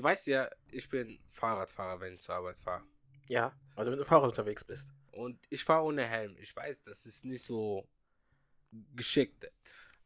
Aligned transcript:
Du 0.00 0.04
weißt 0.04 0.28
ja, 0.28 0.48
ich 0.70 0.88
bin 0.88 1.18
Fahrradfahrer, 1.28 2.00
wenn 2.00 2.14
ich 2.14 2.22
zur 2.22 2.36
Arbeit 2.36 2.58
fahre. 2.58 2.82
Ja, 3.28 3.54
weil 3.74 3.84
du 3.84 3.90
mit 3.90 4.00
dem 4.00 4.06
Fahrrad 4.06 4.30
unterwegs 4.30 4.64
bist. 4.64 4.94
Und 5.12 5.38
ich 5.50 5.62
fahre 5.62 5.84
ohne 5.84 6.06
Helm. 6.06 6.38
Ich 6.38 6.56
weiß, 6.56 6.84
das 6.84 7.04
ist 7.04 7.26
nicht 7.26 7.44
so 7.44 7.86
geschickt. 8.96 9.52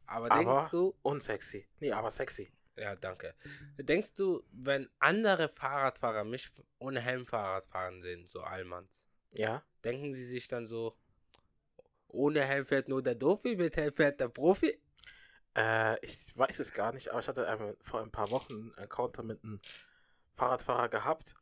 Aber, 0.05 0.29
Aber- 0.29 0.35
denkst 0.43 0.71
du, 0.71 0.93
Unsexy. 1.01 1.65
Nee, 1.79 1.93
aber 1.93 2.11
sexy. 2.11 2.51
ja, 2.75 2.93
danke. 2.97 3.35
Denkst 3.77 4.15
du, 4.15 4.43
wenn 4.51 4.89
andere 4.99 5.47
Fahrradfahrer 5.47 6.25
mich 6.25 6.51
ohne 6.77 6.99
Helm 6.99 7.25
Fahrrad 7.25 7.65
fahren 7.65 8.01
sehen, 8.01 8.25
so 8.25 8.41
Allmanns, 8.41 9.05
Ja. 9.35 9.63
denken 9.85 10.13
sie 10.13 10.25
sich 10.25 10.49
dann 10.49 10.67
so, 10.67 10.97
ohne 12.09 12.43
Helm 12.43 12.65
fährt 12.65 12.89
nur 12.89 13.01
der 13.01 13.15
Doofi, 13.15 13.55
mit 13.55 13.77
Helm 13.77 13.95
fährt 13.95 14.19
der 14.19 14.27
Profi? 14.27 14.77
Äh, 15.55 16.03
ich 16.05 16.37
weiß 16.37 16.59
es 16.59 16.73
gar 16.73 16.91
nicht, 16.93 17.09
aber 17.09 17.19
ich 17.19 17.27
hatte 17.27 17.47
einmal 17.47 17.77
vor 17.81 18.01
ein 18.01 18.11
paar 18.11 18.31
Wochen 18.31 18.53
einen 18.53 18.73
Encounter 18.77 19.23
mit 19.23 19.43
einem 19.43 19.59
Fahrradfahrer 20.35 20.89
gehabt. 20.89 21.33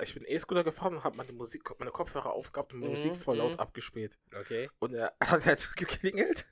Ich 0.00 0.14
bin 0.14 0.24
E-Scooter 0.26 0.64
gefahren 0.64 0.96
und 0.96 1.04
habe 1.04 1.16
meine 1.16 1.32
Musik, 1.32 1.68
meine 1.78 1.90
Kopfhörer 1.90 2.32
aufgehabt 2.32 2.72
und 2.72 2.80
meine 2.80 2.90
Mhm, 2.92 2.96
Musik 2.96 3.16
voll 3.16 3.36
laut 3.36 3.54
mhm. 3.54 3.60
abgespielt. 3.60 4.18
Okay. 4.34 4.70
Und 4.78 4.94
er 4.94 5.12
hat 5.24 5.44
halt 5.44 5.76
geklingelt 5.76 6.46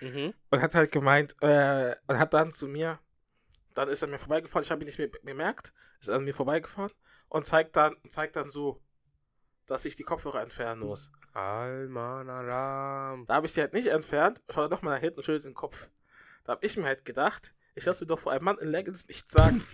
Mhm. 0.00 0.34
und 0.50 0.60
hat 0.62 0.74
halt 0.74 0.90
gemeint, 0.90 1.36
äh, 1.42 1.94
und 2.08 2.18
hat 2.18 2.34
dann 2.34 2.50
zu 2.50 2.66
mir, 2.66 2.98
dann 3.74 3.88
ist 3.88 4.02
er 4.02 4.08
mir 4.08 4.18
vorbeigefahren, 4.18 4.64
ich 4.64 4.70
habe 4.70 4.82
ihn 4.82 4.86
nicht 4.86 4.98
mehr 4.98 5.08
bemerkt, 5.22 5.72
ist 6.00 6.10
an 6.10 6.24
mir 6.24 6.34
vorbeigefahren 6.34 6.90
und 7.28 7.46
zeigt 7.46 7.76
dann, 7.76 7.96
zeigt 8.08 8.34
dann 8.36 8.50
so, 8.50 8.82
dass 9.66 9.84
ich 9.84 9.94
die 9.94 10.02
Kopfhörer 10.02 10.42
entfernen 10.42 10.82
muss. 10.82 11.12
Alman 11.34 12.28
Alarm. 12.28 13.26
Da 13.26 13.34
habe 13.34 13.46
ich 13.46 13.52
sie 13.52 13.60
halt 13.60 13.74
nicht 13.74 13.86
entfernt, 13.86 14.42
schaue 14.50 14.68
nochmal 14.68 14.94
nach 14.96 15.00
hinten 15.00 15.18
und 15.18 15.24
schüttelt 15.24 15.44
den 15.44 15.54
Kopf. 15.54 15.88
Da 16.44 16.52
habe 16.52 16.66
ich 16.66 16.76
mir 16.76 16.86
halt 16.86 17.04
gedacht, 17.04 17.54
ich 17.74 17.84
lasse 17.84 18.04
mir 18.04 18.08
doch 18.08 18.18
vor 18.18 18.32
einem 18.32 18.44
Mann 18.44 18.58
in 18.58 18.68
Leggings 18.68 19.06
nichts 19.06 19.32
sagen. 19.32 19.62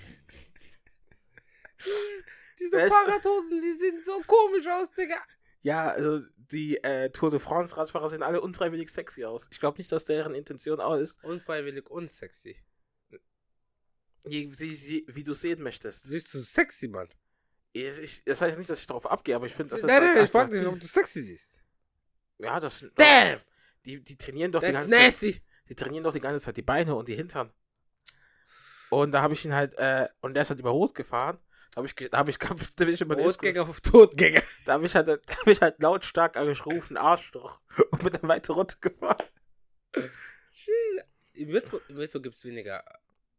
Diese. 2.58 2.88
Fahrradhosen, 2.88 3.60
die 3.60 3.72
sehen 3.72 4.02
so 4.04 4.20
komisch 4.26 4.66
aus, 4.66 4.90
Digga. 4.92 5.16
Ja, 5.62 5.90
also 5.90 6.24
die 6.36 6.82
äh, 6.82 7.10
Tour 7.10 7.30
de 7.30 7.40
France 7.40 7.76
Radfahrer 7.76 8.10
sehen 8.10 8.22
alle 8.22 8.40
unfreiwillig 8.40 8.90
sexy 8.90 9.24
aus. 9.24 9.48
Ich 9.50 9.60
glaube 9.60 9.78
nicht, 9.78 9.90
dass 9.92 10.04
deren 10.04 10.34
Intention 10.34 10.80
auch 10.80 10.96
ist, 10.96 11.22
Unfreiwillig 11.24 11.88
und 11.90 12.12
sexy. 12.12 12.56
je, 14.26 14.52
sie, 14.52 15.04
wie 15.08 15.22
du 15.22 15.34
sehen 15.34 15.62
möchtest. 15.62 16.04
Siehst 16.04 16.32
du 16.34 16.40
sexy, 16.40 16.88
Mann? 16.88 17.08
Ich, 17.72 17.98
ich, 17.98 18.24
das 18.24 18.40
heißt 18.40 18.58
nicht, 18.58 18.70
dass 18.70 18.80
ich 18.80 18.86
darauf 18.86 19.08
abgehe, 19.10 19.36
aber 19.36 19.46
ich 19.46 19.54
finde, 19.54 19.70
das 19.70 19.80
ist 19.80 19.86
nein, 19.86 20.02
halt 20.02 20.14
nein, 20.14 20.24
ich 20.24 20.30
frag 20.30 20.50
dich, 20.50 20.66
ob 20.66 20.80
du 20.80 20.86
sexy 20.86 21.22
siehst. 21.22 21.52
Ja, 22.38 22.58
das 22.58 22.84
Damn! 22.94 23.40
Die, 23.84 24.02
die 24.02 24.16
trainieren 24.16 24.50
doch 24.50 24.60
die 24.60 24.72
That's 24.72 24.90
ganze 24.90 24.94
Zeit. 24.94 25.04
nasty. 25.04 25.42
Die 25.68 25.74
trainieren 25.74 26.04
doch 26.04 26.12
die 26.12 26.20
ganze 26.20 26.44
Zeit 26.44 26.56
die 26.56 26.62
Beine 26.62 26.94
und 26.94 27.08
die 27.08 27.14
Hintern. 27.14 27.52
Und 28.90 29.12
da 29.12 29.22
habe 29.22 29.34
ich 29.34 29.44
ihn 29.44 29.54
halt, 29.54 29.74
äh, 29.74 30.08
und 30.20 30.34
der 30.34 30.42
ist 30.42 30.50
halt 30.50 30.60
über 30.60 30.70
Rot 30.70 30.94
gefahren. 30.94 31.38
Da 31.72 31.78
habe 31.78 31.86
ich, 31.86 31.94
da 32.10 32.18
habe 32.18 32.30
ich, 32.30 32.38
da 32.76 32.84
bin 32.84 32.94
ich 32.94 33.00
über 33.00 33.16
den 33.16 33.24
Rotgänger 33.24 33.62
auf 33.62 33.80
Totgänger. 33.80 34.42
Da 34.64 34.74
habe 34.74 34.86
ich, 34.86 34.94
halt, 34.94 35.08
da 35.08 35.16
hab 35.36 35.46
ich 35.46 35.60
halt 35.60 35.80
lautstark 35.80 36.36
angerufen, 36.36 36.96
Arschloch. 36.96 37.60
Und 37.90 38.02
bin 38.02 38.12
dann 38.12 38.28
weiter 38.28 38.54
runtergefahren. 38.54 39.26
Im 41.32 41.48
Metro, 41.48 41.80
im 41.88 41.96
Metro 41.96 42.20
gibt 42.20 42.34
es 42.34 42.44
weniger 42.44 42.84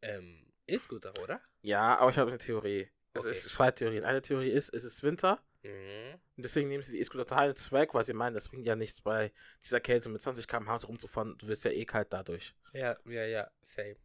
ähm, 0.02 0.46
E-Scooter, 0.68 1.14
oder? 1.22 1.42
Ja, 1.62 1.98
aber 1.98 2.12
ich 2.12 2.18
habe 2.18 2.30
eine 2.30 2.38
Theorie. 2.38 2.90
Es 3.26 3.26
Okay. 3.26 3.48
ist 3.48 3.50
zwei 3.50 3.72
Theorien. 3.72 4.04
Eine 4.04 4.22
Theorie 4.22 4.50
ist, 4.50 4.74
es 4.74 4.84
ist 4.84 5.04
Winter. 5.04 5.40
Mhm. 5.64 6.14
Und 6.38 6.44
deswegen 6.46 6.70
nehmen 6.70 6.84
sie 6.84 6.94
die 6.94 7.00
E-Scooter 7.00 7.26
total 7.28 7.54
weg, 7.72 7.94
weil 7.94 8.06
sie 8.06 8.14
meinen, 8.14 8.34
das 8.34 8.48
bringt 8.50 8.66
ja 8.66 8.76
nichts 8.76 9.02
bei 9.02 9.32
dieser 9.64 9.80
Kälte 9.82 10.08
mit 10.10 10.22
20 10.22 10.48
km/h 10.48 10.88
rumzufahren. 10.88 11.38
Du 11.38 11.48
wirst 11.48 11.66
ja 11.66 11.72
eh 11.72 11.86
kalt 11.86 12.14
dadurch. 12.14 12.56
Ja, 12.74 12.96
ja, 13.06 13.26
ja, 13.26 13.52
same. 13.64 13.96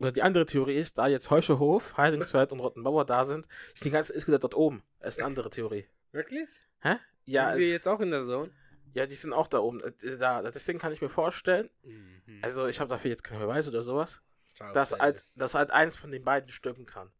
Oder 0.00 0.12
die 0.12 0.22
andere 0.22 0.46
Theorie 0.46 0.78
ist, 0.78 0.96
da 0.98 1.06
jetzt 1.06 1.30
Heuschehof, 1.30 1.96
Heilingsfeld 1.96 2.52
und 2.52 2.60
Rottenbauer 2.60 3.04
da 3.04 3.24
sind, 3.24 3.46
ist 3.74 3.84
die 3.84 3.90
ganze 3.90 4.14
E-Scooter 4.14 4.38
dort 4.38 4.54
oben. 4.54 4.82
Das 4.98 5.14
ist 5.14 5.18
eine 5.18 5.26
andere 5.26 5.50
Theorie. 5.50 5.86
Wirklich? 6.12 6.48
Hä? 6.80 6.96
Ja, 7.24 7.50
Sind 7.50 7.58
wir 7.60 7.66
es, 7.66 7.72
jetzt 7.72 7.88
auch 7.88 8.00
in 8.00 8.10
der 8.10 8.24
Zone? 8.24 8.50
ja, 8.94 9.06
die 9.06 9.14
sind 9.14 9.32
auch 9.32 9.46
da 9.46 9.58
oben. 9.58 9.80
Äh, 9.80 9.92
Da, 10.18 10.42
deswegen 10.42 10.78
kann 10.78 10.92
ich 10.92 11.00
mir 11.02 11.08
vorstellen, 11.10 11.70
Mhm. 11.82 12.40
also 12.42 12.66
ich 12.66 12.80
habe 12.80 12.88
dafür 12.88 13.10
jetzt 13.10 13.22
keine 13.24 13.40
Beweise 13.40 13.70
oder 13.70 13.82
sowas, 13.82 14.22
Ciao, 14.56 14.72
dass 14.72 14.92
halt, 14.98 15.22
dass 15.36 15.54
halt 15.54 15.70
eins 15.70 15.96
von 15.96 16.10
den 16.10 16.24
beiden 16.24 16.48
stimmen 16.50 16.84
kann. 16.86 17.12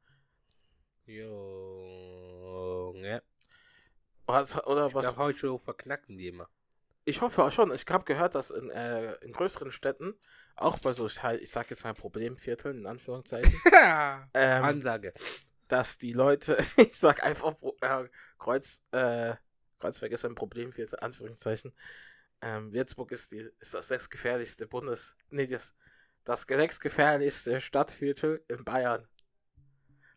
Junge. 1.07 2.93
Was, 4.27 4.67
oder 4.67 4.87
Ich 4.87 4.95
was? 4.95 5.17
heute 5.17 5.39
schon 5.39 5.59
verknacken 5.59 6.17
die 6.17 6.29
immer. 6.29 6.49
Ich 7.05 7.21
hoffe 7.21 7.43
auch 7.43 7.51
schon. 7.51 7.75
Ich 7.75 7.85
habe 7.89 8.05
gehört, 8.05 8.37
dass 8.37 8.51
in, 8.51 8.71
äh, 8.71 9.15
in 9.25 9.33
größeren 9.33 9.73
Städten, 9.73 10.15
auch 10.55 10.79
bei 10.79 10.93
so, 10.93 11.07
ich 11.07 11.51
sag 11.51 11.71
jetzt 11.71 11.85
mal 11.85 11.95
Problemvierteln, 11.95 12.79
in 12.79 12.87
Anführungszeichen, 12.87 13.53
ähm, 14.35 14.65
Ansage. 14.65 15.13
dass 15.69 15.99
die 15.99 16.13
Leute, 16.13 16.57
ich 16.77 16.97
sag 16.97 17.25
einfach 17.25 17.57
äh, 17.81 18.05
Kreuz, 18.39 18.83
äh, 18.93 19.35
Kreuzberg 19.81 20.13
ist 20.13 20.25
ein 20.25 20.37
Problemviertel, 20.37 21.01
Anführungszeichen. 21.01 21.73
Ähm, 22.41 22.73
Würzburg 22.73 23.11
ist, 23.13 23.33
die, 23.33 23.51
ist 23.59 23.75
das 23.75 23.89
sechstgefährlichste 23.89 24.69
Bundes, 24.69 25.17
nee, 25.31 25.47
das, 25.47 25.75
das 26.25 26.43
sechstgefährlichste 26.43 27.61
Stadtviertel 27.61 28.45
in 28.49 28.65
Bayern. 28.65 29.09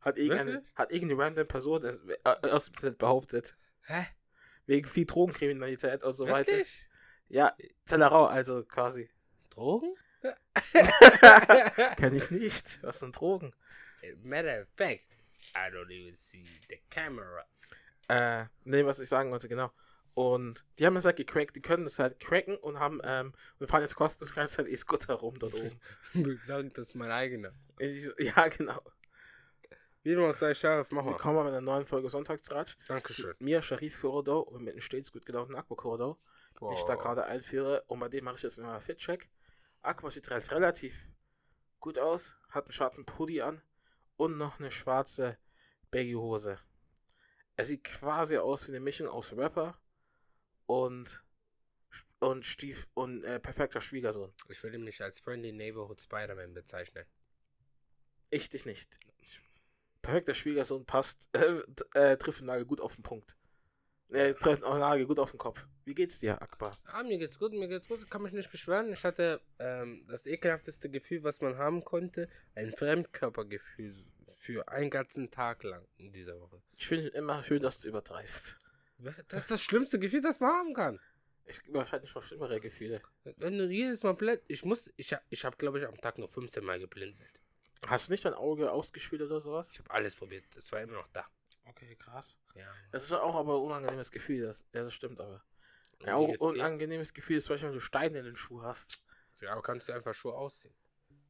Hat 0.06 0.18
irgendeine, 0.18 0.64
hat 0.76 0.92
irgendeine 0.92 1.22
random 1.22 1.48
Person 1.48 1.84
äh, 1.84 2.48
aus 2.50 2.66
dem 2.66 2.76
Internet 2.76 2.98
behauptet. 3.00 3.58
Hä? 3.86 4.06
Wegen 4.68 4.88
viel 4.88 5.06
Drogenkriminalität 5.06 6.04
und 6.04 6.14
so 6.14 6.28
weiter. 6.28 6.52
Wirklich? 6.52 6.88
Ja, 7.28 7.56
Zellerau, 7.86 8.26
also 8.26 8.64
quasi. 8.66 9.10
Drogen? 9.50 9.96
Kenn 11.98 12.14
ich 12.14 12.30
nicht. 12.30 12.84
Was 12.84 13.00
sind 13.00 13.20
Drogen? 13.20 13.54
Matter 14.24 14.62
of 14.62 14.68
fact, 14.76 15.02
I 15.56 15.72
don't 15.72 15.90
even 15.90 16.14
see 16.14 16.46
the 16.70 16.80
camera. 16.90 17.46
Äh, 18.08 18.46
nee, 18.64 18.86
was 18.86 19.00
ich 19.00 19.10
sagen 19.10 19.32
wollte, 19.32 19.48
genau. 19.48 19.72
Und 20.14 20.66
die 20.80 20.86
haben 20.86 20.96
es 20.96 21.06
halt 21.06 21.18
gecrackt, 21.18 21.56
die 21.56 21.62
können 21.62 21.84
das 21.84 22.00
halt 22.00 22.20
cracken 22.20 22.56
und 22.58 22.80
haben, 22.80 23.02
ähm, 23.04 23.34
wir 23.58 23.68
fahren 23.68 23.82
jetzt 23.82 23.96
kostenlos 23.96 24.34
ganze 24.36 24.58
Zeit 24.58 24.68
E-Scooter 24.68 25.16
rum 25.16 25.38
dort 25.40 25.56
oben. 25.56 25.80
Ich 26.14 26.44
sag, 26.44 26.74
das 26.76 26.90
ist 26.90 26.96
mein 26.96 27.12
eigener. 27.12 27.52
Ich, 27.80 28.10
ja, 28.20 28.48
genau. 28.48 28.82
Wie 30.06 30.14
du 30.14 30.32
sei 30.34 30.54
scharf, 30.54 30.92
mach 30.92 31.04
mal. 31.04 31.14
Willkommen 31.14 31.38
bei 31.38 31.48
einer 31.48 31.62
neuen 31.62 31.84
Folge 31.84 32.12
Sonntagsratsch. 32.12 32.78
Dankeschön. 32.88 33.30
Mit 33.30 33.42
mir, 33.42 33.64
Sharif 33.64 34.02
Korodo 34.02 34.40
und 34.40 34.64
mit 34.64 34.74
einem 34.74 34.82
stets 34.82 35.12
gut 35.12 35.26
gelaunten 35.26 35.56
Aqua 35.56 35.76
Korodo, 35.76 36.20
den 36.62 36.74
ich 36.74 36.84
da 36.84 36.94
gerade 36.94 37.26
einführe. 37.26 37.84
Und 37.88 38.02
bei 38.02 38.08
dem 38.08 38.24
mache 38.24 38.36
ich 38.36 38.44
jetzt 38.44 38.60
mal 38.60 38.70
einen 38.70 38.82
Fit-Check. 38.82 39.28
Aqua 39.82 40.12
sieht 40.12 40.30
halt 40.30 40.52
relativ 40.52 41.10
gut 41.80 41.98
aus, 41.98 42.38
hat 42.52 42.66
einen 42.66 42.74
schwarzen 42.74 43.04
Pulli 43.04 43.42
an 43.42 43.64
und 44.16 44.38
noch 44.38 44.60
eine 44.60 44.70
schwarze 44.70 45.40
Baggy-Hose. 45.90 46.60
Er 47.58 47.66
sieht 47.66 47.84
quasi 47.84 48.38
aus 48.38 48.68
wie 48.68 48.74
eine 48.74 48.82
Mischung 48.82 49.08
aus 49.08 49.36
Rapper 49.36 49.76
und 50.68 51.26
und 52.20 52.46
Stief 52.46 52.88
und 52.94 53.24
äh, 53.24 53.40
perfekter 53.40 53.82
Schwiegersohn. 53.82 54.32
Ich 54.50 54.62
würde 54.62 54.78
mich 54.78 55.02
als 55.02 55.20
Friendly 55.20 55.52
Neighborhood 55.52 56.00
Spider-Man 56.00 56.54
bezeichnen. 56.54 57.06
Ich 58.30 58.50
dich 58.50 58.68
nicht. 58.68 59.00
Perfekter 60.06 60.36
Schwiegersohn 60.36 60.86
passt, 60.86 61.30
äh, 61.96 62.12
äh, 62.14 62.18
trifft 62.18 62.40
den 62.40 62.46
Nagel 62.46 62.66
gut 62.66 62.80
auf 62.80 62.96
den 62.96 63.04
Punkt. 63.04 63.36
Äh, 64.10 64.36
trifft 64.36 64.62
den 64.62 64.70
Nagel 64.70 65.08
gut 65.08 65.18
auf 65.18 65.32
den 65.32 65.40
Kopf. 65.40 65.68
Wie 65.84 65.96
geht's 65.96 66.20
dir, 66.20 66.40
Akbar? 66.42 66.78
Ah, 66.86 67.02
mir 67.02 67.18
geht's 67.18 67.40
gut, 67.40 67.54
mir 67.54 67.68
geht's 67.68 67.88
gut, 67.88 68.04
ich 68.04 68.10
kann 68.10 68.22
mich 68.22 68.32
nicht 68.32 68.52
beschweren. 68.52 68.94
Ich 68.94 69.04
hatte 69.04 69.42
ähm, 69.58 70.06
das 70.08 70.28
ekelhafteste 70.28 70.92
Gefühl, 70.92 71.24
was 71.24 71.42
man 71.42 71.58
haben 71.58 71.84
konnte, 71.84 72.30
ein 72.54 72.72
Fremdkörpergefühl 72.72 73.96
für 74.38 74.68
einen 74.68 74.92
ganzen 74.92 75.32
Tag 75.32 75.64
lang 75.64 75.88
in 75.98 76.14
dieser 76.14 76.40
Woche. 76.40 76.62
Ich 76.78 76.86
finde 76.86 77.08
immer 77.08 77.44
schön, 77.44 77.64
dass 77.64 77.80
du 77.80 77.90
übertreibst. 77.90 78.60
Das 79.28 79.42
ist 79.42 79.52
das 79.52 79.62
schlimmste 79.64 79.98
Gefühl, 79.98 80.22
das 80.22 80.40
man 80.40 80.52
haben 80.52 80.74
kann. 80.76 81.00
Ich 81.48 81.60
wahrscheinlich 81.74 82.14
noch 82.14 82.22
schlimmere 82.22 82.60
Gefühle. 82.60 83.02
Wenn 83.38 83.58
du 83.58 83.68
jedes 83.68 84.04
Mal 84.04 84.14
blind, 84.14 84.42
ich 84.48 84.64
muss, 84.66 84.94
ich 84.98 85.16
ich 85.30 85.46
hab, 85.46 85.58
glaube 85.58 85.80
ich, 85.80 85.88
am 85.88 85.96
Tag 85.98 86.20
nur 86.20 86.30
15 86.30 86.64
Mal 86.64 86.80
geblinzelt. 86.80 87.42
Hast 87.88 88.08
du 88.08 88.12
nicht 88.14 88.26
dein 88.26 88.34
Auge 88.34 88.72
ausgespielt 88.72 89.22
oder 89.22 89.40
sowas? 89.40 89.70
Ich 89.72 89.80
habe 89.80 89.92
alles 89.92 90.16
probiert, 90.16 90.44
es 90.56 90.72
war 90.72 90.82
immer 90.82 90.94
noch 90.94 91.08
da. 91.10 91.26
Okay, 91.66 91.96
krass. 91.96 92.38
Ja. 92.56 92.72
Das 92.92 93.04
ist 93.04 93.12
auch 93.14 93.36
aber 93.36 93.56
ein 93.56 93.62
unangenehmes 93.62 94.12
Gefühl. 94.12 94.44
Das, 94.44 94.66
ja, 94.74 94.84
das 94.84 94.94
stimmt 94.94 95.20
aber. 95.20 95.44
Und 96.00 96.08
Ja, 96.08 96.16
auch 96.16 96.28
dir? 96.28 96.40
unangenehmes 96.42 97.14
Gefühl 97.14 97.38
ist, 97.38 97.46
zum 97.46 97.54
Beispiel, 97.54 97.70
wenn 97.70 97.76
du 97.76 97.82
Steine 97.82 98.20
in 98.20 98.26
den 98.26 98.36
Schuh 98.36 98.62
hast. 98.62 99.04
Ja, 99.42 99.52
aber 99.54 99.62
kannst 99.62 99.90
du 99.90 99.94
einfach 99.94 100.14
Schuhe 100.14 100.34
ausziehen. 100.36 100.76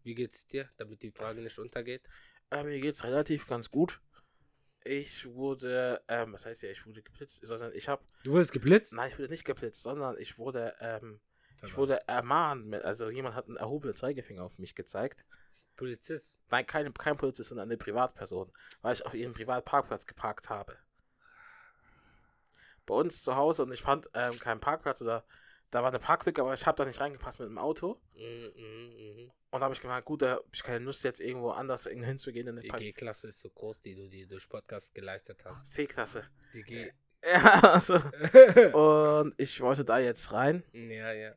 Wie 0.04 0.14
geht's 0.14 0.46
dir, 0.46 0.70
damit 0.78 1.02
die 1.02 1.12
Frage 1.12 1.42
nicht 1.42 1.58
untergeht? 1.58 2.04
Äh, 2.52 2.64
mir 2.64 2.80
geht's 2.80 3.04
relativ 3.04 3.48
ganz 3.48 3.72
gut. 3.72 4.02
Ich 4.84 5.26
wurde, 5.34 6.04
ähm, 6.08 6.34
was 6.34 6.46
heißt 6.46 6.62
ja, 6.62 6.70
ich 6.70 6.86
wurde 6.86 7.02
geblitzt, 7.02 7.44
sondern 7.44 7.74
ich 7.74 7.88
habe, 7.88 8.06
Du 8.24 8.34
wurdest 8.34 8.52
geblitzt? 8.52 8.94
nein, 8.94 9.10
ich 9.10 9.18
wurde 9.18 9.30
nicht 9.30 9.46
geblitzt, 9.46 9.82
sondern 9.82 10.16
ich 10.20 10.38
wurde, 10.38 10.76
ähm, 10.80 11.20
ich 11.64 11.76
wurde 11.76 12.00
ermahnt, 12.08 12.72
also 12.84 13.10
jemand 13.10 13.34
hat 13.36 13.48
einen 13.48 13.58
erhobenen 13.58 13.96
Zeigefinger 13.96 14.44
auf 14.44 14.60
mich 14.60 14.76
gezeigt. 14.76 15.26
Polizist. 15.76 16.40
Nein, 16.50 16.66
keine, 16.66 16.92
kein 16.92 17.18
Polizist, 17.18 17.50
sondern 17.50 17.68
eine 17.70 17.78
Privatperson, 17.78 18.52
weil 18.82 18.94
ich 18.94 19.06
auf 19.06 19.14
ihrem 19.14 19.34
Privatparkplatz 19.34 20.06
geparkt 20.06 20.50
habe. 20.50 20.78
Bei 22.86 22.96
uns 22.96 23.24
zu 23.24 23.36
Hause 23.36 23.64
und 23.64 23.72
ich 23.72 23.82
fand 23.82 24.10
ähm, 24.14 24.38
keinen 24.40 24.60
Parkplatz 24.60 25.02
oder 25.02 25.26
da 25.72 25.82
war 25.82 25.90
eine 25.90 26.00
Parklücke, 26.00 26.42
aber 26.42 26.54
ich 26.54 26.66
habe 26.66 26.78
da 26.78 26.86
nicht 26.86 27.02
reingepasst 27.02 27.40
mit 27.40 27.50
dem 27.50 27.58
Auto. 27.58 28.00
Mhm, 28.14 28.52
mhm, 28.56 28.94
mhm. 28.98 29.32
Und 29.50 29.60
da 29.60 29.66
habe 29.66 29.74
ich 29.74 29.82
gemeint, 29.82 30.06
gut, 30.06 30.22
da 30.22 30.36
habe 30.36 30.46
ich 30.54 30.64
keine 30.64 30.86
Lust 30.86 31.04
jetzt 31.04 31.20
irgendwo 31.20 31.50
anders 31.50 31.86
hinzugehen 31.86 32.48
in 32.48 32.58
eine 32.58 32.62
Die 32.62 32.70
G-Klasse 32.70 33.30
ist 33.30 33.42
so 33.42 33.50
groß, 33.50 33.82
die 33.82 33.96
du 33.96 34.08
dir 34.08 34.28
durch 34.28 34.48
Podcast 34.48 34.94
geleistet 34.94 35.44
hast. 35.46 35.66
C-Klasse. 35.74 36.30
Die 36.54 36.64
G. 36.64 36.92
Ja, 37.28 37.60
also. 37.74 37.96
Und 38.74 39.34
ich 39.38 39.60
wollte 39.60 39.84
da 39.84 39.98
jetzt 39.98 40.32
rein 40.32 40.64
ja, 40.74 41.12
ja. 41.12 41.36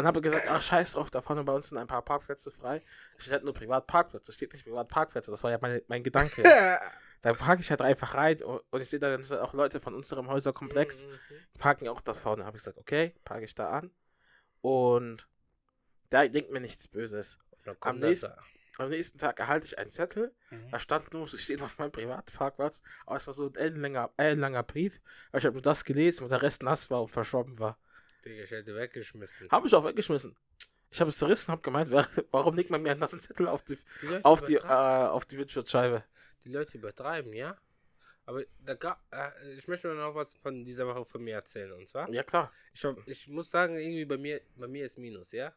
Und 0.00 0.06
habe 0.06 0.20
gesagt, 0.20 0.46
ach 0.48 0.60
scheiß 0.60 0.92
drauf, 0.92 1.10
da 1.10 1.20
vorne 1.20 1.44
bei 1.44 1.52
uns 1.52 1.68
sind 1.68 1.78
ein 1.78 1.86
paar 1.86 2.02
Parkplätze 2.02 2.50
frei. 2.50 2.80
Ich 3.18 3.30
hätte 3.30 3.44
nur 3.44 3.54
Privatparkplätze, 3.54 4.32
steht 4.32 4.52
nicht 4.52 4.64
Privatparkplätze, 4.64 5.30
das 5.30 5.42
war 5.44 5.50
ja 5.50 5.58
meine, 5.60 5.82
mein 5.88 6.02
Gedanke. 6.02 6.42
da 7.22 7.32
parke 7.34 7.60
ich 7.62 7.70
halt 7.70 7.82
einfach 7.82 8.14
rein 8.14 8.42
und, 8.42 8.62
ich 8.80 8.88
sehe 8.90 8.98
da 8.98 9.16
dann 9.16 9.38
auch 9.40 9.54
Leute 9.54 9.80
von 9.80 9.94
unserem 9.94 10.28
Häuserkomplex, 10.28 11.04
Mhm, 11.04 11.18
parken 11.58 11.88
auch 11.88 12.00
da 12.00 12.14
vorne. 12.14 12.44
Habe 12.44 12.56
ich 12.56 12.62
gesagt, 12.64 12.78
okay, 12.78 13.14
parke 13.24 13.44
ich 13.44 13.54
da 13.54 13.70
an. 13.70 13.90
Und 14.62 15.28
da 16.10 16.26
denkt 16.26 16.50
mir 16.50 16.60
nichts 16.60 16.88
Böses. 16.88 17.38
Am 17.80 17.98
nächsten-. 17.98 18.32
Am 18.78 18.88
nächsten 18.88 19.18
Tag 19.18 19.38
erhalte 19.38 19.66
ich 19.66 19.78
einen 19.78 19.90
Zettel, 19.90 20.32
Mhm. 20.50 20.70
da 20.70 20.78
stand 20.78 21.12
nur, 21.12 21.24
ich 21.24 21.38
stehe 21.42 21.62
auf 21.62 21.76
meinem 21.76 21.92
Privatparkplatz, 21.92 22.82
aber 23.04 23.16
es 23.16 23.26
war 23.26 23.34
so 23.34 23.48
ein 23.48 23.54
ellenlanger, 23.54 24.10
ellenlanger 24.16 24.62
Brief. 24.62 25.00
Aber 25.28 25.38
ich 25.38 25.44
habe 25.44 25.52
nur 25.54 25.62
das 25.62 25.84
gelesen, 25.84 26.24
und 26.24 26.30
der 26.30 26.40
Rest 26.40 26.62
nass 26.62 26.90
war 26.90 27.02
und 27.02 27.08
verschwommen 27.08 27.58
war. 27.58 27.76
Digga, 28.24 28.42
ich 28.44 28.50
hätte 28.50 28.74
weggeschmissen. 28.74 29.50
Habe 29.50 29.66
ich 29.66 29.74
auch 29.74 29.84
weggeschmissen. 29.84 30.36
Ich 30.92 31.00
habe 31.00 31.10
es 31.10 31.18
zerrissen 31.18 31.50
und 31.50 31.52
habe 31.52 31.62
gemeint, 31.62 31.90
warum 32.32 32.56
legt 32.56 32.70
man 32.70 32.82
mir 32.82 32.90
einen 32.92 33.00
nassen 33.00 33.20
Zettel 33.20 33.46
auf 33.48 33.62
die, 33.62 33.78
Die 34.02 34.24
auf 34.24 34.42
die, 34.42 34.56
äh, 34.56 34.60
auf 34.60 35.24
die 35.26 35.38
Windschutzscheibe? 35.38 36.04
die 36.44 36.48
Leute 36.50 36.78
übertreiben, 36.78 37.32
ja? 37.34 37.56
Aber 38.24 38.42
da 38.64 38.74
gab, 38.74 39.02
äh, 39.12 39.54
ich 39.54 39.68
möchte 39.68 39.88
noch 39.94 40.14
was 40.14 40.34
von 40.36 40.64
dieser 40.64 40.86
Woche 40.86 41.04
von 41.04 41.22
mir 41.22 41.34
erzählen. 41.34 41.72
Und 41.72 41.86
zwar, 41.88 42.10
Ja, 42.10 42.22
klar. 42.22 42.50
ich, 42.72 42.82
hab, 42.84 42.96
ich 43.06 43.28
muss 43.28 43.50
sagen, 43.50 43.76
irgendwie 43.76 44.04
bei 44.06 44.16
mir, 44.16 44.40
bei 44.56 44.66
mir 44.66 44.86
ist 44.86 44.96
Minus, 44.98 45.32
ja? 45.32 45.54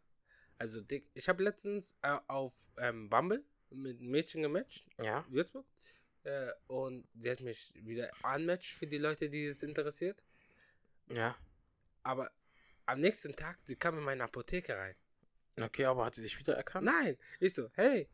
Also, 0.58 0.82
dick, 0.82 1.10
ich 1.14 1.28
habe 1.30 1.42
letztens 1.44 1.96
äh, 2.02 2.18
auf 2.28 2.54
ähm, 2.78 3.10
Bumble 3.10 3.44
mit 3.70 4.00
einem 4.00 4.12
Mädchen 4.12 4.42
gematcht, 4.44 4.86
Ja. 5.02 5.26
Würzburg. 5.30 5.66
Äh, 6.24 6.52
und 6.68 7.08
sie 7.16 7.32
hat 7.32 7.40
mich 7.42 7.74
wieder 7.76 8.12
unmatched 8.24 8.78
für 8.78 8.88
die 8.88 8.98
Leute, 8.98 9.30
die 9.30 9.46
es 9.48 9.64
interessiert. 9.64 10.22
Ja. 11.10 11.36
Aber 12.04 12.32
am 12.86 13.00
nächsten 13.00 13.36
Tag, 13.36 13.58
sie 13.66 13.76
kam 13.76 13.98
in 13.98 14.04
meine 14.04 14.24
Apotheke 14.24 14.76
rein. 14.78 14.96
Okay, 15.62 15.86
aber 15.86 16.06
hat 16.06 16.16
sie 16.16 16.22
sich 16.22 16.38
wieder 16.40 16.56
erkannt? 16.56 16.86
Nein, 16.86 17.18
ich 17.40 17.54
so, 17.54 17.70
hey. 17.74 18.10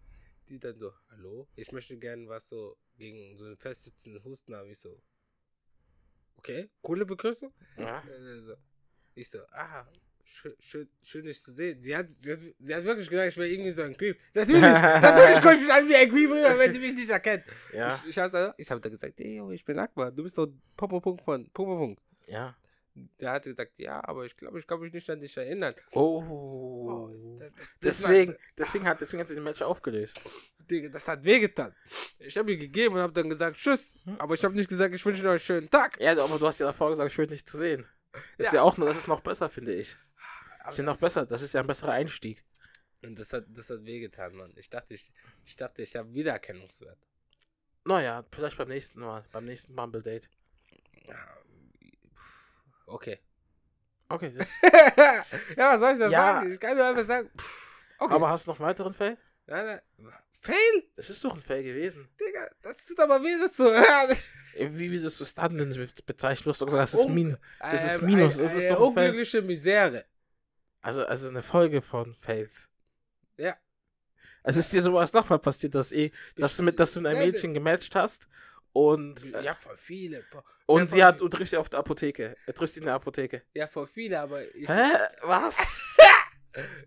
Die 0.49 0.59
dann 0.59 0.77
so, 0.77 0.91
hallo, 1.11 1.47
ich 1.55 1.71
möchte 1.71 1.97
gerne 1.97 2.27
was 2.27 2.49
so 2.49 2.75
gegen 2.97 3.37
so 3.37 3.45
einen 3.45 3.57
festsitzenden 3.57 4.23
Husten 4.23 4.55
haben. 4.55 4.69
Ich 4.69 4.79
so, 4.79 5.01
okay, 6.37 6.69
coole 6.81 7.05
Begrüßung. 7.05 7.53
Ja. 7.77 8.03
Ich 9.13 9.29
so, 9.29 9.39
ah, 9.51 9.87
schön, 10.23 10.55
schön, 10.59 10.89
schön 11.03 11.25
dich 11.25 11.39
zu 11.41 11.51
sehen. 11.51 11.81
Sie 11.81 11.95
hat, 11.95 12.09
sie, 12.09 12.31
hat, 12.31 12.39
sie 12.39 12.75
hat 12.75 12.83
wirklich 12.83 13.09
gesagt, 13.09 13.29
ich 13.29 13.37
wäre 13.37 13.47
irgendwie 13.47 13.71
so 13.71 13.83
ein 13.83 13.95
Creep. 13.95 14.19
Natürlich, 14.33 14.61
natürlich 14.61 15.41
komme 15.41 15.55
ich 15.55 15.61
mich 15.61 15.73
an 15.73 15.87
wie 15.87 15.95
ein 15.95 16.09
Creep 16.09 16.29
rüber, 16.29 16.59
wenn 16.59 16.73
sie 16.73 16.79
mich 16.79 16.95
nicht 16.95 17.09
erkennt. 17.09 17.43
Ja. 17.73 18.01
Ich, 18.03 18.09
ich 18.09 18.17
habe 18.17 18.55
hab 18.57 18.81
da 18.81 18.89
gesagt, 18.89 19.19
ey, 19.19 19.37
yo, 19.37 19.51
ich 19.51 19.63
bin 19.63 19.77
Akbar, 19.79 20.11
du 20.11 20.23
bist 20.23 20.37
doch 20.37 20.47
Popo 20.75 20.99
Punkt 20.99 21.21
von 21.21 21.49
Popo 21.51 21.77
Punkt. 21.77 22.01
Ja. 22.27 22.55
Der 22.95 23.31
hat 23.31 23.43
gesagt, 23.43 23.79
ja, 23.79 24.03
aber 24.03 24.25
ich 24.25 24.35
glaube, 24.35 24.59
ich 24.59 24.67
kann 24.67 24.79
mich 24.79 24.91
nicht 24.91 25.09
an 25.09 25.19
dich 25.19 25.35
erinnern. 25.37 25.73
Oh. 25.91 27.37
das- 27.39 27.49
das- 27.51 27.57
das 27.57 27.79
Deswegen, 27.79 28.31
war- 28.33 28.39
deswegen, 28.57 28.87
hat, 28.87 28.99
deswegen 29.01 29.21
hat 29.21 29.27
sie 29.29 29.35
den 29.35 29.43
Match 29.43 29.61
aufgelöst. 29.61 30.19
Digga, 30.69 30.89
das 30.89 31.07
hat 31.07 31.23
wehgetan. 31.23 31.73
Ich 32.19 32.37
habe 32.37 32.51
ihr 32.51 32.57
gegeben 32.57 32.95
und 32.95 33.01
habe 33.01 33.13
dann 33.13 33.29
gesagt, 33.29 33.57
tschüss. 33.57 33.95
Aber 34.17 34.33
ich 34.35 34.43
habe 34.43 34.55
nicht 34.55 34.69
gesagt, 34.69 34.93
ich 34.93 35.05
wünsche 35.05 35.21
euch 35.23 35.29
einen 35.29 35.39
schönen 35.39 35.69
Tag. 35.69 35.99
Ja, 36.01 36.11
aber 36.11 36.37
du 36.37 36.45
hast 36.47 36.59
ja 36.59 36.67
davor 36.67 36.89
gesagt, 36.89 37.11
schön 37.11 37.29
dich 37.29 37.45
zu 37.45 37.57
sehen. 37.57 37.85
Ist 38.37 38.53
Ja. 38.53 38.59
ja, 38.59 38.63
auch 38.63 38.77
nur, 38.77 38.87
das 38.87 38.97
ist 38.97 39.07
noch 39.07 39.21
besser, 39.21 39.49
finde 39.49 39.73
ich. 39.73 39.95
Aber 40.59 40.69
Ist 40.69 40.77
ja 40.77 40.83
noch 40.83 40.93
das- 40.93 40.99
besser, 41.01 41.25
das 41.25 41.41
ist 41.41 41.53
ja 41.53 41.61
ein 41.61 41.67
besserer 41.67 41.91
Einstieg. 41.93 42.43
Und 43.03 43.17
das 43.17 43.31
hat, 43.31 43.45
das 43.49 43.69
hat 43.69 43.85
wehgetan, 43.85 44.35
Mann. 44.35 44.51
Ich 44.57 44.69
dachte, 44.69 44.93
ich, 44.93 45.11
ich 45.45 45.55
dachte, 45.55 45.81
ich 45.81 45.95
habe 45.95 46.13
Wiedererkennungswert. 46.13 46.97
Naja, 47.85 48.25
vielleicht 48.31 48.57
beim 48.57 48.67
nächsten 48.67 48.99
Mal, 48.99 49.23
beim 49.31 49.45
nächsten 49.45 49.73
Bumble 49.75 50.01
Date. 50.03 50.29
Okay. 52.89 53.19
Okay, 54.11 54.33
ja, 55.55 55.73
was 55.73 55.79
soll 55.79 55.93
ich 55.93 55.99
da 55.99 56.07
Ja. 56.09 56.33
sagen? 56.35 56.51
Ich 56.53 56.59
kann 56.59 56.75
nur 56.75 56.85
einfach 56.87 57.05
sagen. 57.05 57.29
pff, 57.37 57.69
Okay. 57.99 58.13
aber 58.15 58.29
hast 58.29 58.47
du 58.47 58.51
noch 58.51 58.59
einen 58.59 58.69
weiteren 58.69 58.93
Fail? 58.93 59.17
nein, 59.45 59.65
nein. 59.65 59.81
Fail? 60.41 60.83
Das 60.95 61.09
ist 61.09 61.23
doch 61.23 61.35
ein 61.35 61.41
Fail 61.41 61.63
gewesen. 61.63 62.07
Digga, 62.19 62.49
das 62.61 62.85
tut 62.85 62.97
aber 63.01 63.21
weh, 63.21 63.37
das 63.41 63.55
zu 63.55 63.65
hören. 63.65 64.17
Wie 64.57 64.89
würdest 64.91 65.19
du 65.19 65.25
denn 65.25 65.91
bezeichnen? 66.05 66.43
Du 66.45 66.49
hast 66.51 66.59
gesagt, 66.59 66.73
das 66.73 66.93
ist 66.93 67.05
Um- 67.05 67.13
Min. 67.13 67.37
Das 67.59 67.83
ist 67.85 68.01
Ähm, 68.01 68.05
Minus, 68.07 68.37
das 68.37 68.55
ist 68.55 68.71
doch 68.71 68.79
unglückliche 68.79 69.41
Misere. 69.41 70.05
Also, 70.81 71.05
also 71.05 71.27
eine 71.27 71.41
Folge 71.41 71.81
von 71.81 72.15
Fails. 72.15 72.69
Ja. 73.35 73.57
Also 74.43 74.59
ist 74.61 74.71
dir 74.71 74.81
sowas 74.81 75.11
nochmal 75.11 75.39
passiert, 75.39 75.75
dass 75.75 75.91
eh, 75.91 76.11
dass 76.37 76.55
du 76.55 76.63
mit, 76.63 76.79
dass 76.79 76.93
du 76.93 77.01
mit 77.01 77.11
einem 77.11 77.19
Mädchen 77.19 77.53
gematcht 77.53 77.93
hast 77.95 78.29
und, 78.79 79.33
äh, 79.33 79.43
Ja, 79.43 79.53
voll 79.53 79.75
viele. 79.77 80.23
Und 80.65 80.83
ja, 80.83 80.87
sie 80.87 81.03
hat, 81.03 81.19
du 81.19 81.27
triffst 81.27 81.51
sie 81.51 81.57
auf 81.57 81.67
der 81.67 81.79
Apotheke. 81.79 82.37
Er 82.45 82.53
trifft 82.53 82.73
sie 82.73 82.79
in 82.79 82.85
der 82.85 82.95
Apotheke. 82.95 83.43
Ja, 83.53 83.67
voll 83.67 83.87
viele, 83.87 84.19
aber 84.19 84.41
ich. 84.55 84.67
Hä? 84.69 84.91
Was? 85.23 85.83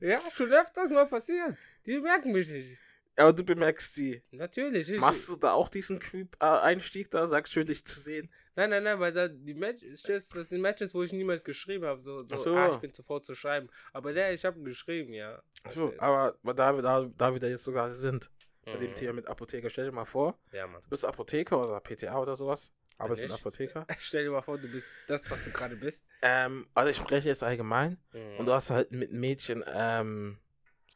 Ja, 0.01 0.21
schon 0.35 0.53
öfters 0.53 0.91
mal 0.91 1.07
passiert. 1.07 1.57
Die 1.87 2.01
merken 2.01 2.33
mich 2.33 2.49
nicht. 2.49 2.77
Aber 3.17 3.33
du 3.33 3.45
bemerkst 3.45 3.95
sie. 3.95 4.21
Natürlich. 4.33 4.91
Ich, 4.91 4.99
Machst 4.99 5.29
du 5.29 5.37
da 5.37 5.53
auch 5.53 5.69
diesen 5.69 6.01
Creep-Einstieg 6.01 7.11
da? 7.11 7.29
Sagst 7.29 7.53
schön, 7.53 7.67
dich 7.67 7.85
zu 7.85 8.01
sehen. 8.01 8.29
Nein, 8.57 8.71
nein, 8.71 8.83
nein, 8.83 8.99
weil 8.99 9.13
da 9.13 9.29
die 9.29 9.55
Matches, 9.55 10.03
das 10.03 10.49
sind 10.49 10.61
Matches, 10.61 10.93
wo 10.95 11.05
ich 11.05 11.13
niemals 11.13 11.45
geschrieben 11.45 11.85
habe. 11.87 12.03
So, 12.03 12.23
so, 12.25 12.35
Ach 12.35 12.39
so. 12.39 12.57
ah, 12.57 12.71
ich 12.73 12.79
bin 12.79 12.93
zuvor 12.93 13.23
zu 13.23 13.35
schreiben. 13.37 13.69
Aber 13.93 14.13
der, 14.13 14.35
ich 14.35 14.45
habe 14.45 14.61
geschrieben, 14.63 15.13
ja. 15.15 15.41
Achso, 15.63 15.95
aber 15.99 16.35
da, 16.55 16.73
da, 16.73 17.09
da 17.17 17.33
wir 17.33 17.41
da 17.41 17.47
jetzt 17.47 17.65
sogar 17.65 17.95
sind, 17.95 18.31
bei 18.65 18.77
dem 18.77 18.91
Mhm. 18.91 18.95
Thema 18.95 19.13
mit 19.15 19.27
Apotheker, 19.27 19.71
stell 19.71 19.87
dir 19.87 19.93
mal 19.93 20.05
vor, 20.05 20.39
Ja, 20.53 20.67
Mann. 20.67 20.81
du 20.83 20.89
bist 20.89 21.05
Apotheker 21.05 21.61
oder 21.61 21.81
PTA 21.81 22.19
oder 22.21 22.37
sowas. 22.37 22.73
Aber 22.99 23.15
es 23.15 23.23
ist 23.23 23.31
ein? 23.33 23.35
Apotheker. 23.39 23.87
Stell 23.99 24.25
dir 24.25 24.31
mal 24.31 24.43
vor, 24.43 24.59
du 24.59 24.71
bist 24.71 24.97
das, 25.09 25.29
was 25.29 25.43
du 25.45 25.51
gerade 25.51 25.75
bist. 25.77 26.05
Ähm, 26.21 26.65
also 26.75 26.91
ich 26.91 26.97
spreche 26.97 27.29
jetzt 27.29 27.43
allgemein. 27.43 27.99
Mhm. 28.13 28.37
Und 28.39 28.47
du 28.47 28.53
hast 28.53 28.71
halt 28.71 28.93
mit 28.93 29.11
Mädchen 29.13 29.65
ähm, 29.67 30.39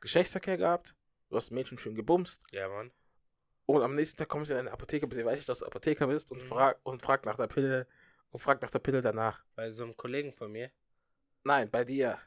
Geschlechtsverkehr 0.01 0.57
gehabt. 0.59 0.95
Du 1.31 1.37
hast 1.37 1.51
Mädchen 1.51 1.79
schön 1.79 1.95
gebumst. 1.97 2.45
Ja, 2.53 2.69
Mann. 2.69 2.93
Und 3.65 3.83
am 3.83 3.95
nächsten 3.97 4.19
Tag 4.19 4.29
kommst 4.29 4.51
du 4.51 4.55
in 4.55 4.61
eine 4.61 4.71
Apotheke, 4.73 5.09
bis 5.09 5.17
sie 5.19 5.25
weiß, 5.25 5.45
dass 5.47 5.61
du 5.61 5.67
Apotheker 5.67 6.07
bist 6.07 6.31
und, 6.31 6.43
Mhm. 6.43 6.47
frag, 6.47 6.79
und 6.85 7.03
fragt 7.03 7.25
nach 7.27 7.37
der 7.37 7.49
Pille 7.49 7.89
und 8.31 8.39
fragt 8.39 8.63
nach 8.63 8.71
der 8.71 8.79
Pille 8.79 9.01
danach. 9.01 9.43
Bei 9.57 9.71
so 9.71 9.83
einem 9.83 9.97
Kollegen 9.97 10.33
von 10.33 10.53
mir. 10.53 10.71
Nein, 11.43 11.69
bei 11.71 11.83
dir. 11.85 12.21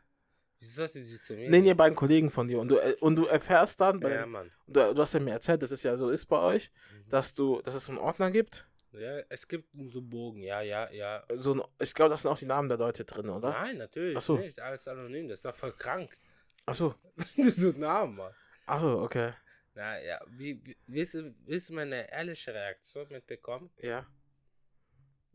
Wieso 0.60 0.74
sollte 0.82 1.00
sie 1.00 1.22
zu 1.22 1.34
mir? 1.34 1.50
Nee, 1.50 1.62
nee, 1.62 1.74
bei 1.74 1.86
einem 1.86 1.96
Kollegen 1.96 2.30
von 2.30 2.48
dir. 2.48 2.60
Und 2.60 2.68
du, 2.70 2.78
äh, 2.78 2.96
und 3.00 3.16
du 3.16 3.26
erfährst 3.28 3.80
dann, 3.80 4.00
bei 4.00 4.12
Ja, 4.12 4.26
Mann. 4.26 4.52
du, 4.68 4.94
du 4.94 5.02
hast 5.02 5.14
ja 5.14 5.20
mir 5.22 5.32
erzählt, 5.32 5.62
dass 5.62 5.72
es 5.72 5.84
ja 5.84 5.96
so 5.96 6.10
ist 6.10 6.26
bei 6.26 6.38
euch, 6.40 6.72
Mhm. 6.94 7.10
dass 7.10 7.34
du, 7.34 7.62
dass 7.62 7.76
es 7.76 7.86
so 7.86 7.92
einen 7.94 8.00
Ordner 8.00 8.30
gibt. 8.32 8.68
Ja, 8.92 9.20
es 9.30 9.48
gibt 9.48 9.70
so 9.88 10.02
Bogen, 10.02 10.42
ja, 10.42 10.62
ja, 10.62 10.90
ja. 10.92 11.24
So 11.36 11.54
ein, 11.54 11.62
ich 11.80 11.94
glaube, 11.94 12.10
da 12.10 12.18
sind 12.18 12.30
auch 12.32 12.38
die 12.40 12.46
Namen 12.48 12.68
der 12.70 12.78
Leute 12.80 13.06
drin, 13.06 13.30
oder? 13.30 13.52
Nein, 13.52 13.78
natürlich 13.78 14.18
Ach 14.18 14.22
so. 14.22 14.38
nicht. 14.38 14.60
Alles 14.60 14.88
anonym. 14.88 15.28
Das 15.30 15.40
ist 15.40 15.46
doch 15.46 15.56
voll 15.56 15.74
krank. 15.74 16.18
Achso. 16.66 16.96
du 17.38 17.50
so 17.52 17.70
Namen 17.70 18.16
machst. 18.16 18.40
Achso, 18.66 19.04
okay. 19.04 19.34
Na 19.76 20.00
ja, 20.02 20.20
wie, 20.30 20.60
wie 20.66 20.76
willst, 20.88 21.14
du, 21.14 21.34
willst 21.46 21.70
du 21.70 21.74
meine 21.74 22.12
ehrliche 22.12 22.54
Reaktion 22.54 23.08
mitbekommen? 23.10 23.70
Ja. 23.78 24.06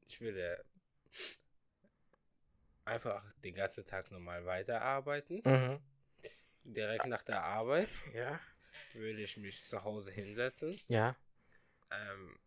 Ich 0.09 0.21
würde 0.21 0.62
einfach 2.85 3.23
den 3.45 3.55
ganzen 3.55 3.85
Tag 3.87 4.11
normal 4.11 4.45
weiterarbeiten. 4.47 5.43
Mhm. 5.45 5.79
Direkt 6.64 7.07
nach 7.07 7.23
der 7.23 7.43
Arbeit 7.45 7.88
Ja. 8.14 8.38
würde 8.95 9.21
ich 9.23 9.37
mich 9.37 9.62
zu 9.62 9.83
Hause 9.85 10.11
hinsetzen, 10.11 10.79
Ja. 10.88 11.14
ähm, 11.91 12.38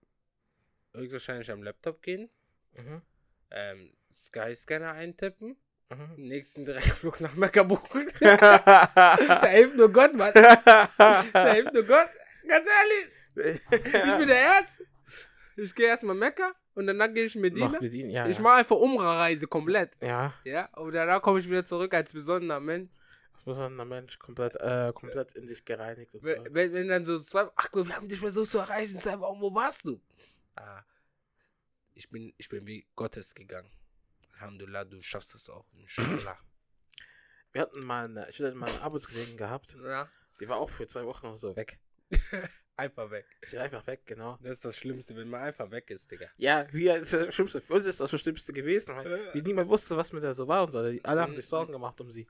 höchstwahrscheinlich 0.95 1.51
am 1.51 1.63
Laptop 1.63 2.01
gehen, 2.01 2.29
Mhm. 2.73 3.01
ähm, 3.51 3.93
Skyscanner 4.11 4.93
eintippen, 4.93 5.55
Mhm. 5.89 6.13
nächsten 6.17 6.65
Direktflug 6.65 7.21
nach 7.21 7.33
Mekka 7.35 7.63
buchen. 7.63 8.07
da 8.19 9.45
hilft 9.47 9.75
nur 9.77 9.91
Gott, 9.91 10.13
Mann. 10.13 10.33
Da 11.33 11.53
hilft 11.53 11.73
nur 11.73 11.83
Gott. 11.83 12.09
Ganz 12.47 12.67
ehrlich, 13.35 13.61
ich 13.71 14.17
bin 14.17 14.27
der 14.27 14.51
Arzt. 14.57 14.81
Ich 15.57 15.73
gehe 15.73 15.87
erstmal 15.87 16.15
Mekka 16.15 16.53
und 16.75 16.85
danach 16.85 17.11
gehe 17.11 17.25
ich 17.25 17.35
in 17.35 17.41
Medina. 17.41 17.67
Noch 17.67 17.79
bedienen, 17.79 18.11
ja. 18.11 18.27
Ich 18.27 18.39
mache 18.39 18.57
einfach 18.57 18.75
Umra-Reise 18.75 19.47
komplett. 19.47 19.91
Ja. 20.01 20.33
Ja, 20.43 20.65
und 20.75 20.93
danach 20.93 21.21
komme 21.21 21.39
ich 21.39 21.47
wieder 21.49 21.65
zurück 21.65 21.93
als 21.93 22.13
besonderer 22.13 22.59
Mensch. 22.59 22.91
Man 23.45 23.79
ein 23.79 23.87
Mensch 23.87 24.19
komplett, 24.19 24.57
äh, 24.57 24.91
komplett 24.93 25.33
in 25.33 25.47
sich 25.47 25.63
gereinigt 25.63 26.13
und 26.13 26.25
so. 26.25 26.33
Wenn, 26.49 26.73
wenn, 26.73 26.89
dann 26.89 27.05
so 27.05 27.17
zwei, 27.17 27.47
ach, 27.55 27.69
wir 27.73 27.95
haben 27.95 28.09
dich 28.09 28.19
versucht 28.19 28.51
zu 28.51 28.57
erreichen, 28.57 28.99
zwei 28.99 29.17
Wochen, 29.19 29.39
wo 29.39 29.53
warst 29.55 29.85
du? 29.85 30.01
Ah, 30.55 30.83
ich 31.93 32.09
bin, 32.09 32.33
ich 32.37 32.49
bin 32.49 32.67
wie 32.67 32.85
Gottes 32.95 33.33
gegangen. 33.33 33.71
Alhamdulillah, 34.33 34.83
du 34.83 35.01
schaffst 35.01 35.33
das 35.33 35.49
auch, 35.49 35.65
inshallah. 35.73 36.37
Wir 37.53 37.61
hatten 37.61 37.79
mal 37.87 38.05
eine, 38.05 38.29
ich 38.29 38.39
hatte 38.39 38.53
mal 38.53 38.69
eine 38.69 38.81
Arbeitskollegin 38.81 39.37
gehabt, 39.37 39.77
ja. 39.81 40.09
die 40.39 40.49
war 40.49 40.57
auch 40.57 40.69
für 40.69 40.85
zwei 40.85 41.05
Wochen 41.05 41.25
oder 41.25 41.37
so 41.37 41.55
weg. 41.55 41.79
Einfach 42.77 43.09
weg. 43.09 43.25
Ist 43.41 43.53
ja 43.53 43.63
einfach 43.63 43.85
weg, 43.87 44.01
genau. 44.05 44.37
Das 44.41 44.51
ist 44.53 44.65
das 44.65 44.77
Schlimmste, 44.77 45.15
wenn 45.15 45.29
man 45.29 45.41
einfach 45.41 45.69
weg 45.71 45.89
ist, 45.89 46.11
Digga. 46.11 46.27
Ja, 46.37 46.67
wie 46.71 46.85
das 46.85 47.01
ist 47.01 47.13
das 47.13 47.35
Schlimmste. 47.35 47.59
Für 47.59 47.73
uns 47.73 47.85
ist 47.87 47.99
das 47.99 48.11
das 48.11 48.21
Schlimmste 48.21 48.53
gewesen, 48.53 48.95
weil 48.95 49.33
wie 49.33 49.41
niemand 49.41 49.67
wusste, 49.67 49.97
was 49.97 50.13
mit 50.13 50.21
der 50.21 50.35
so 50.35 50.47
war 50.47 50.63
und 50.63 50.71
so. 50.71 50.79
Alle 50.79 51.21
haben 51.21 51.33
sich 51.33 51.45
Sorgen 51.45 51.71
gemacht 51.71 51.99
um 51.99 52.11
sie. 52.11 52.27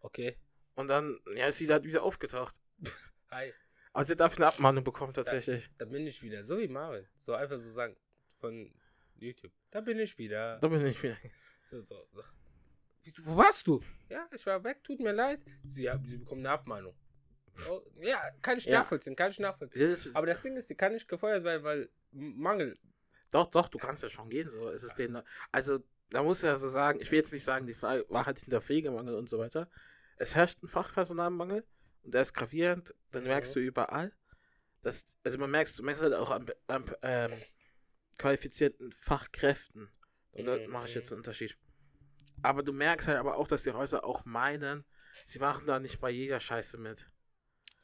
Okay. 0.00 0.36
Und 0.74 0.88
dann, 0.88 1.18
ja, 1.34 1.46
ist 1.46 1.58
sie 1.58 1.68
halt 1.68 1.84
wieder 1.84 2.02
aufgetaucht. 2.02 2.54
Hi. 3.30 3.52
Aber 3.92 4.04
sie 4.04 4.12
hat 4.12 4.20
dafür 4.20 4.44
eine 4.44 4.54
Abmahnung 4.54 4.84
bekommen, 4.84 5.14
tatsächlich. 5.14 5.70
Da 5.78 5.86
bin 5.86 6.06
ich 6.06 6.22
wieder. 6.22 6.44
So 6.44 6.58
wie 6.58 6.68
Marvin. 6.68 7.06
So 7.16 7.32
einfach 7.32 7.58
so 7.58 7.72
sagen. 7.72 7.96
Von 8.38 8.70
YouTube. 9.16 9.52
Da 9.70 9.80
bin 9.80 9.98
ich 9.98 10.18
wieder. 10.18 10.58
Da 10.58 10.68
bin 10.68 10.84
ich 10.86 11.02
wieder. 11.02 11.16
So, 11.66 11.80
so, 11.80 12.06
so. 12.12 12.22
Wo 13.22 13.38
warst 13.38 13.66
du? 13.66 13.80
Ja, 14.10 14.28
ich 14.30 14.44
war 14.44 14.62
weg, 14.62 14.84
tut 14.84 15.00
mir 15.00 15.12
leid. 15.12 15.40
Sie, 15.62 15.90
sie 16.04 16.18
bekommen 16.18 16.42
eine 16.42 16.50
Abmahnung. 16.50 16.94
Oh, 17.68 17.82
ja, 18.00 18.20
kann 18.42 18.58
ich 18.58 18.66
Ja. 18.66 18.80
nachvollziehen, 18.80 19.16
kann 19.16 19.30
ich 19.30 19.38
nachvollziehen. 19.38 19.82
Das 19.90 20.06
ist, 20.06 20.16
Aber 20.16 20.26
das 20.26 20.42
Ding 20.42 20.56
ist, 20.56 20.68
die 20.70 20.74
kann 20.74 20.92
nicht 20.92 21.08
gefeuert 21.08 21.44
werden, 21.44 21.62
weil 21.64 21.88
Mangel. 22.12 22.74
doch, 23.30 23.50
doch, 23.50 23.68
du 23.68 23.78
kannst 23.78 24.02
ja 24.02 24.08
schon 24.08 24.28
gehen, 24.30 24.48
so 24.48 24.68
ist 24.70 24.82
es 24.84 24.94
denen. 24.94 25.22
Also, 25.52 25.80
da 26.10 26.22
muss 26.22 26.42
ja 26.42 26.56
so 26.56 26.68
sagen, 26.68 27.00
ich 27.00 27.10
will 27.10 27.18
jetzt 27.18 27.32
nicht 27.32 27.44
sagen, 27.44 27.66
die 27.66 27.80
war 27.82 28.26
halt 28.26 28.38
hinter 28.38 28.60
Pflegemangel 28.62 29.14
und 29.14 29.28
so 29.28 29.38
weiter. 29.38 29.68
Es 30.16 30.34
herrscht 30.34 30.62
ein 30.62 30.68
Fachpersonalmangel 30.68 31.64
und 32.02 32.14
der 32.14 32.22
ist 32.22 32.34
gravierend, 32.34 32.94
dann 33.10 33.22
Mhm. 33.22 33.28
merkst 33.28 33.54
du 33.56 33.60
überall. 33.60 34.12
Dass, 34.82 35.18
also 35.24 35.38
man 35.38 35.50
merkst, 35.50 35.78
du 35.78 35.82
merkst 35.82 36.02
halt 36.02 36.14
auch 36.14 36.30
am, 36.30 36.46
am 36.68 36.84
ähm, 37.02 37.32
qualifizierten 38.18 38.92
Fachkräften. 38.92 39.90
Und 40.32 40.46
da 40.46 40.56
Mhm, 40.56 40.70
mache 40.70 40.86
ich 40.86 40.94
mhm. 40.94 41.00
jetzt 41.00 41.12
einen 41.12 41.20
Unterschied. 41.20 41.56
Aber 42.42 42.62
du 42.62 42.72
merkst 42.72 43.08
halt 43.08 43.18
aber 43.18 43.36
auch, 43.36 43.48
dass 43.48 43.62
die 43.62 43.72
Häuser 43.72 44.04
auch 44.04 44.24
meinen, 44.24 44.84
sie 45.24 45.38
machen 45.38 45.66
da 45.66 45.80
nicht 45.80 46.00
bei 46.00 46.10
jeder 46.10 46.40
Scheiße 46.40 46.78
mit. 46.78 47.10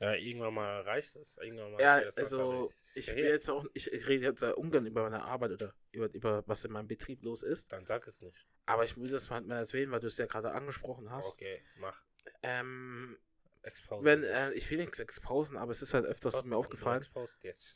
Ja, 0.01 0.15
irgendwann 0.15 0.55
mal 0.55 0.81
reicht 0.81 1.15
das. 1.15 1.37
Irgendwann 1.37 1.73
mal 1.73 1.81
Ja, 1.81 1.97
also 2.17 2.71
ich 2.95 3.07
nicht. 3.07 3.17
will 3.17 3.25
jetzt 3.25 3.51
auch, 3.51 3.67
ich, 3.75 3.93
ich 3.93 4.09
rede 4.09 4.25
jetzt 4.25 4.43
ungern 4.43 4.87
über 4.87 5.03
meine 5.03 5.23
Arbeit 5.23 5.51
oder 5.53 5.75
über, 5.93 6.13
über 6.15 6.43
was 6.47 6.65
in 6.65 6.73
meinem 6.73 6.89
Betrieb 6.89 7.23
los 7.23 7.43
ist. 7.43 7.73
Dann 7.73 7.87
sag 7.87 8.07
es 8.07 8.23
nicht. 8.23 8.47
Aber 8.65 8.85
ich 8.85 8.97
will 8.97 9.11
das 9.11 9.29
mal 9.29 9.43
mal 9.43 9.59
erwähnen, 9.59 9.93
weil 9.93 10.01
du 10.01 10.07
es 10.07 10.17
ja 10.17 10.25
gerade 10.25 10.53
angesprochen 10.53 11.11
hast. 11.11 11.35
Okay, 11.35 11.63
mach. 11.77 12.03
Ähm, 12.43 13.19
Expose. 13.63 14.05
wenn, 14.05 14.23
äh, 14.25 14.53
ich 14.53 14.71
will 14.71 14.79
nichts 14.79 15.01
exposen, 15.01 15.59
aber 15.59 15.71
es 15.73 15.83
ist 15.83 15.93
halt 15.93 16.07
öfters 16.07 16.45
mir 16.45 16.57
aufgefallen, 16.57 17.05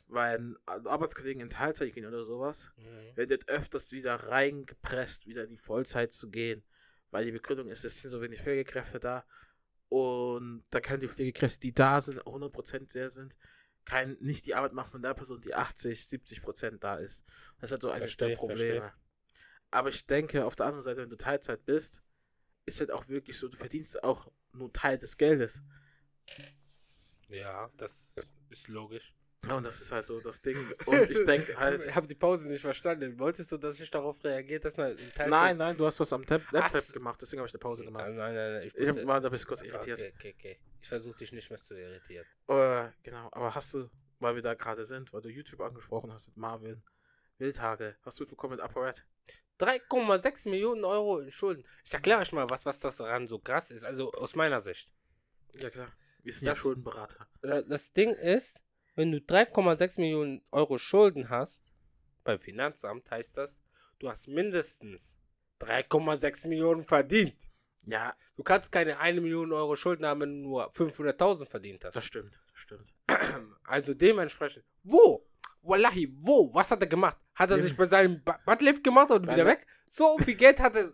weil 0.07 0.55
Arbeitskollegen 0.65 1.43
in 1.43 1.49
Teilzeit 1.51 1.93
gehen 1.93 2.07
oder 2.07 2.23
sowas, 2.23 2.71
Mhm. 2.77 3.15
werden 3.15 3.29
jetzt 3.29 3.49
öfters 3.49 3.91
wieder 3.91 4.15
reingepresst, 4.15 5.27
wieder 5.27 5.43
in 5.43 5.51
die 5.51 5.57
Vollzeit 5.57 6.11
zu 6.11 6.29
gehen, 6.31 6.63
weil 7.11 7.25
die 7.25 7.31
Begründung 7.31 7.67
ist, 7.67 7.85
es 7.85 8.01
sind 8.01 8.09
so 8.09 8.21
wenig 8.21 8.41
Pflegekräfte 8.41 8.99
da 8.99 9.25
und 9.89 10.63
da 10.69 10.79
können 10.81 10.99
die 10.99 11.07
Pflegekräfte, 11.07 11.59
die 11.59 11.73
da 11.73 12.01
sind, 12.01 12.21
100% 12.21 12.91
sehr 12.91 13.09
sind, 13.09 13.37
kein, 13.85 14.17
nicht 14.19 14.45
die 14.45 14.55
Arbeit 14.55 14.73
machen 14.73 14.91
von 14.91 15.01
der 15.01 15.13
Person, 15.13 15.41
die 15.41 15.53
80, 15.53 15.99
70% 16.01 16.79
da 16.79 16.95
ist. 16.95 17.23
Das 17.59 17.69
ist 17.69 17.71
halt 17.73 17.81
so 17.83 17.91
eines 17.91 18.17
der 18.17 18.35
Probleme. 18.35 18.81
verstehe. 18.81 18.93
Aber 19.71 19.89
ich 19.89 20.05
denke, 20.07 20.45
auf 20.45 20.55
der 20.55 20.67
anderen 20.67 20.83
Seite, 20.83 21.01
wenn 21.01 21.09
du 21.09 21.17
Teilzeit 21.17 21.65
bist, 21.65 22.01
ist 22.65 22.79
halt 22.79 22.91
auch 22.91 23.07
wirklich 23.09 23.37
so, 23.37 23.47
du 23.47 23.57
verdienst 23.57 24.03
auch 24.03 24.31
nur 24.53 24.71
Teil 24.73 24.97
des 24.97 25.17
Geldes. 25.17 25.61
Ja, 27.27 27.69
das 27.77 28.15
ist 28.49 28.67
logisch. 28.67 29.13
Ja, 29.47 29.55
und 29.57 29.63
das 29.65 29.79
ist 29.81 29.91
halt 29.91 30.05
so 30.05 30.19
das 30.19 30.41
Ding. 30.41 30.57
Und 30.85 31.09
ich 31.09 31.23
denke 31.23 31.55
halt, 31.57 31.85
Ich 31.85 31.95
habe 31.95 32.07
die 32.07 32.15
Pause 32.15 32.47
nicht 32.47 32.61
verstanden. 32.61 33.17
Wolltest 33.19 33.51
du, 33.51 33.57
dass 33.57 33.79
ich 33.79 33.89
darauf 33.91 34.23
reagiere, 34.23 34.59
dass 34.59 34.77
man 34.77 34.95
nein, 35.27 35.57
nein, 35.57 35.77
du 35.77 35.85
hast 35.85 35.99
was 35.99 36.11
am 36.13 36.23
Laptop 36.51 36.93
gemacht, 36.93 37.21
deswegen 37.21 37.39
habe 37.41 37.47
ich 37.47 37.53
eine 37.53 37.59
Pause 37.59 37.83
gemacht. 37.85 38.05
Nein, 38.07 38.15
nein, 38.15 38.35
nein. 38.53 38.63
Ich, 38.67 38.75
Ich 38.75 39.05
war 39.05 39.21
da 39.21 39.29
bist 39.29 39.45
kurz 39.47 39.61
irritiert. 39.61 39.99
Okay, 39.99 40.13
okay, 40.15 40.35
okay. 40.37 40.59
Ich 40.81 40.87
versuche 40.87 41.15
dich 41.17 41.31
nicht 41.31 41.49
mehr 41.49 41.59
zu 41.59 41.75
irritieren. 41.75 42.25
Äh, 42.47 42.89
genau, 43.03 43.29
aber 43.31 43.53
hast 43.55 43.73
du, 43.73 43.89
weil 44.19 44.35
wir 44.35 44.41
da 44.41 44.53
gerade 44.53 44.85
sind, 44.85 45.11
weil 45.13 45.21
du 45.21 45.29
YouTube 45.29 45.61
angesprochen 45.61 46.11
hast 46.13 46.27
mit 46.29 46.37
Marvin, 46.37 46.83
Wildtage, 47.37 47.97
hast 48.03 48.19
du 48.19 48.23
mitbekommen 48.23 48.55
mit 48.55 48.61
ApoRed? 48.61 49.05
3,6 49.59 50.49
Millionen 50.49 50.83
Euro 50.83 51.19
in 51.19 51.31
Schulden. 51.31 51.63
Ich 51.85 51.93
erkläre 51.93 52.19
euch 52.21 52.31
mal, 52.33 52.49
was, 52.49 52.65
was 52.65 52.79
das 52.79 52.97
daran 52.97 53.25
so 53.27 53.39
krass 53.39 53.71
ist. 53.71 53.83
Also 53.85 54.11
aus 54.13 54.35
meiner 54.35 54.59
Sicht. 54.59 54.91
Ja 55.53 55.69
klar, 55.69 55.91
wir 56.23 56.33
sind 56.33 56.45
ja 56.47 56.51
Das- 56.51 56.57
Schuldenberater. 56.59 57.27
Äh, 57.41 57.63
Das 57.67 57.93
Ding 57.93 58.13
ist, 58.15 58.57
wenn 58.95 59.11
du 59.11 59.17
3,6 59.19 59.99
Millionen 59.99 60.41
Euro 60.51 60.77
Schulden 60.77 61.29
hast, 61.29 61.65
beim 62.23 62.39
Finanzamt 62.39 63.09
heißt 63.11 63.37
das, 63.37 63.61
du 63.99 64.09
hast 64.09 64.27
mindestens 64.27 65.19
3,6 65.61 66.47
Millionen 66.47 66.83
verdient. 66.83 67.49
Ja, 67.85 68.15
Du 68.37 68.43
kannst 68.43 68.71
keine 68.71 68.99
1 68.99 69.21
Million 69.21 69.53
Euro 69.53 69.75
Schulden 69.75 70.05
haben, 70.05 70.21
wenn 70.21 70.43
du 70.43 70.49
nur 70.49 70.71
500.000 70.71 71.45
verdient 71.45 71.85
hast. 71.85 71.95
das 71.95 72.05
stimmt, 72.05 72.41
das 72.51 72.59
stimmt. 72.61 72.93
Also 73.63 73.93
dementsprechend, 73.93 74.65
wo? 74.83 75.25
Wallahi, 75.61 76.13
wo? 76.19 76.53
Was 76.53 76.69
hat 76.69 76.81
er 76.81 76.87
gemacht? 76.87 77.17
Hat 77.33 77.49
er 77.49 77.57
sich 77.57 77.75
bei 77.75 77.85
seinem 77.85 78.21
Buttlift 78.45 78.83
gemacht 78.83 79.09
und 79.11 79.23
wieder 79.23 79.45
weg? 79.45 79.65
So 79.89 80.17
viel 80.19 80.35
Geld 80.35 80.59
hat 80.59 80.75
er. 80.75 80.91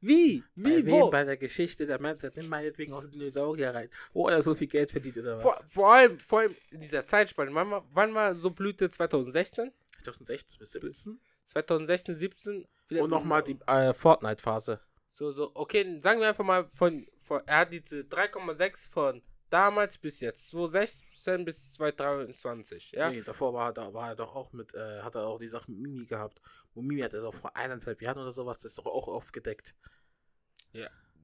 Wie? 0.00 0.42
Wie? 0.54 0.82
Bei 0.82 0.86
wem 0.86 1.10
bei 1.10 1.24
der 1.24 1.36
Geschichte 1.36 1.86
der 1.86 2.00
Menschheit, 2.00 2.36
nimm 2.36 2.48
meinetwegen 2.48 2.92
auch 2.92 3.04
Dinosaurier 3.04 3.74
rein, 3.74 3.88
wo 4.12 4.28
er 4.28 4.40
so 4.42 4.54
viel 4.54 4.66
Geld 4.68 4.90
verdient 4.90 5.18
oder 5.18 5.36
was? 5.36 5.42
Vor, 5.42 5.54
vor, 5.68 5.92
allem, 5.94 6.18
vor 6.20 6.40
allem 6.40 6.54
in 6.70 6.80
dieser 6.80 7.04
Zeitspanne. 7.04 7.54
Wann 7.54 7.70
war, 7.70 7.86
wann 7.92 8.14
war 8.14 8.34
so 8.34 8.50
Blüte 8.50 8.88
2016? 8.90 9.70
2016 10.02 10.58
bis 10.58 10.72
17. 10.72 11.20
2016, 11.46 12.16
17? 12.16 12.66
Vielleicht- 12.86 13.04
Und 13.04 13.10
nochmal 13.10 13.42
die 13.42 13.58
äh, 13.66 13.92
Fortnite-Phase. 13.92 14.80
So, 15.10 15.32
so, 15.32 15.50
okay, 15.54 16.00
sagen 16.00 16.20
wir 16.20 16.28
einfach 16.28 16.44
mal 16.44 16.66
von, 16.70 17.06
von 17.18 17.42
er 17.46 17.58
hat 17.58 17.72
diese 17.72 18.00
3,6 18.02 18.90
von 18.90 19.22
damals 19.50 19.98
bis 19.98 20.20
jetzt, 20.20 20.50
2016 20.50 21.44
bis 21.44 21.74
2023, 21.74 22.92
ja? 22.92 23.10
Nee, 23.10 23.22
davor 23.22 23.52
war, 23.52 23.72
da 23.72 23.92
war 23.92 24.10
er 24.10 24.16
doch 24.16 24.34
auch 24.34 24.52
mit, 24.52 24.74
äh, 24.74 25.02
hat 25.02 25.14
er 25.14 25.26
auch 25.26 25.38
die 25.38 25.48
Sache 25.48 25.70
mit 25.70 25.80
Mimi 25.80 26.06
gehabt. 26.06 26.40
Und 26.74 26.86
Mimi 26.86 27.00
hat 27.02 27.14
er 27.14 27.22
doch 27.22 27.34
vor 27.34 27.54
eineinhalb 27.56 28.00
Jahren 28.00 28.18
oder 28.18 28.32
sowas, 28.32 28.58
das 28.58 28.72
ist 28.72 28.78
doch 28.78 28.86
auch 28.86 29.08
aufgedeckt. 29.08 29.74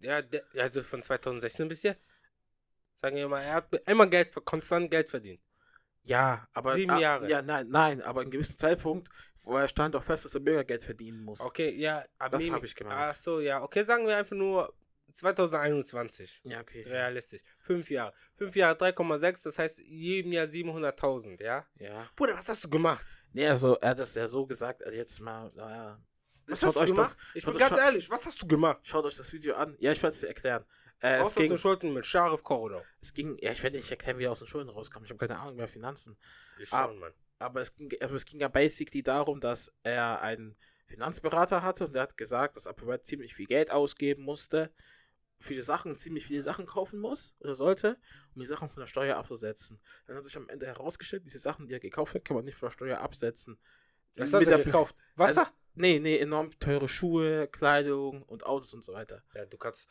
Ja, 0.00 0.22
der, 0.22 0.44
also 0.58 0.82
von 0.82 1.02
2016 1.02 1.68
bis 1.68 1.82
jetzt. 1.82 2.12
Sagen 2.94 3.16
wir 3.16 3.28
mal, 3.28 3.42
er 3.42 3.54
hat 3.54 3.74
immer 3.88 4.06
Geld, 4.06 4.32
konstant 4.44 4.90
Geld 4.90 5.08
verdient. 5.08 5.40
Ja, 6.02 6.46
aber. 6.52 6.74
Sieben 6.74 6.92
ah, 6.92 6.98
Jahre. 6.98 7.28
Ja, 7.28 7.42
nein, 7.42 7.68
nein, 7.68 8.02
aber 8.02 8.22
in 8.22 8.30
gewissen 8.30 8.56
Zeitpunkt, 8.56 9.08
wo 9.42 9.56
er 9.56 9.68
stand 9.68 9.94
doch 9.94 10.02
fest, 10.02 10.24
dass 10.24 10.34
er 10.34 10.40
Bürgergeld 10.40 10.82
verdienen 10.82 11.24
muss. 11.24 11.40
Okay, 11.40 11.74
ja, 11.74 12.04
aber. 12.18 12.38
Das 12.38 12.48
hab 12.50 12.62
ich 12.62 12.74
gemeint. 12.74 12.96
Ach 12.96 13.14
so, 13.14 13.40
ja, 13.40 13.62
okay, 13.62 13.82
sagen 13.84 14.06
wir 14.06 14.16
einfach 14.16 14.36
nur 14.36 14.72
2021. 15.12 16.40
Ja, 16.44 16.60
okay. 16.60 16.82
Realistisch. 16.82 17.42
Fünf 17.58 17.90
Jahre. 17.90 18.12
Fünf 18.34 18.56
Jahre 18.56 18.76
3,6, 18.76 19.44
das 19.44 19.58
heißt 19.58 19.78
jedem 19.80 20.32
Jahr 20.32 20.46
700.000, 20.46 21.42
ja? 21.42 21.66
Ja. 21.78 22.08
Bruder, 22.16 22.34
was 22.34 22.48
hast 22.48 22.64
du 22.64 22.70
gemacht? 22.70 23.06
Nee, 23.32 23.46
also, 23.46 23.76
er 23.76 23.90
hat 23.90 23.98
das 23.98 24.14
ja 24.14 24.26
so 24.28 24.46
gesagt, 24.46 24.84
also 24.84 24.96
jetzt 24.96 25.20
mal, 25.20 25.50
naja. 25.54 26.00
Was 26.46 26.60
Schaut 26.60 26.68
hast 26.68 26.76
du 26.76 26.80
euch 26.80 26.90
gemacht? 26.90 27.16
das, 27.18 27.34
ich 27.34 27.44
bin 27.44 27.58
ganz 27.58 27.76
ehrlich, 27.76 28.08
was 28.10 28.24
hast 28.24 28.40
du 28.40 28.46
gemacht? 28.46 28.78
schaut 28.82 29.04
euch 29.04 29.16
das 29.16 29.32
Video 29.32 29.56
an. 29.56 29.76
Ja, 29.80 29.92
ich 29.92 30.02
werde 30.02 30.14
es 30.14 30.20
dir 30.20 30.28
erklären. 30.28 30.64
Äh, 31.00 31.20
es, 31.20 31.34
ging, 31.34 31.50
du 31.50 31.58
Schulden 31.58 31.92
mit 31.92 32.06
Scharif 32.06 32.42
Korridor. 32.42 32.82
es 33.02 33.12
ging, 33.12 33.36
ja, 33.40 33.52
ich 33.52 33.62
werde 33.62 33.76
nicht 33.76 33.90
erklären, 33.90 34.18
wie 34.18 34.24
er 34.24 34.32
aus 34.32 34.38
den 34.38 34.48
Schulden 34.48 34.70
rauskam. 34.70 35.04
Ich 35.04 35.10
habe 35.10 35.18
keine 35.18 35.38
Ahnung 35.38 35.56
mehr 35.56 35.68
Finanzen. 35.68 36.16
Ich 36.58 36.72
Ah, 36.72 36.86
schon, 36.86 36.98
Mann. 36.98 37.12
Aber 37.38 37.60
es 37.60 37.74
ging, 37.74 37.90
also 38.00 38.14
es 38.14 38.24
ging 38.24 38.40
ja 38.40 38.48
basically 38.48 39.02
darum, 39.02 39.40
dass 39.40 39.70
er 39.82 40.22
einen 40.22 40.56
Finanzberater 40.86 41.62
hatte 41.62 41.84
und 41.84 41.94
der 41.94 42.02
hat 42.02 42.16
gesagt, 42.16 42.56
dass 42.56 42.66
ApoRed 42.66 43.04
ziemlich 43.04 43.34
viel 43.34 43.46
Geld 43.46 43.70
ausgeben 43.70 44.22
musste, 44.22 44.72
viele 45.38 45.62
Sachen, 45.62 45.98
ziemlich 45.98 46.26
viele 46.26 46.42
Sachen 46.42 46.66
kaufen 46.66 46.98
muss 46.98 47.34
oder 47.40 47.54
sollte, 47.54 47.98
um 48.34 48.40
die 48.40 48.46
Sachen 48.46 48.68
von 48.70 48.80
der 48.80 48.86
Steuer 48.86 49.16
abzusetzen. 49.16 49.80
Dann 50.06 50.16
hat 50.16 50.24
sich 50.24 50.36
am 50.36 50.48
Ende 50.48 50.66
herausgestellt, 50.66 51.24
diese 51.24 51.38
Sachen, 51.38 51.66
die 51.66 51.74
er 51.74 51.80
gekauft 51.80 52.14
hat, 52.14 52.24
kann 52.24 52.36
man 52.36 52.44
nicht 52.44 52.56
von 52.56 52.68
der 52.68 52.72
Steuer 52.72 53.00
absetzen. 53.00 53.58
Was 54.16 54.32
hat 54.32 54.40
Mit 54.40 54.48
er 54.48 54.62
gekauft? 54.62 54.96
Wasser? 55.14 55.40
Also, 55.40 55.52
nee, 55.74 55.98
nee, 55.98 56.18
enorm 56.18 56.50
teure 56.58 56.88
Schuhe, 56.88 57.48
Kleidung 57.48 58.22
und 58.22 58.46
Autos 58.46 58.72
und 58.72 58.82
so 58.82 58.92
weiter. 58.94 59.22
ja, 59.34 59.44
du 59.44 59.58
kannst. 59.58 59.88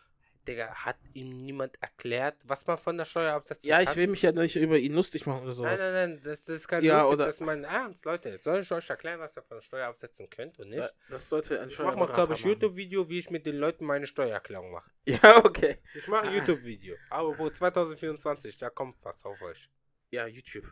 Digga, 0.47 0.73
hat 0.73 0.97
ihm 1.13 1.45
niemand 1.45 1.75
erklärt, 1.81 2.35
was 2.45 2.65
man 2.67 2.77
von 2.77 2.97
der 2.97 3.05
Steuer 3.05 3.33
absetzen 3.33 3.67
Ja, 3.67 3.81
ich 3.81 3.95
will 3.95 4.07
mich 4.07 4.21
ja 4.21 4.31
nicht 4.31 4.55
über 4.55 4.77
ihn 4.77 4.93
lustig 4.93 5.25
machen 5.25 5.39
oder 5.39 5.45
Nein, 5.47 5.53
sowas. 5.53 5.79
nein, 5.81 5.93
nein, 5.93 6.21
das, 6.23 6.45
das 6.45 6.55
ist 6.57 6.67
kein 6.67 6.83
Ja, 6.83 7.01
lustig, 7.01 7.13
oder- 7.15 7.25
das 7.25 7.35
ist 7.35 7.41
mein 7.41 7.63
Ernst, 7.63 8.05
Leute. 8.05 8.37
Soll 8.39 8.61
ich 8.61 8.71
euch 8.71 8.89
erklären, 8.89 9.19
was 9.19 9.35
ihr 9.37 9.43
von 9.43 9.57
der 9.57 9.61
Steuer 9.63 9.87
absetzen 9.87 10.29
könnt 10.29 10.59
und 10.59 10.69
nicht? 10.69 10.83
Äh, 10.83 10.89
Das 11.09 11.27
sollte 11.29 11.59
ein 11.59 11.69
ich 11.69 11.79
mach 11.79 11.95
mal, 11.95 12.07
glaube 12.07 12.33
ich. 12.33 12.43
YouTube-Video, 12.43 13.09
wie 13.09 13.19
ich 13.19 13.29
mit 13.29 13.45
den 13.45 13.57
Leuten 13.57 13.85
meine 13.85 14.05
Steuererklärung 14.07 14.71
mache. 14.71 14.89
Ja, 15.07 15.43
okay. 15.45 15.77
Ich 15.95 16.07
mache 16.07 16.27
ein. 16.27 16.33
YouTube-Video. 16.35 16.95
Aber 17.09 17.37
wo 17.37 17.49
2024, 17.49 18.57
da 18.57 18.69
kommt 18.69 18.97
was 19.03 19.23
auf 19.25 19.41
euch. 19.41 19.69
Ja, 20.11 20.27
YouTube. 20.27 20.65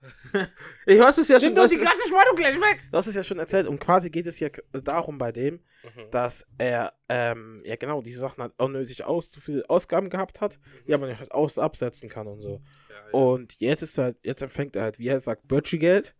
ich 0.86 1.00
hast 1.00 1.18
es 1.18 1.28
ja 1.28 1.40
schon, 1.40 1.48
Nimm 1.48 1.56
doch 1.56 1.66
die 1.68 1.76
ganze 1.78 2.06
Spannung 2.06 2.36
gleich 2.36 2.54
weg! 2.56 2.82
du 2.90 2.96
hast 2.98 3.08
es 3.08 3.14
ja 3.16 3.22
schon 3.24 3.38
erzählt 3.38 3.66
und 3.66 3.80
quasi 3.80 4.10
geht 4.10 4.26
es 4.28 4.38
ja 4.38 4.48
k- 4.48 4.62
darum 4.72 5.18
bei 5.18 5.32
dem, 5.32 5.60
Mhm. 5.82 6.10
dass 6.10 6.46
er, 6.58 6.92
ähm, 7.08 7.62
ja 7.64 7.76
genau, 7.76 8.02
diese 8.02 8.18
Sachen 8.20 8.42
hat 8.42 8.52
unnötig 8.58 9.04
aus, 9.04 9.30
zu 9.30 9.40
viele 9.40 9.68
Ausgaben 9.70 10.10
gehabt 10.10 10.40
hat, 10.40 10.58
die 10.86 10.94
aber 10.94 11.06
nicht 11.06 11.30
aus 11.32 11.58
absetzen 11.58 12.08
kann 12.08 12.26
und 12.26 12.40
so. 12.42 12.60
Ja, 12.90 12.94
ja. 12.96 13.10
Und 13.12 13.58
jetzt 13.60 13.82
ist 13.82 13.96
er 13.98 14.04
halt, 14.04 14.18
jetzt 14.24 14.42
empfängt 14.42 14.74
er 14.76 14.82
halt, 14.82 14.98
wie 14.98 15.06
er 15.08 15.20
sagt, 15.20 15.46
Bötschi-Geld. 15.48 16.14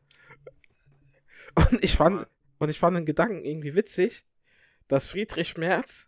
Und 1.55 1.83
ich 1.83 1.97
fand, 1.97 2.27
und 2.59 2.69
ich 2.69 2.79
fand 2.79 2.97
den 2.97 3.05
Gedanken 3.07 3.45
irgendwie 3.45 3.75
witzig, 3.75 4.25
dass 4.87 5.09
Friedrich 5.09 5.57
Merz, 5.57 6.07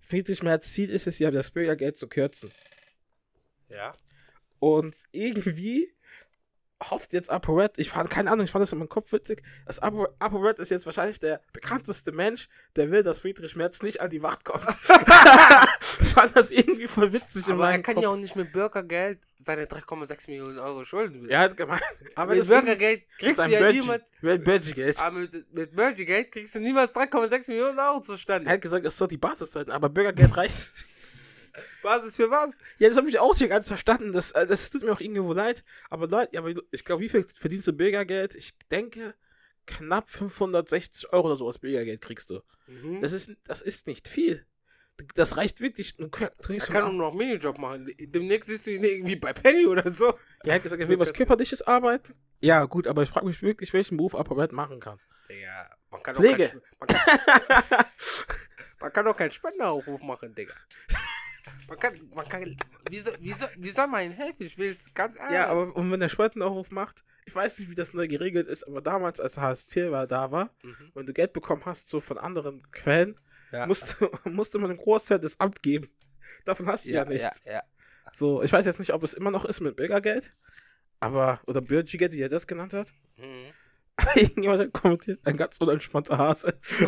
Friedrich 0.00 0.42
Merz 0.42 0.72
Ziel 0.72 0.90
ist 0.90 1.06
es 1.06 1.18
ja, 1.18 1.30
das 1.30 1.50
Bürgergeld 1.50 1.96
zu 1.96 2.06
kürzen. 2.08 2.50
ja. 3.68 3.94
Und 4.60 5.04
irgendwie 5.12 5.94
hofft 6.82 7.12
jetzt 7.12 7.28
ApoRed, 7.30 7.76
ich 7.78 7.90
fand, 7.90 8.08
keine 8.08 8.30
Ahnung, 8.30 8.44
ich 8.44 8.52
fand 8.52 8.62
das 8.62 8.72
in 8.72 8.78
meinem 8.78 8.88
Kopf 8.88 9.12
witzig, 9.12 9.42
dass 9.66 9.80
Apo, 9.80 10.06
ApoRed 10.20 10.58
ist 10.60 10.70
jetzt 10.70 10.86
wahrscheinlich 10.86 11.18
der 11.18 11.40
bekannteste 11.52 12.12
Mensch, 12.12 12.48
der 12.76 12.90
will, 12.92 13.02
dass 13.02 13.18
Friedrich 13.20 13.56
Merz 13.56 13.82
nicht 13.82 14.00
an 14.00 14.10
die 14.10 14.22
Wacht 14.22 14.44
kommt. 14.44 14.64
ich 16.00 16.08
fand 16.08 16.36
das 16.36 16.50
irgendwie 16.50 16.86
voll 16.86 17.12
witzig 17.12 17.48
in 17.48 17.54
Aber 17.54 17.64
er 17.64 17.70
meinem 17.72 17.82
kann 17.82 17.94
Kopf. 17.94 18.02
ja 18.04 18.10
auch 18.10 18.16
nicht 18.16 18.36
mit 18.36 18.52
Bürgergeld 18.52 19.18
seine 19.38 19.64
3,6 19.66 20.30
Millionen 20.30 20.58
Euro 20.58 20.84
Schulden. 20.84 21.28
Er 21.28 21.40
hat 21.40 21.56
gemeint, 21.56 21.82
aber 22.14 22.32
mit 22.32 22.40
das 22.40 22.48
Bürgergeld 22.48 23.02
kriegst 23.18 23.40
du 23.40 23.44
ja 23.48 23.58
Budget- 23.60 23.80
niemals. 23.80 24.02
Budget- 24.20 24.44
Budgetgeld. 24.44 25.02
Aber 25.02 25.18
mit, 25.18 25.52
mit 25.54 25.74
Bürgergeld 25.76 26.32
kriegst 26.32 26.54
du 26.54 26.60
niemals 26.60 26.92
3,6 26.92 27.48
Millionen 27.50 27.78
Euro 27.78 28.00
zustande. 28.00 28.48
Er 28.48 28.54
hat 28.54 28.60
gesagt, 28.62 28.86
es 28.86 28.96
soll 28.96 29.08
die 29.08 29.16
Basis 29.18 29.50
sein, 29.52 29.70
aber 29.70 29.88
Bürgergeld 29.88 30.36
reicht. 30.36 30.72
Basis 31.82 32.16
für 32.16 32.30
was? 32.30 32.52
Ja, 32.78 32.88
das 32.88 32.96
habe 32.96 33.08
ich 33.08 33.18
auch 33.18 33.38
nicht 33.38 33.48
ganz 33.48 33.68
verstanden. 33.68 34.12
Das, 34.12 34.32
äh, 34.32 34.46
das 34.46 34.70
tut 34.70 34.82
mir 34.82 34.92
auch 34.92 35.00
irgendwo 35.00 35.32
leid. 35.32 35.64
Aber 35.90 36.08
Leute, 36.08 36.38
aber 36.38 36.52
ich 36.70 36.84
glaube, 36.84 37.02
wie 37.02 37.08
viel 37.08 37.24
verdienst 37.24 37.66
du 37.66 37.72
Bürgergeld? 37.72 38.34
Ich 38.34 38.56
denke, 38.70 39.14
knapp 39.66 40.10
560 40.10 41.12
Euro 41.12 41.28
oder 41.28 41.36
sowas 41.36 41.58
Bürgergeld 41.58 42.00
kriegst 42.00 42.30
du. 42.30 42.40
Mhm. 42.66 43.00
Das 43.00 43.12
ist, 43.12 43.30
das 43.44 43.62
ist 43.62 43.86
nicht 43.86 44.08
viel. 44.08 44.44
Das 45.14 45.36
reicht 45.36 45.60
wirklich. 45.60 45.96
Du 45.96 46.08
kriegst 46.08 46.68
Er 46.68 46.72
kann 46.72 46.84
einen 46.84 46.96
nur 46.96 47.10
noch 47.10 47.14
Minijob 47.16 47.58
machen. 47.58 47.88
Demnächst 47.98 48.48
siehst 48.48 48.66
du 48.66 48.72
ihn 48.72 48.82
irgendwie 48.82 49.14
bei 49.16 49.32
Penny 49.32 49.66
oder 49.66 49.88
so. 49.90 50.06
Ja, 50.06 50.14
er 50.44 50.54
hat 50.56 50.62
gesagt, 50.64 50.82
er 50.82 50.88
will 50.88 50.98
was 50.98 51.12
Körperliches 51.12 51.62
arbeiten. 51.62 52.14
Ja, 52.40 52.64
gut, 52.64 52.86
aber 52.86 53.04
ich 53.04 53.10
frage 53.10 53.26
mich 53.26 53.40
wirklich, 53.42 53.72
welchen 53.72 53.96
Beruf 53.96 54.14
Apparat 54.16 54.52
machen 54.52 54.80
kann. 54.80 54.98
Digga, 55.28 55.70
man 55.90 56.02
kann 56.02 56.14
Pflege. 56.16 56.46
Auch 56.80 56.86
kein, 56.86 56.98
man, 56.98 57.68
kann, 57.68 57.84
man 58.80 58.92
kann 58.92 59.06
auch 59.06 59.16
keinen 59.16 59.30
Spenderaufruf 59.30 60.02
machen, 60.02 60.34
Digga. 60.34 60.54
Man 61.68 61.78
kann, 61.78 61.94
man 62.14 62.28
kann, 62.28 62.56
wie 62.90 62.98
soll, 62.98 63.14
wie 63.20 63.32
soll, 63.32 63.48
wie 63.56 63.68
soll 63.70 63.86
man 63.86 64.04
ihm 64.04 64.12
helfen? 64.12 64.42
Ich 64.44 64.56
will 64.58 64.70
es 64.70 64.92
ganz 64.94 65.16
ehrlich. 65.16 65.32
Ja, 65.34 65.48
aber 65.48 65.74
und 65.74 65.90
wenn 65.90 66.00
der 66.00 66.08
Spendenaufruf 66.08 66.70
macht, 66.70 67.04
ich 67.26 67.34
weiß 67.34 67.58
nicht, 67.58 67.70
wie 67.70 67.74
das 67.74 67.92
neu 67.94 68.08
geregelt 68.08 68.48
ist, 68.48 68.64
aber 68.64 68.80
damals, 68.80 69.20
als 69.20 69.36
Hartz 69.38 69.66
IV 69.76 69.90
war, 69.90 70.06
da 70.06 70.30
war, 70.30 70.54
Mhm. 70.62 70.92
wenn 70.94 71.06
du 71.06 71.12
Geld 71.12 71.32
bekommen 71.32 71.62
hast, 71.66 71.88
so 71.88 72.00
von 72.00 72.18
anderen 72.18 72.62
Quellen, 72.72 73.18
Ja. 73.52 73.66
musste, 73.66 73.96
musste 74.24 74.58
man 74.58 74.70
einen 74.70 74.78
Großteil 74.80 75.18
des 75.18 75.38
Amt 75.40 75.62
geben. 75.62 75.88
Davon 76.44 76.66
hast 76.66 76.84
du 76.86 76.90
ja, 76.90 77.04
ja, 77.04 77.08
nichts. 77.08 77.42
ja, 77.44 77.52
ja. 77.52 77.62
So, 78.14 78.42
ich 78.42 78.52
weiß 78.52 78.64
jetzt 78.64 78.78
nicht, 78.78 78.92
ob 78.94 79.02
es 79.02 79.12
immer 79.14 79.30
noch 79.30 79.44
ist 79.44 79.60
mit 79.60 79.76
Bürgergeld, 79.76 80.32
aber, 81.00 81.40
oder 81.46 81.60
Bürgergeld, 81.60 82.12
wie 82.12 82.20
er 82.22 82.28
das 82.30 82.46
genannt 82.46 82.72
hat. 82.74 82.92
Mhm. 83.18 83.52
Irgendjemand 84.14 84.60
hat 84.60 84.72
kommentiert, 84.72 85.20
ein 85.24 85.36
ganz 85.36 85.58
unentspannter 85.60 86.18
Hase. 86.18 86.58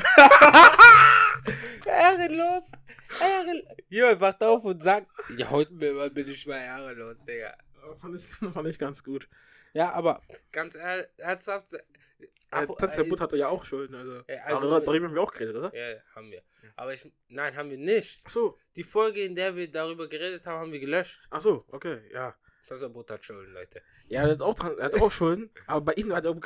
Ehrenlos. 1.86 2.72
Ehrenlos. 3.20 3.76
Jemand 3.88 4.20
macht 4.20 4.42
auf 4.42 4.64
und 4.64 4.82
sagt, 4.82 5.08
ja, 5.36 5.50
heute 5.50 5.72
bitte 5.72 6.30
ich 6.30 6.46
mal 6.46 6.56
ehrenlos, 6.58 7.24
Digga. 7.24 7.54
fand, 8.00 8.16
ich, 8.16 8.28
fand 8.54 8.68
ich 8.68 8.78
ganz 8.78 9.02
gut. 9.02 9.28
Ja, 9.72 9.92
aber 9.92 10.20
ganz 10.52 10.74
ehrlich, 10.74 11.06
ernsthaft. 11.16 11.74
Äh, 11.74 12.64
äh, 12.64 13.04
Butt 13.04 13.20
hatte 13.20 13.36
ja 13.36 13.48
auch 13.48 13.64
Schulden, 13.64 13.94
also. 13.94 14.22
Ja, 14.28 14.42
also- 14.44 14.60
darüber, 14.60 14.80
darüber 14.80 15.06
haben 15.06 15.14
wir 15.14 15.22
auch 15.22 15.32
geredet, 15.32 15.56
oder? 15.56 15.74
Ja, 15.74 15.98
haben 16.14 16.30
wir. 16.30 16.42
Aber 16.76 16.92
ich, 16.92 17.10
nein, 17.28 17.56
haben 17.56 17.70
wir 17.70 17.78
nicht. 17.78 18.22
Ach 18.26 18.30
so, 18.30 18.58
Die 18.76 18.84
Folge, 18.84 19.22
in 19.22 19.34
der 19.34 19.56
wir 19.56 19.70
darüber 19.70 20.08
geredet 20.08 20.44
haben, 20.46 20.60
haben 20.60 20.72
wir 20.72 20.80
gelöscht. 20.80 21.20
ach 21.30 21.40
so, 21.40 21.64
okay, 21.68 22.00
ja. 22.12 22.34
Das 22.68 22.82
ist 22.82 23.10
hat 23.10 23.24
Schulden, 23.24 23.52
Leute. 23.52 23.82
Ja, 24.06 24.22
er 24.22 24.30
hat 24.30 24.42
auch, 24.42 24.56
er 24.78 24.84
hat 24.84 24.94
auch 25.00 25.10
Schulden, 25.10 25.50
aber 25.66 25.80
bei 25.86 25.92
ihm 25.94 26.10
war 26.10 26.22
der 26.22 26.36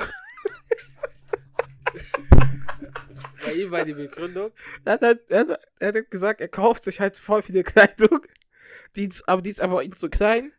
Bei 3.45 3.53
ihm 3.53 3.71
war 3.71 3.85
die 3.85 3.93
Begründung. 3.93 4.51
er 4.85 4.93
hat, 4.93 5.01
halt- 5.01 5.29
er, 5.31 5.39
hat, 5.47 5.59
er 5.79 5.87
hat 5.93 6.11
gesagt, 6.11 6.41
er 6.41 6.47
kauft 6.47 6.83
sich 6.83 6.99
halt 6.99 7.17
voll 7.17 7.41
viele 7.41 7.63
Kleidung, 7.63 8.21
die, 8.95 9.09
aber 9.27 9.41
die 9.41 9.49
ist 9.49 9.61
aber 9.61 9.83
ihm 9.83 9.95
zu 9.95 10.09
klein. 10.09 10.51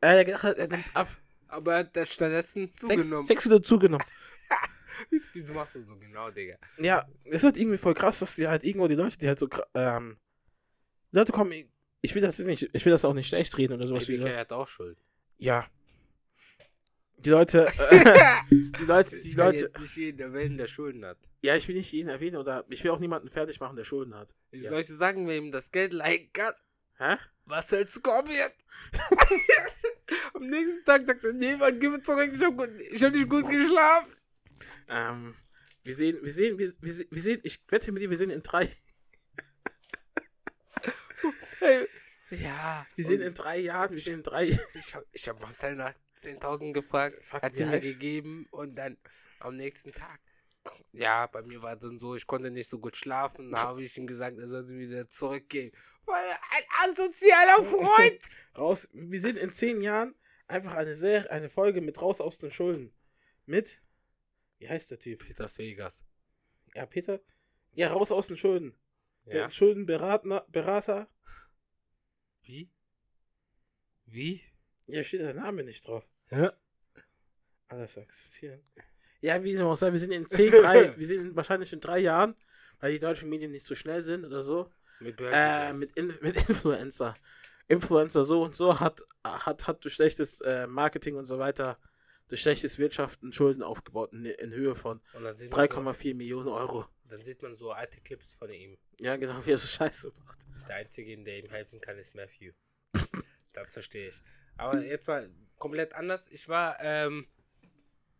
Er 0.00 0.18
hat 0.18 0.26
gedacht, 0.26 0.44
er 0.44 0.68
nimmt 0.68 0.90
ab. 0.94 1.08
Aber 1.48 1.74
er 1.74 1.78
hat 1.94 2.08
stattdessen 2.08 2.68
zugenommen. 2.70 3.24
sechs 3.24 3.44
Kilo 3.44 3.58
zugenommen. 3.60 4.04
Wieso- 5.32 5.54
machst 5.54 5.74
du 5.74 5.80
so 5.82 5.96
genau, 5.96 6.30
Digga? 6.30 6.56
Ja, 6.78 7.06
es 7.24 7.42
halt 7.44 7.56
irgendwie 7.56 7.78
voll 7.78 7.94
krass, 7.94 8.18
dass 8.18 8.36
die 8.36 8.46
halt 8.48 8.64
irgendwo 8.64 8.88
die 8.88 8.94
Leute, 8.94 9.18
die 9.18 9.28
halt 9.28 9.38
so, 9.38 9.48
ähm, 9.74 10.18
Leute 11.12 11.32
kommen, 11.32 11.52
ich 12.00 12.14
will 12.14 12.22
das 12.22 12.38
jetzt 12.38 12.46
nicht, 12.46 12.68
ich 12.72 12.84
will 12.84 12.92
das 12.92 13.04
auch 13.04 13.14
nicht 13.14 13.28
schlecht 13.28 13.56
reden 13.58 13.74
oder 13.74 13.86
sowas 13.86 14.08
wie, 14.08 14.18
ABK 14.22 14.36
hat 14.36 14.52
auch 14.52 14.68
Schulden. 14.68 15.00
ja. 15.38 15.66
Die 17.24 17.30
Leute, 17.30 17.66
äh, 17.90 18.34
die 18.50 18.84
Leute, 18.84 19.18
die 19.20 19.30
Ich 19.30 19.36
kann 19.36 19.46
Leute, 19.46 19.60
jetzt 19.66 19.78
nicht 19.80 19.96
jeden 19.96 20.20
erwähnen, 20.20 20.56
der 20.58 20.66
Schulden 20.66 21.04
hat. 21.04 21.18
ja, 21.42 21.54
ich 21.56 21.66
will 21.68 21.76
nicht 21.76 21.92
jeden 21.92 22.08
erwähnen 22.08 22.36
oder 22.36 22.64
ich 22.68 22.82
will 22.84 22.90
auch 22.90 22.98
niemanden 22.98 23.28
fertig 23.30 23.60
machen, 23.60 23.76
der 23.76 23.84
Schulden 23.84 24.14
hat. 24.14 24.34
Ich 24.50 24.62
Ja. 24.64 24.70
soll 24.70 24.80
ich 24.80 24.86
dir 24.88 24.96
sagen, 24.96 25.26
wer 25.28 25.36
ihm 25.36 25.52
das 25.52 25.70
Geld 25.70 25.92
leihen 25.92 26.32
kann? 26.32 26.54
Hä? 26.98 27.16
Marcel 27.44 27.86
Scorpion. 27.88 28.50
Am 30.34 30.46
nächsten 30.46 30.84
Tag 30.84 31.06
sagt 31.06 31.24
er, 31.24 31.32
nee, 31.32 31.56
Mann, 31.56 31.78
gib 31.80 31.92
mir 31.92 32.02
zurück, 32.02 32.30
ich 32.34 32.42
hab, 32.42 32.56
gut, 32.56 32.70
ich 32.90 33.02
hab 33.02 33.12
nicht 33.12 33.28
gut 33.28 33.48
geschlafen. 33.48 34.14
Ähm, 34.88 35.34
wir 35.84 35.94
sehen, 35.94 36.18
wir 36.22 36.30
sehen, 36.32 36.58
wir, 36.58 36.68
wir, 36.80 37.04
wir 37.10 37.20
sehen, 37.22 37.40
ich 37.44 37.60
wette 37.68 37.92
mit 37.92 38.02
dir, 38.02 38.10
wir 38.10 38.16
sehen 38.16 38.30
in 38.30 38.42
drei, 38.42 38.68
Hey. 41.60 41.86
Ja, 42.30 42.86
wir 42.96 43.04
sehen 43.04 43.20
in 43.20 43.34
drei 43.34 43.58
Jahren, 43.58 43.92
wir 43.92 44.00
sehen 44.00 44.14
in 44.16 44.22
drei, 44.22 44.44
ich 44.74 44.94
hab, 44.94 45.04
ich 45.12 45.28
hab 45.28 45.38
Marcel 45.40 45.76
nach 45.76 45.92
10.000 46.22 46.72
gefragt, 46.72 47.22
Fuck, 47.24 47.42
hat 47.42 47.54
sie 47.56 47.64
mir 47.64 47.78
heißt- 47.78 47.92
gegeben 47.92 48.46
und 48.50 48.74
dann 48.76 48.96
am 49.40 49.56
nächsten 49.56 49.92
Tag. 49.92 50.20
Ja, 50.92 51.26
bei 51.26 51.42
mir 51.42 51.60
war 51.60 51.74
es 51.74 51.80
dann 51.80 51.98
so, 51.98 52.14
ich 52.14 52.26
konnte 52.26 52.50
nicht 52.50 52.68
so 52.68 52.78
gut 52.78 52.96
schlafen, 52.96 53.50
da 53.50 53.58
habe 53.64 53.82
ich 53.82 53.96
ihm 53.98 54.06
gesagt, 54.06 54.38
er 54.38 54.46
soll 54.46 54.64
sie 54.64 54.78
wieder 54.78 55.08
zurückgeben. 55.10 55.76
Weil 56.04 56.24
ein 56.30 56.90
asozialer 56.90 57.64
Freund. 57.64 58.20
raus, 58.56 58.88
wir 58.92 59.20
sehen 59.20 59.36
in 59.36 59.50
zehn 59.50 59.80
Jahren 59.80 60.14
einfach 60.46 60.74
eine 60.76 60.94
Serie, 60.94 61.28
eine 61.30 61.48
Folge 61.48 61.80
mit 61.80 62.00
raus 62.00 62.20
aus 62.20 62.38
den 62.38 62.52
Schulden. 62.52 62.94
Mit, 63.44 63.82
wie 64.58 64.68
heißt 64.68 64.90
der 64.92 65.00
Typ? 65.00 65.26
Peter 65.26 65.46
Vegas. 65.58 66.04
Ja, 66.74 66.86
Peter? 66.86 67.20
Ja, 67.72 67.88
raus 67.88 68.12
aus 68.12 68.28
den 68.28 68.36
Schulden. 68.36 68.78
Ja. 69.24 69.50
Schuldenberater, 69.50 70.46
Berater. 70.48 71.08
Wie? 72.42 72.70
Wie? 74.06 74.42
Ja, 74.86 75.02
steht 75.02 75.20
der 75.22 75.34
Name 75.34 75.64
nicht 75.64 75.86
drauf. 75.86 76.08
Ja. 76.32 76.52
Alles 77.68 77.96
akzeptieren. 77.96 78.60
Ja, 79.20 79.42
wie 79.42 79.54
dem 79.54 79.66
auch 79.66 79.76
sei, 79.76 79.92
wir 79.92 79.98
sind 79.98 80.12
in 80.12 80.26
zehn, 80.26 80.50
drei, 80.50 80.96
wir 80.98 81.06
sind 81.06 81.36
wahrscheinlich 81.36 81.72
in 81.72 81.80
drei 81.80 82.00
Jahren, 82.00 82.34
weil 82.80 82.92
die 82.92 82.98
deutschen 82.98 83.28
Medien 83.28 83.52
nicht 83.52 83.64
so 83.64 83.74
schnell 83.74 84.02
sind 84.02 84.24
oder 84.24 84.42
so. 84.42 84.70
Mit 85.00 85.20
Äh, 85.20 85.72
mit, 85.72 85.92
in, 85.92 86.06
mit 86.20 86.48
Influencer. 86.48 87.16
Influencer 87.68 88.24
so 88.24 88.42
und 88.42 88.54
so 88.54 88.80
hat, 88.80 89.02
hat, 89.24 89.66
hat 89.66 89.84
durch 89.84 89.94
schlechtes 89.94 90.40
äh, 90.40 90.66
Marketing 90.66 91.16
und 91.16 91.24
so 91.24 91.38
weiter, 91.38 91.78
durch 92.28 92.40
schlechtes 92.40 92.78
Wirtschaften 92.78 93.32
Schulden 93.32 93.62
aufgebaut 93.62 94.12
in, 94.12 94.24
in 94.24 94.52
Höhe 94.52 94.74
von 94.74 95.00
Und 95.14 95.24
dann 95.24 95.36
sieht, 95.36 95.52
man 95.52 95.68
so, 95.68 95.76
3,4 95.78 96.14
Millionen 96.14 96.48
Euro. 96.48 96.86
dann 97.08 97.22
sieht 97.22 97.42
man 97.42 97.54
so 97.54 97.70
alte 97.70 98.00
Clips 98.00 98.34
von 98.34 98.50
ihm. 98.50 98.76
Ja, 99.00 99.16
genau, 99.16 99.44
wie 99.46 99.52
er 99.52 99.58
so 99.58 99.68
scheiße 99.68 100.12
macht. 100.24 100.40
Der 100.68 100.76
Einzige, 100.76 101.16
der 101.22 101.38
ihm 101.38 101.50
helfen 101.50 101.80
kann, 101.80 101.98
ist 101.98 102.14
Matthew. 102.14 102.52
Dazu 103.52 103.82
stehe 103.82 104.08
ich. 104.08 104.22
Aber 104.56 104.80
jetzt 104.80 105.08
mal 105.08 105.30
komplett 105.62 105.94
anders. 105.94 106.26
Ich 106.26 106.48
war, 106.48 106.76
ähm, 106.80 107.24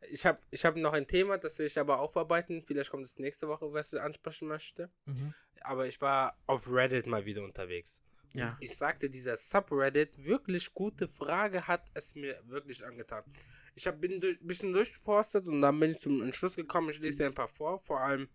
ich 0.08 0.24
habe 0.24 0.38
ich 0.52 0.64
hab 0.64 0.76
noch 0.76 0.92
ein 0.92 1.08
Thema, 1.08 1.38
das 1.38 1.58
will 1.58 1.66
ich 1.66 1.76
aber 1.76 1.98
aufarbeiten. 1.98 2.62
Vielleicht 2.62 2.90
kommt 2.90 3.04
es 3.04 3.18
nächste 3.18 3.48
Woche, 3.48 3.72
was 3.72 3.92
ich 3.92 4.00
ansprechen 4.00 4.46
möchte. 4.46 4.90
Aber 5.62 5.88
ich 5.88 6.00
war 6.00 6.38
auf 6.46 6.70
Reddit 6.70 7.08
mal 7.08 7.24
wieder 7.24 7.42
unterwegs. 7.42 8.00
Ja. 8.34 8.56
Ich 8.60 8.76
sagte, 8.76 9.10
dieser 9.10 9.36
Subreddit, 9.36 10.24
wirklich 10.24 10.72
gute 10.72 11.08
Frage, 11.08 11.66
hat 11.66 11.84
es 11.94 12.14
mir 12.14 12.40
wirklich 12.44 12.86
angetan. 12.86 13.24
Ich 13.74 13.88
hab, 13.88 14.00
bin 14.00 14.22
ein 14.22 14.38
bisschen 14.40 14.72
durchforstet 14.72 15.44
und 15.46 15.62
dann 15.62 15.80
bin 15.80 15.90
ich 15.90 15.98
zum 15.98 16.22
Entschluss 16.22 16.54
gekommen, 16.54 16.90
ich 16.90 17.00
lese 17.00 17.18
dir 17.18 17.26
ein 17.26 17.34
paar 17.34 17.48
vor, 17.48 17.80
vor 17.80 18.00
allem, 18.00 18.28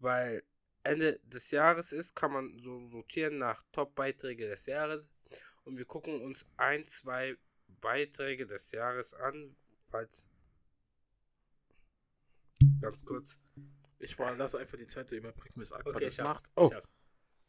weil 0.00 0.42
Ende 0.82 1.18
des 1.24 1.50
Jahres 1.50 1.92
ist, 1.92 2.14
kann 2.14 2.32
man 2.32 2.58
so 2.58 2.84
sortieren 2.86 3.38
nach 3.38 3.64
Top-Beiträge 3.72 4.46
des 4.48 4.66
Jahres 4.66 5.08
und 5.64 5.78
wir 5.78 5.86
gucken 5.86 6.20
uns 6.20 6.46
ein, 6.56 6.86
zwei 6.86 7.36
Beiträge 7.80 8.46
des 8.46 8.70
Jahres 8.72 9.14
an, 9.14 9.56
falls 9.90 10.24
ganz 12.80 13.04
kurz. 13.04 13.40
Ich 13.98 14.18
war, 14.18 14.34
lass 14.36 14.54
einfach 14.54 14.78
die 14.78 14.86
Zeit 14.86 15.10
überbrücken, 15.12 15.58
bis 15.58 15.72
Akbar 15.72 15.94
Okay, 15.94 16.04
das 16.06 16.18
macht. 16.18 16.50
Oh. 16.56 16.70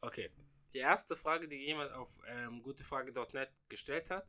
Okay. 0.01 0.31
Die 0.73 0.79
erste 0.79 1.15
Frage, 1.15 1.47
die 1.47 1.57
jemand 1.57 1.91
auf 1.91 2.09
ähm, 2.27 2.61
gutefrage.net 2.61 3.49
gestellt 3.69 4.09
hat, 4.09 4.27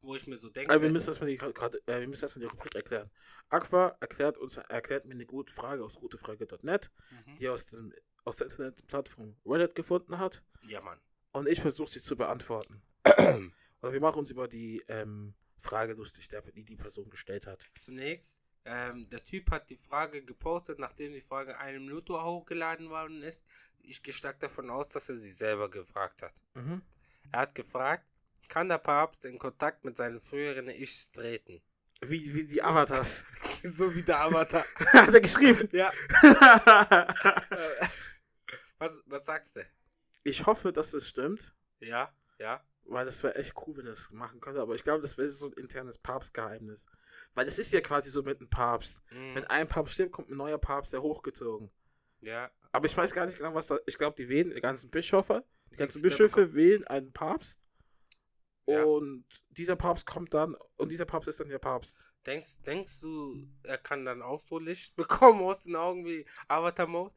wo 0.00 0.14
ich 0.14 0.26
mir 0.26 0.36
so 0.38 0.48
denke, 0.48 0.72
äh, 0.72 0.80
wir 0.80 0.90
müssen 0.90 1.08
erstmal 1.08 1.30
die, 1.30 1.36
äh, 1.38 2.00
wir 2.00 2.08
müssen 2.08 2.24
erstmal 2.24 2.46
die 2.46 2.50
Rubrik 2.50 2.74
erklären. 2.74 3.10
Akbar 3.48 3.96
erklärt 4.00 4.38
uns, 4.38 4.56
erklärt 4.56 5.06
mir 5.06 5.14
eine 5.14 5.26
gute 5.26 5.52
Frage 5.52 5.84
aus 5.84 5.96
gutefrage.net, 5.96 6.90
Mhm. 7.26 7.36
die 7.36 7.46
er 7.46 7.52
aus, 7.54 7.66
dem, 7.66 7.92
aus 8.24 8.36
der 8.36 8.46
Internetplattform 8.48 9.36
Reddit 9.44 9.74
gefunden 9.74 10.18
hat. 10.18 10.42
ja, 10.66 10.80
Mann. 10.80 11.00
Und 11.32 11.48
ich 11.48 11.60
versuche 11.60 11.88
sie 11.90 12.00
zu 12.00 12.16
beantworten. 12.16 12.82
Oder 13.82 13.92
wir 13.92 14.00
machen 14.00 14.18
uns 14.18 14.30
über 14.30 14.48
die 14.48 14.82
ähm, 14.88 15.34
Frage 15.56 15.94
lustig, 15.94 16.28
die 16.54 16.64
die 16.64 16.76
Person 16.76 17.10
gestellt 17.10 17.46
hat. 17.46 17.66
Zunächst, 17.78 18.38
ähm, 18.64 19.08
der 19.10 19.24
Typ 19.24 19.50
hat 19.50 19.70
die 19.70 19.76
Frage 19.76 20.22
gepostet, 20.22 20.78
nachdem 20.78 21.12
die 21.12 21.20
Frage 21.20 21.58
eine 21.58 21.78
Minute 21.80 22.12
hochgeladen 22.12 22.90
worden 22.90 23.22
ist. 23.22 23.44
Ich 23.80 24.02
gehe 24.02 24.12
stark 24.14 24.40
davon 24.40 24.70
aus, 24.70 24.88
dass 24.88 25.08
er 25.08 25.16
sie 25.16 25.30
selber 25.30 25.70
gefragt 25.70 26.22
hat. 26.22 26.34
Mhm. 26.54 26.82
Er 27.32 27.40
hat 27.40 27.54
gefragt, 27.54 28.04
kann 28.48 28.68
der 28.68 28.78
Papst 28.78 29.24
in 29.24 29.38
Kontakt 29.38 29.84
mit 29.84 29.96
seinen 29.96 30.20
früheren 30.20 30.68
Ichs 30.68 31.10
treten? 31.12 31.62
Wie, 32.00 32.34
wie 32.34 32.46
die 32.46 32.62
Avatars. 32.62 33.24
so 33.64 33.94
wie 33.94 34.02
der 34.02 34.20
Avatar. 34.20 34.64
Hat 34.92 35.14
er 35.14 35.20
geschrieben. 35.20 35.68
ja. 35.72 35.90
was, 38.78 39.02
was 39.06 39.24
sagst 39.26 39.56
du? 39.56 39.64
ich 40.24 40.46
hoffe, 40.46 40.72
dass 40.72 40.92
es 40.92 41.08
stimmt, 41.08 41.54
Ja, 41.80 42.12
ja. 42.38 42.62
Weil 42.88 43.06
das 43.06 43.22
wäre 43.22 43.36
echt 43.36 43.54
cool, 43.66 43.76
wenn 43.76 43.86
er 43.86 43.92
das 43.92 44.10
machen 44.10 44.40
könnte. 44.40 44.60
Aber 44.60 44.74
ich 44.74 44.82
glaube, 44.82 45.02
das 45.02 45.18
wäre 45.18 45.28
so 45.28 45.46
ein 45.46 45.52
internes 45.52 45.98
Papstgeheimnis. 45.98 46.86
Weil 47.34 47.46
es 47.46 47.58
ist 47.58 47.72
ja 47.72 47.80
quasi 47.80 48.10
so 48.10 48.22
mit 48.22 48.40
einem 48.40 48.48
Papst. 48.48 49.02
Mhm. 49.10 49.34
Wenn 49.34 49.44
ein 49.44 49.68
Papst 49.68 49.94
stirbt, 49.94 50.12
kommt 50.12 50.30
ein 50.30 50.36
neuer 50.36 50.58
Papst, 50.58 50.92
der 50.92 51.02
hochgezogen. 51.02 51.70
Ja. 52.20 52.50
Aber 52.72 52.86
ich 52.86 52.96
weiß 52.96 53.12
gar 53.12 53.26
nicht 53.26 53.38
genau, 53.38 53.54
was 53.54 53.68
da. 53.68 53.78
Ich 53.86 53.98
glaube, 53.98 54.16
die 54.16 54.28
wählen 54.28 54.50
die 54.50 54.60
ganzen 54.60 54.90
Bischöfe. 54.90 55.44
Die 55.72 55.76
ganzen 55.76 56.02
Bischöfe 56.02 56.54
wählen 56.54 56.86
einen 56.86 57.12
Papst. 57.12 57.62
Ja. 58.66 58.84
Und 58.84 59.24
dieser 59.50 59.76
Papst 59.76 60.06
kommt 60.06 60.34
dann. 60.34 60.56
Und 60.76 60.90
dieser 60.90 61.04
Papst 61.04 61.28
ist 61.28 61.40
dann 61.40 61.48
der 61.48 61.58
Papst. 61.58 62.04
Denkst, 62.26 62.62
denkst 62.66 63.00
du, 63.00 63.46
er 63.62 63.78
kann 63.78 64.04
dann 64.04 64.22
auch 64.22 64.40
so 64.40 64.58
Licht 64.58 64.96
bekommen 64.96 65.42
aus 65.42 65.62
den 65.62 65.76
Augen 65.76 66.04
wie 66.04 66.26
Avatar-Mode? 66.48 67.14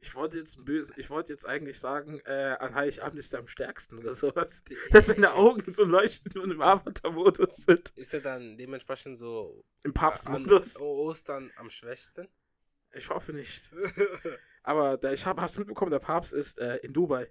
Ich 0.00 0.14
wollte 0.14 0.38
jetzt 0.38 0.64
böse, 0.64 0.92
ich 0.96 1.10
wollte 1.10 1.32
jetzt 1.32 1.46
eigentlich 1.46 1.80
sagen, 1.80 2.20
äh, 2.26 2.56
an 2.60 2.74
Heiligabend 2.74 3.18
ist 3.18 3.32
er 3.32 3.40
am 3.40 3.46
stärksten 3.46 3.98
oder 3.98 4.12
sowas. 4.12 4.62
Dass 4.92 5.06
seine 5.06 5.32
Augen 5.32 5.70
so 5.70 5.84
leuchten 5.84 6.38
und 6.40 6.50
im 6.50 6.60
Avatar-Modus 6.60 7.64
sind. 7.64 7.90
Ist 7.96 8.14
er 8.14 8.20
dann 8.20 8.56
dementsprechend 8.56 9.16
so 9.16 9.64
Im 9.82 9.90
an 9.90 9.94
Papstmodus. 9.94 10.78
Ostern 10.80 11.50
am 11.56 11.70
schwächsten? 11.70 12.28
Ich 12.92 13.10
hoffe 13.10 13.32
nicht. 13.32 13.70
Aber 14.62 14.96
der, 14.96 15.12
ich 15.12 15.24
hab, 15.24 15.40
hast 15.40 15.56
du 15.56 15.60
mitbekommen, 15.60 15.90
der 15.90 15.98
Papst 15.98 16.32
ist 16.32 16.58
äh, 16.58 16.76
in 16.78 16.92
Dubai. 16.92 17.30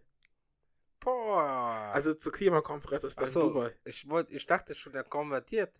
Boah. 0.99 1.91
Also 1.93 2.13
zur 2.13 2.31
Klimakonferenz 2.31 3.03
ist 3.03 3.17
er 3.17 3.23
in 3.23 3.27
Achso, 3.27 3.49
Dubai. 3.49 3.71
ich, 3.83 4.09
wollt, 4.09 4.31
ich 4.31 4.45
dachte 4.45 4.73
schon, 4.73 4.93
er 4.93 5.03
konvertiert. 5.03 5.71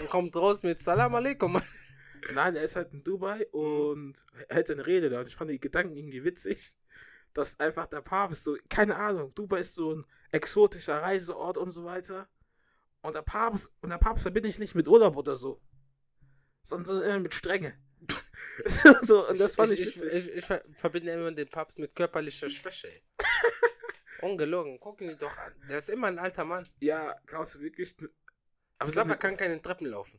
Und 0.00 0.10
kommt 0.10 0.36
raus 0.36 0.62
mit 0.62 0.80
Salam 0.80 1.14
Aleikum. 1.14 1.60
Nein, 2.32 2.56
er 2.56 2.62
ist 2.64 2.76
halt 2.76 2.92
in 2.92 3.02
Dubai 3.02 3.46
und 3.52 4.24
er 4.48 4.56
hält 4.56 4.66
seine 4.68 4.86
Rede 4.86 5.10
da. 5.10 5.20
Und 5.20 5.26
ich 5.28 5.36
fand 5.36 5.50
die 5.50 5.60
Gedanken 5.60 5.96
irgendwie 5.96 6.24
witzig, 6.24 6.76
dass 7.34 7.58
einfach 7.60 7.86
der 7.86 8.00
Papst 8.02 8.44
so, 8.44 8.56
keine 8.68 8.96
Ahnung, 8.96 9.34
Dubai 9.34 9.60
ist 9.60 9.74
so 9.74 9.94
ein 9.94 10.06
exotischer 10.32 11.00
Reiseort 11.02 11.58
und 11.58 11.70
so 11.70 11.84
weiter. 11.84 12.28
Und 13.02 13.14
der 13.14 13.22
Papst, 13.22 13.74
und 13.80 13.90
der 13.90 13.98
Papst 13.98 14.22
verbinde 14.22 14.48
ich 14.48 14.58
nicht 14.58 14.74
mit 14.74 14.86
Urlaub 14.88 15.16
oder 15.16 15.36
so. 15.36 15.60
Sondern 16.62 17.02
immer 17.02 17.18
mit 17.20 17.34
Strenge. 17.34 17.78
so, 19.02 19.26
und 19.28 19.38
das 19.40 19.56
fand 19.56 19.72
ich, 19.72 19.80
ich, 19.80 19.96
witzig. 19.96 20.14
ich, 20.14 20.32
ich, 20.36 20.44
ver- 20.44 20.64
verbinde 20.74 21.12
immer 21.12 21.32
den 21.32 21.48
Papst 21.48 21.78
mit 21.78 21.94
körperlicher 21.94 22.48
Schwäche. 22.48 22.90
Ungelogen, 24.22 24.78
guck 24.80 25.00
ihn 25.00 25.16
doch 25.18 25.34
an. 25.38 25.52
Der 25.68 25.78
ist 25.78 25.88
immer 25.88 26.08
ein 26.08 26.18
alter 26.18 26.44
Mann. 26.44 26.68
ja, 26.80 27.16
glaubst 27.26 27.54
du 27.54 27.60
wirklich? 27.60 27.96
Aber 28.78 28.88
Ich 28.88 28.94
glaube, 28.94 29.10
er 29.10 29.16
kann 29.16 29.36
keine 29.36 29.60
Treppen 29.62 29.86
laufen. 29.86 30.18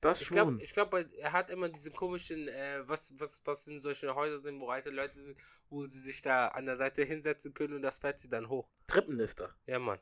Das 0.00 0.20
Ich 0.20 0.26
schon. 0.28 0.34
glaube, 0.34 0.62
ich 0.62 0.72
glaub, 0.72 0.94
er 0.94 1.32
hat 1.32 1.50
immer 1.50 1.68
diese 1.68 1.90
komischen, 1.90 2.48
äh, 2.48 2.82
was, 2.86 3.14
was, 3.18 3.42
was 3.44 3.66
in 3.66 3.80
solchen 3.80 4.14
Häusern 4.14 4.42
sind, 4.42 4.60
wo 4.60 4.68
alte 4.68 4.90
Leute 4.90 5.18
sind, 5.18 5.36
wo 5.70 5.84
sie 5.86 5.98
sich 6.00 6.22
da 6.22 6.48
an 6.48 6.66
der 6.66 6.76
Seite 6.76 7.02
hinsetzen 7.02 7.54
können 7.54 7.74
und 7.74 7.82
das 7.82 7.98
fährt 7.98 8.18
sie 8.18 8.28
dann 8.28 8.48
hoch. 8.48 8.68
Treppenlifter. 8.86 9.54
Ja, 9.66 9.78
Mann. 9.78 9.98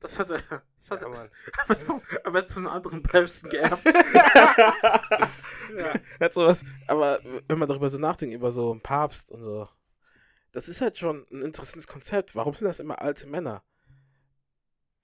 Das 0.00 0.16
hat 0.20 0.30
er. 0.30 0.40
Das 0.78 0.90
hat 0.92 1.00
Ja, 1.00 1.08
er 1.08 2.02
aber 2.24 2.38
er 2.42 2.48
so 2.48 2.60
einen 2.60 2.68
anderen 2.68 3.02
Päpsten 3.02 3.50
geerbt. 3.50 3.84
Ja. 5.76 5.94
Hat 6.20 6.32
sowas. 6.32 6.62
Aber 6.86 7.18
wenn 7.48 7.58
man 7.58 7.66
darüber 7.68 7.88
so 7.88 7.98
nachdenkt, 7.98 8.34
über 8.34 8.50
so 8.52 8.70
einen 8.70 8.80
Papst 8.80 9.32
und 9.32 9.42
so, 9.42 9.68
das 10.52 10.68
ist 10.68 10.80
halt 10.80 10.98
schon 10.98 11.26
ein 11.32 11.42
interessantes 11.42 11.86
Konzept. 11.88 12.34
Warum 12.36 12.54
sind 12.54 12.66
das 12.66 12.80
immer 12.80 13.02
alte 13.02 13.26
Männer? 13.26 13.62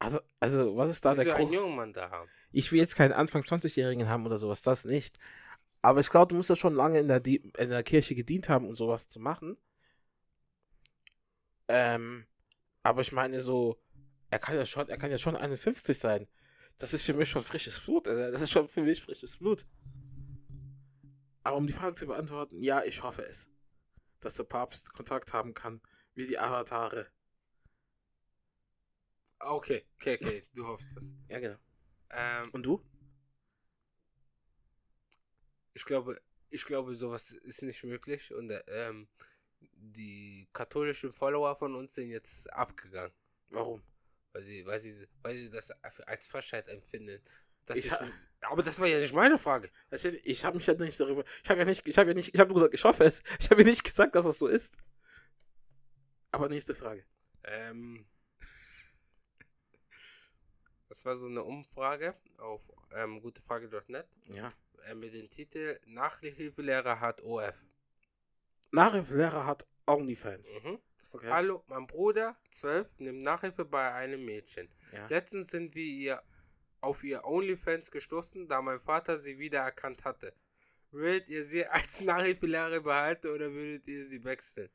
Also, 0.05 0.21
also 0.41 0.77
was 0.77 0.91
ist 0.91 1.05
da 1.05 1.15
der 1.15 1.25
Grund? 1.25 1.53
jungen 1.53 1.77
Mann 1.77 1.93
da 1.93 2.11
haben. 2.11 2.29
Ich 2.53 2.71
will 2.71 2.79
jetzt 2.79 2.95
keinen 2.95 3.13
Anfang 3.13 3.43
20-Jährigen 3.43 4.09
haben 4.09 4.27
oder 4.27 4.39
sowas, 4.39 4.63
das 4.63 4.85
nicht. 4.85 5.19
Aber 5.83 6.01
ich 6.01 6.11
glaube, 6.11 6.29
du 6.29 6.37
musst 6.37 6.51
ja 6.51 6.57
schon 6.57 6.75
lange 6.75 7.01
in 7.01 7.09
der, 7.09 7.21
Di 7.21 7.37
in 7.59 7.71
der 7.71 7.83
Kirche 7.83 8.15
gedient 8.15 8.49
haben, 8.49 8.67
um 8.67 8.75
sowas 8.75 9.09
zu 9.09 9.21
machen. 9.21 9.57
Ähm, 11.69 12.27
aber 12.83 13.01
ich 13.01 13.13
meine 13.13 13.41
so, 13.41 13.81
er 14.31 14.39
kann 14.39 14.57
ja 14.57 14.67
schon, 14.67 14.89
er 14.89 14.99
kann 14.99 15.11
ja 15.11 15.19
schon 15.19 15.37
51 15.37 15.99
sein. 15.99 16.29
Das 16.79 16.93
ist 16.93 17.05
für 17.05 17.15
mich 17.15 17.31
schon 17.31 17.43
frisches 17.43 17.81
Blut. 17.81 18.07
Das 18.07 18.43
ist 18.43 18.51
schon 18.51 18.69
für 18.69 18.83
mich 18.83 19.03
frisches 19.03 19.37
Blut. 19.39 19.67
Aber 21.43 21.57
um 21.57 21.67
die 21.67 21.73
Frage 21.73 21.95
zu 21.95 22.07
beantworten, 22.07 22.63
ja, 22.63 22.83
ich 22.83 23.03
hoffe 23.03 23.23
es. 23.23 23.49
Dass 24.21 24.35
der 24.35 24.45
Papst 24.45 24.93
Kontakt 24.93 25.33
haben 25.33 25.55
kann, 25.55 25.81
wie 26.15 26.27
die 26.27 26.39
Avatare. 26.39 27.07
Okay, 29.39 29.85
okay, 29.97 30.19
okay, 30.21 30.43
du 30.55 30.67
hoffst 30.67 30.89
das. 30.97 31.13
Ja, 31.29 31.39
genau. 31.39 31.57
Ähm, 32.11 32.51
Und 32.53 32.65
du? 32.65 32.83
ich 35.75 35.85
glaube, 35.85 36.21
ich 36.51 36.65
glaube, 36.65 36.95
sowas 36.95 37.33
ist 37.33 37.63
nicht 37.63 37.83
möglich 37.85 38.33
und 38.33 38.51
äh, 38.51 38.63
ähm, 38.69 39.09
die 39.61 40.49
katholischen 40.53 41.13
Follower 41.13 41.57
von 41.57 41.75
uns 41.75 41.95
sind 41.95 42.11
jetzt 42.11 42.53
abgegangen, 42.53 43.13
Warum? 43.51 43.83
weil 44.33 44.43
sie, 44.43 44.65
weil 44.65 44.79
sie, 44.79 45.07
weil 45.23 45.35
sie 45.35 45.51
das 45.51 45.71
als 46.07 46.27
Frechheit 46.29 46.69
empfinden. 46.69 47.21
Ich 47.75 47.87
ich, 47.87 47.93
aber 48.43 48.63
das 48.63 48.79
war 48.79 48.87
ja 48.87 48.99
nicht 48.99 49.15
meine 49.15 49.39
Frage. 49.39 49.71
Das 49.89 50.05
Ich 50.05 50.45
habe 50.45 50.59
mich 50.59 50.67
ja 50.67 50.75
nicht 50.75 51.01
darüber. 51.01 51.25
Ich 51.43 51.49
habe 51.49 51.61
ja 51.61 51.65
nicht. 51.65 51.89
Ich 51.89 51.97
habe 51.97 52.11
ja 52.11 52.15
nicht. 52.15 52.35
Ich 52.35 52.39
habe 52.39 52.49
nur 52.49 52.57
gesagt, 52.57 52.75
ich 52.75 52.85
hoffe 52.85 53.05
es. 53.05 53.23
Ich 53.41 53.51
habe 53.51 53.63
ja 53.63 53.69
nicht 53.69 53.85
gesagt, 53.85 54.15
dass 54.15 54.27
das 54.27 54.39
so 54.39 54.47
ist. 54.47 54.77
Aber 56.31 56.51
nächste 56.51 56.75
Frage. 56.75 57.07
Ähm, 57.45 58.05
das 60.95 61.05
war 61.05 61.17
so 61.17 61.27
eine 61.27 61.43
Umfrage 61.43 62.15
auf 62.39 62.61
ähm, 62.95 63.21
gutefrage.net 63.21 64.07
Ja. 64.29 64.53
äh, 64.87 64.95
mit 64.95 65.13
dem 65.13 65.29
Titel 65.29 65.77
Nachhilfelehrer 65.87 67.01
hat 67.01 67.21
OF. 67.23 67.53
Nachhilfelehrer 68.71 69.45
hat 69.45 69.67
OnlyFans. 69.87 70.55
Mhm. 70.63 70.79
Okay. 71.11 71.31
Hallo, 71.31 71.65
mein 71.67 71.89
Bruder, 71.89 72.37
12, 72.53 72.89
nimmt 72.99 73.23
Nachhilfe 73.23 73.65
bei 73.65 73.93
einem 73.93 74.25
Mädchen. 74.25 74.69
Ja. 74.93 75.09
Letztens 75.09 75.51
sind 75.51 75.75
wir 75.75 75.85
ihr 75.85 76.23
auf 76.81 77.03
ihr 77.03 77.25
OnlyFans 77.25 77.91
gestoßen, 77.91 78.47
da 78.47 78.63
mein 78.63 78.79
Vater 78.79 79.19
sie 79.19 79.37
wiedererkannt 79.41 80.05
hatte. 80.05 80.33
Würdet 80.93 81.29
ihr 81.29 81.43
sie 81.43 81.67
als 81.67 82.01
Nachhilfelehrer 82.03 82.81
behalten 82.81 83.29
oder 83.31 83.51
würdet 83.53 83.89
ihr 83.89 84.05
sie 84.05 84.23
wechseln? 84.23 84.71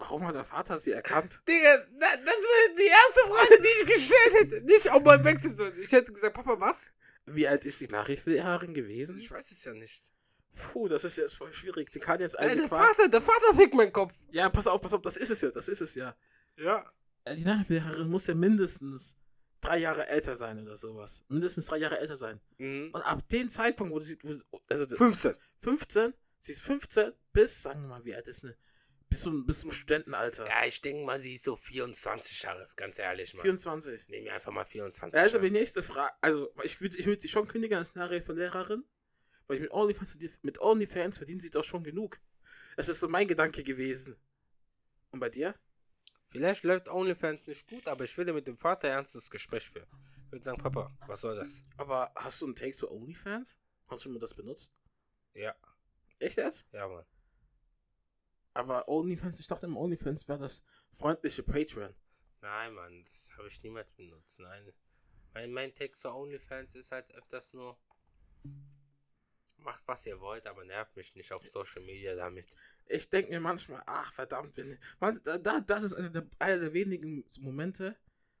Warum 0.00 0.26
hat 0.26 0.34
der 0.34 0.44
Vater 0.44 0.78
sie 0.78 0.92
erkannt? 0.92 1.42
Digga, 1.46 1.76
das 1.76 2.24
wäre 2.24 2.74
die 2.78 2.88
erste 2.88 3.20
Frage, 3.28 3.62
die 3.62 3.82
ich 3.82 3.94
gestellt 3.94 4.34
hätte. 4.40 4.60
Nicht, 4.62 4.90
ob 4.90 5.04
man 5.04 5.22
wechseln 5.24 5.54
soll. 5.54 5.72
Ich 5.78 5.92
hätte 5.92 6.10
gesagt, 6.10 6.34
Papa, 6.34 6.58
was? 6.58 6.90
Wie 7.26 7.46
alt 7.46 7.66
ist 7.66 7.80
die 7.82 7.86
Nachhilfelehrerin 7.88 8.72
gewesen? 8.72 9.18
Ich 9.18 9.30
weiß 9.30 9.50
es 9.50 9.62
ja 9.64 9.74
nicht. 9.74 10.10
Puh, 10.72 10.88
das 10.88 11.04
ist 11.04 11.16
jetzt 11.16 11.34
voll 11.34 11.52
schwierig. 11.52 11.90
Die 11.90 11.98
kann 11.98 12.18
jetzt 12.18 12.38
also 12.38 12.56
der. 12.58 12.68
Vater, 12.68 13.08
der 13.08 13.20
Vater 13.20 13.54
fickt 13.54 13.74
meinen 13.74 13.92
Kopf. 13.92 14.14
Ja, 14.30 14.48
pass 14.48 14.66
auf, 14.66 14.80
pass 14.80 14.94
auf, 14.94 15.02
das 15.02 15.18
ist 15.18 15.30
es 15.30 15.42
ja, 15.42 15.50
das 15.50 15.68
ist 15.68 15.82
es 15.82 15.94
ja. 15.94 16.16
Ja. 16.56 16.90
Äh, 17.24 17.36
Die 17.36 17.44
Nachhilfelehrerin 17.44 18.08
muss 18.08 18.26
ja 18.26 18.34
mindestens 18.34 19.16
drei 19.60 19.78
Jahre 19.78 20.08
älter 20.08 20.34
sein 20.34 20.58
oder 20.62 20.76
sowas. 20.76 21.24
Mindestens 21.28 21.66
drei 21.66 21.76
Jahre 21.76 21.98
älter 21.98 22.16
sein. 22.16 22.40
Mhm. 22.56 22.90
Und 22.94 23.02
ab 23.02 23.28
dem 23.28 23.50
Zeitpunkt, 23.50 23.92
wo 23.92 24.00
sie, 24.00 24.18
also 24.70 24.96
15. 24.96 25.34
15, 25.58 26.14
sie 26.40 26.52
ist 26.52 26.62
15 26.62 27.12
bis, 27.34 27.62
sagen 27.62 27.82
wir 27.82 27.88
mal, 27.88 28.04
wie 28.06 28.14
alt 28.14 28.26
ist 28.28 28.44
eine? 28.44 28.56
Bis 29.10 29.22
zum, 29.22 29.44
bis 29.44 29.60
zum 29.60 29.72
Studentenalter. 29.72 30.46
Ja, 30.46 30.64
ich 30.64 30.80
denke 30.80 31.04
mal, 31.04 31.18
sie 31.20 31.34
ist 31.34 31.42
so 31.44 31.56
24 31.56 32.42
Jahre, 32.42 32.68
ganz 32.76 32.98
ehrlich, 32.98 33.34
Mann. 33.34 33.42
24. 33.42 34.08
Nehmen 34.08 34.24
wir 34.26 34.34
einfach 34.34 34.52
mal 34.52 34.64
24 34.64 35.12
Ja, 35.18 35.24
ist 35.26 35.34
aber 35.34 35.42
Jahre. 35.44 35.52
die 35.52 35.58
nächste 35.58 35.82
Frage. 35.82 36.14
Also, 36.20 36.52
ich 36.62 36.80
würde 36.80 36.96
ich 36.96 37.06
würd 37.06 37.20
sie 37.20 37.28
schon 37.28 37.48
kündigen 37.48 37.76
als 37.76 37.94
Nachhilfelehrerin. 37.96 38.84
Weil 39.48 39.56
ich 39.56 39.62
mit 39.62 39.72
OnlyFans, 39.72 40.16
mit 40.42 40.60
OnlyFans 40.60 41.18
verdienen 41.18 41.40
sie 41.40 41.50
doch 41.50 41.64
schon 41.64 41.82
genug. 41.82 42.20
Das 42.76 42.88
ist 42.88 43.00
so 43.00 43.08
mein 43.08 43.26
Gedanke 43.26 43.64
gewesen. 43.64 44.16
Und 45.10 45.18
bei 45.18 45.28
dir? 45.28 45.56
Vielleicht 46.28 46.62
läuft 46.62 46.88
OnlyFans 46.88 47.48
nicht 47.48 47.66
gut, 47.68 47.88
aber 47.88 48.04
ich 48.04 48.16
würde 48.16 48.32
mit 48.32 48.46
dem 48.46 48.56
Vater 48.56 48.86
ernstes 48.86 49.28
Gespräch 49.28 49.68
führen. 49.68 49.88
Ich 50.26 50.32
würde 50.32 50.44
sagen, 50.44 50.58
Papa, 50.58 50.96
was 51.08 51.22
soll 51.22 51.34
das? 51.34 51.64
Aber 51.76 52.12
hast 52.14 52.40
du 52.40 52.46
einen 52.46 52.54
Take 52.54 52.70
zu 52.76 52.88
OnlyFans? 52.88 53.58
Hast 53.88 53.98
du 53.98 54.02
schon 54.04 54.12
mal 54.12 54.20
das 54.20 54.34
benutzt? 54.34 54.72
Ja, 55.34 55.52
Echt 56.20 56.36
jetzt? 56.38 56.64
ja, 56.70 56.86
Mann. 56.86 57.04
Aber 58.60 58.86
OnlyFans, 58.88 59.40
ich 59.40 59.46
dachte 59.46 59.64
im 59.64 59.76
OnlyFans 59.78 60.28
wäre 60.28 60.40
das 60.40 60.62
freundliche 60.92 61.42
Patreon. 61.42 61.94
Nein, 62.42 62.74
Mann, 62.74 63.04
das 63.06 63.32
habe 63.38 63.48
ich 63.48 63.62
niemals 63.62 63.90
benutzt. 63.94 64.38
Nein. 64.38 64.70
Mein, 65.32 65.50
mein 65.50 65.74
Text 65.74 66.02
zu 66.02 66.10
OnlyFans 66.10 66.74
ist 66.74 66.92
halt 66.92 67.10
öfters 67.14 67.54
nur. 67.54 67.78
Macht 69.56 69.88
was 69.88 70.04
ihr 70.04 70.20
wollt, 70.20 70.46
aber 70.46 70.62
nervt 70.66 70.94
mich 70.94 71.14
nicht 71.14 71.32
auf 71.32 71.42
Social 71.48 71.82
Media 71.82 72.14
damit. 72.14 72.54
Ich 72.86 73.08
denke 73.08 73.30
mir 73.30 73.40
manchmal, 73.40 73.82
ach 73.86 74.12
verdammt, 74.12 74.54
bin 74.54 74.78
man, 74.98 75.18
da, 75.22 75.38
da, 75.38 75.60
das 75.60 75.82
ist 75.82 75.94
einer 75.94 76.10
der, 76.10 76.26
einer 76.38 76.58
der 76.60 76.74
wenigen 76.74 77.24
Momente, 77.40 77.96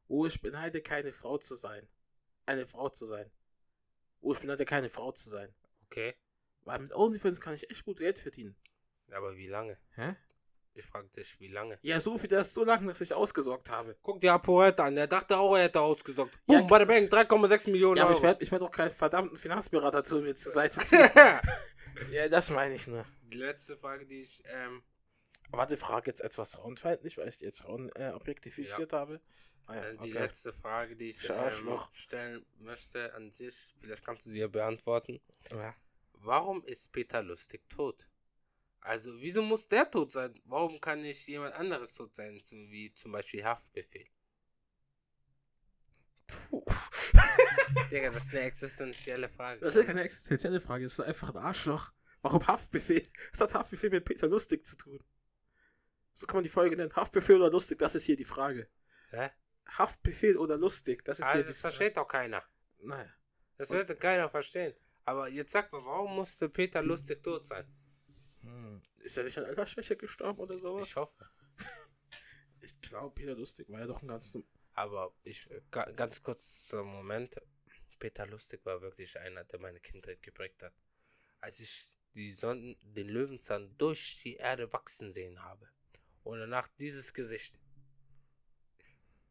wo 0.06 0.26
ich 0.26 0.42
beneide, 0.42 0.82
keine 0.82 1.14
Frau 1.14 1.38
zu 1.38 1.54
sein. 1.54 1.88
Eine 2.44 2.66
Frau 2.66 2.90
zu 2.90 3.06
sein. 3.06 3.30
Wo 4.20 4.34
ich 4.34 4.40
beneide, 4.40 4.66
keine 4.66 4.90
Frau 4.90 5.12
zu 5.12 5.30
sein. 5.30 5.54
Okay, 5.86 6.14
Weil 6.64 6.80
mit 6.80 6.92
OnlyFans 6.92 7.40
kann 7.40 7.54
ich 7.54 7.70
echt 7.70 7.86
gut 7.86 8.00
Geld 8.00 8.18
verdienen. 8.18 8.54
Aber 9.12 9.36
wie 9.36 9.48
lange? 9.48 9.78
Hä? 9.94 10.16
Ich 10.72 10.86
frage 10.86 11.08
dich, 11.08 11.38
wie 11.40 11.48
lange? 11.48 11.78
Ja, 11.82 11.98
so 11.98 12.16
viel, 12.16 12.28
der 12.28 12.42
ist 12.42 12.54
so 12.54 12.64
lange, 12.64 12.86
dass 12.86 13.00
ich 13.00 13.12
ausgesorgt 13.12 13.70
habe. 13.70 13.96
Guck 14.02 14.20
dir 14.20 14.32
ApoRed 14.34 14.78
an, 14.80 14.94
der 14.94 15.08
dachte 15.08 15.36
auch, 15.36 15.56
er 15.56 15.64
hätte 15.64 15.80
ausgesorgt. 15.80 16.32
Ja, 16.46 16.58
Boom, 16.58 16.68
bada 16.68 16.84
bang, 16.84 17.06
3,6 17.06 17.70
Millionen 17.70 17.96
Ja, 17.96 18.04
aber 18.04 18.12
ich 18.12 18.18
Euro. 18.18 18.26
werde 18.26 18.44
ich 18.44 18.52
werd 18.52 18.62
auch 18.62 18.70
keinen 18.70 18.90
verdammten 18.90 19.36
Finanzberater 19.36 20.04
zu 20.04 20.20
mir 20.20 20.34
zur 20.34 20.52
Seite 20.52 20.80
ziehen. 20.80 21.10
ja, 22.12 22.28
das 22.28 22.50
meine 22.50 22.74
ich 22.74 22.86
nur. 22.86 23.04
die 23.22 23.38
letzte 23.38 23.76
Frage, 23.76 24.06
die 24.06 24.22
ich, 24.22 24.42
ähm, 24.46 24.82
Warte, 25.50 25.76
frage 25.76 26.08
jetzt 26.08 26.20
etwas 26.20 26.52
frauenfeindlich, 26.52 27.18
weil 27.18 27.28
ich 27.28 27.38
die 27.38 27.44
jetzt 27.44 27.62
Frauen 27.62 27.90
äh, 27.96 28.12
objektifiziert 28.14 28.92
habe. 28.92 29.20
Ah, 29.66 29.74
ja, 29.74 29.82
äh, 29.82 29.92
die 29.94 29.98
okay. 29.98 30.12
letzte 30.12 30.52
Frage, 30.52 30.96
die 30.96 31.10
ich 31.10 31.28
ähm, 31.28 31.78
stellen 31.92 32.46
möchte 32.58 33.12
an 33.14 33.32
dich, 33.32 33.74
vielleicht 33.80 34.04
kannst 34.04 34.26
du 34.26 34.30
sie 34.30 34.40
ja 34.40 34.48
beantworten. 34.48 35.20
Ja. 35.50 35.74
Warum 36.14 36.64
ist 36.64 36.92
Peter 36.92 37.22
Lustig 37.22 37.68
tot? 37.68 38.06
Also, 38.82 39.20
wieso 39.20 39.42
muss 39.42 39.68
der 39.68 39.90
tot 39.90 40.10
sein? 40.12 40.40
Warum 40.44 40.80
kann 40.80 41.02
nicht 41.02 41.26
jemand 41.28 41.54
anderes 41.54 41.92
tot 41.94 42.14
sein, 42.14 42.40
so 42.42 42.56
wie 42.56 42.92
zum 42.94 43.12
Beispiel 43.12 43.44
Haftbefehl? 43.44 44.06
Puh. 46.26 46.64
Digga, 47.90 48.10
das 48.10 48.24
ist 48.24 48.30
eine 48.30 48.40
existenzielle 48.42 49.28
Frage. 49.28 49.60
Das 49.60 49.74
ist 49.74 49.80
ja 49.82 49.86
keine 49.86 50.02
existenzielle 50.02 50.60
Frage, 50.60 50.84
das 50.84 50.94
ist 50.94 51.00
einfach 51.00 51.30
ein 51.30 51.36
Arschloch. 51.36 51.92
Warum 52.22 52.46
Haftbefehl? 52.46 53.06
Was 53.32 53.40
hat 53.40 53.54
Haftbefehl 53.54 53.90
mit 53.90 54.04
Peter 54.04 54.28
Lustig 54.28 54.66
zu 54.66 54.76
tun? 54.76 55.02
So 56.14 56.26
kann 56.26 56.36
man 56.36 56.42
die 56.44 56.48
Folge 56.50 56.76
nennen. 56.76 56.94
Haftbefehl 56.94 57.36
oder 57.36 57.50
Lustig, 57.50 57.78
das 57.78 57.94
ist 57.94 58.04
hier 58.04 58.16
die 58.16 58.24
Frage. 58.24 58.68
Hä? 59.10 59.30
Haftbefehl 59.66 60.36
oder 60.36 60.56
Lustig, 60.56 61.04
das 61.04 61.18
ist 61.18 61.26
Ah, 61.26 61.32
hier 61.34 61.42
die 61.42 61.48
das 61.48 61.60
Frage. 61.60 61.74
versteht 61.74 61.96
doch 61.96 62.08
keiner. 62.08 62.42
Naja. 62.78 63.10
Das 63.56 63.70
wird 63.70 63.98
keiner 64.00 64.28
verstehen. 64.28 64.74
Aber 65.04 65.28
jetzt 65.28 65.52
sag 65.52 65.72
mal, 65.72 65.84
warum 65.84 66.14
musste 66.16 66.48
Peter 66.48 66.82
Lustig 66.82 67.22
tot 67.22 67.44
sein? 67.44 67.64
Hm. 68.42 68.80
Ist 68.98 69.16
er 69.18 69.24
nicht 69.24 69.38
an 69.38 69.44
Altersschwäche 69.44 69.96
gestorben 69.96 70.40
oder 70.40 70.56
sowas? 70.56 70.86
Ich 70.88 70.96
hoffe. 70.96 71.28
Ich 72.62 72.78
glaube, 72.82 73.14
Peter 73.14 73.34
Lustig 73.34 73.70
war 73.70 73.80
ja 73.80 73.86
doch 73.86 74.02
ein 74.02 74.08
ganz. 74.08 74.36
Aber 74.74 75.14
ich, 75.24 75.48
ga- 75.70 75.90
ganz 75.92 76.22
kurz 76.22 76.66
zum 76.66 76.88
Moment. 76.88 77.36
Peter 77.98 78.26
Lustig 78.26 78.64
war 78.66 78.82
wirklich 78.82 79.18
einer, 79.18 79.44
der 79.44 79.60
meine 79.60 79.80
Kindheit 79.80 80.22
geprägt 80.22 80.62
hat. 80.62 80.74
Als 81.40 81.60
ich 81.60 81.96
die 82.14 82.32
Sonnen, 82.32 82.76
den 82.82 83.08
Löwenzahn 83.08 83.74
durch 83.78 84.20
die 84.22 84.36
Erde 84.36 84.70
wachsen 84.74 85.14
sehen 85.14 85.42
habe. 85.42 85.70
Und 86.22 86.38
danach 86.38 86.68
dieses 86.78 87.14
Gesicht. 87.14 87.58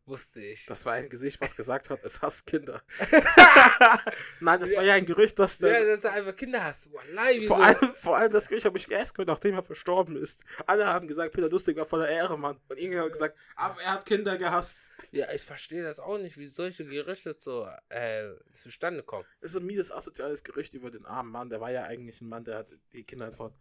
Wusste 0.09 0.41
ich. 0.41 0.65
Das 0.65 0.87
war 0.87 0.93
ein 0.93 1.07
Gesicht, 1.07 1.39
was 1.39 1.55
gesagt 1.55 1.91
hat, 1.91 2.03
es 2.03 2.19
hasst 2.19 2.47
Kinder. 2.47 2.81
Nein, 4.39 4.59
das 4.59 4.75
war 4.75 4.83
ja 4.83 4.95
ein 4.95 5.05
Gerücht, 5.05 5.37
dass 5.37 5.59
der. 5.59 5.83
ja, 5.83 5.85
dass 5.85 6.03
er 6.03 6.13
einfach 6.13 6.35
Kinder 6.35 6.63
hast. 6.63 6.91
Wallahi, 6.91 7.45
vor, 7.45 7.63
allem, 7.63 7.93
vor 7.95 8.17
allem 8.17 8.31
das 8.31 8.47
Gerücht 8.47 8.65
habe 8.65 8.75
ich 8.79 8.89
erst 8.89 9.13
gehört, 9.13 9.27
nachdem 9.27 9.53
er 9.53 9.63
verstorben 9.63 10.15
ist. 10.15 10.43
Alle 10.65 10.87
haben 10.87 11.07
gesagt, 11.07 11.31
Peter 11.31 11.47
Lustig 11.47 11.77
war 11.77 11.85
voller 11.85 12.09
Ehre, 12.09 12.39
Mann. 12.39 12.57
Und 12.69 12.77
irgendjemand 12.77 13.05
hat 13.05 13.13
gesagt, 13.13 13.37
aber 13.55 13.79
er 13.83 13.93
hat 13.93 14.05
Kinder 14.07 14.35
gehasst. 14.35 14.91
Ja, 15.11 15.31
ich 15.31 15.43
verstehe 15.43 15.83
das 15.83 15.99
auch 15.99 16.17
nicht, 16.17 16.39
wie 16.39 16.47
solche 16.47 16.85
Gerüchte 16.85 17.35
so 17.37 17.69
äh, 17.89 18.31
zustande 18.55 19.03
kommen. 19.03 19.25
Das 19.41 19.51
ist 19.51 19.57
ein 19.57 19.65
mieses, 19.67 19.91
asoziales 19.91 20.43
Gerücht 20.43 20.73
über 20.73 20.89
den 20.89 21.05
armen 21.05 21.31
Mann. 21.31 21.51
Der 21.51 21.61
war 21.61 21.69
ja 21.69 21.83
eigentlich 21.83 22.19
ein 22.19 22.29
Mann, 22.29 22.43
der 22.43 22.57
hat 22.57 22.71
die 22.93 23.03
Kinder 23.03 23.31
von 23.31 23.53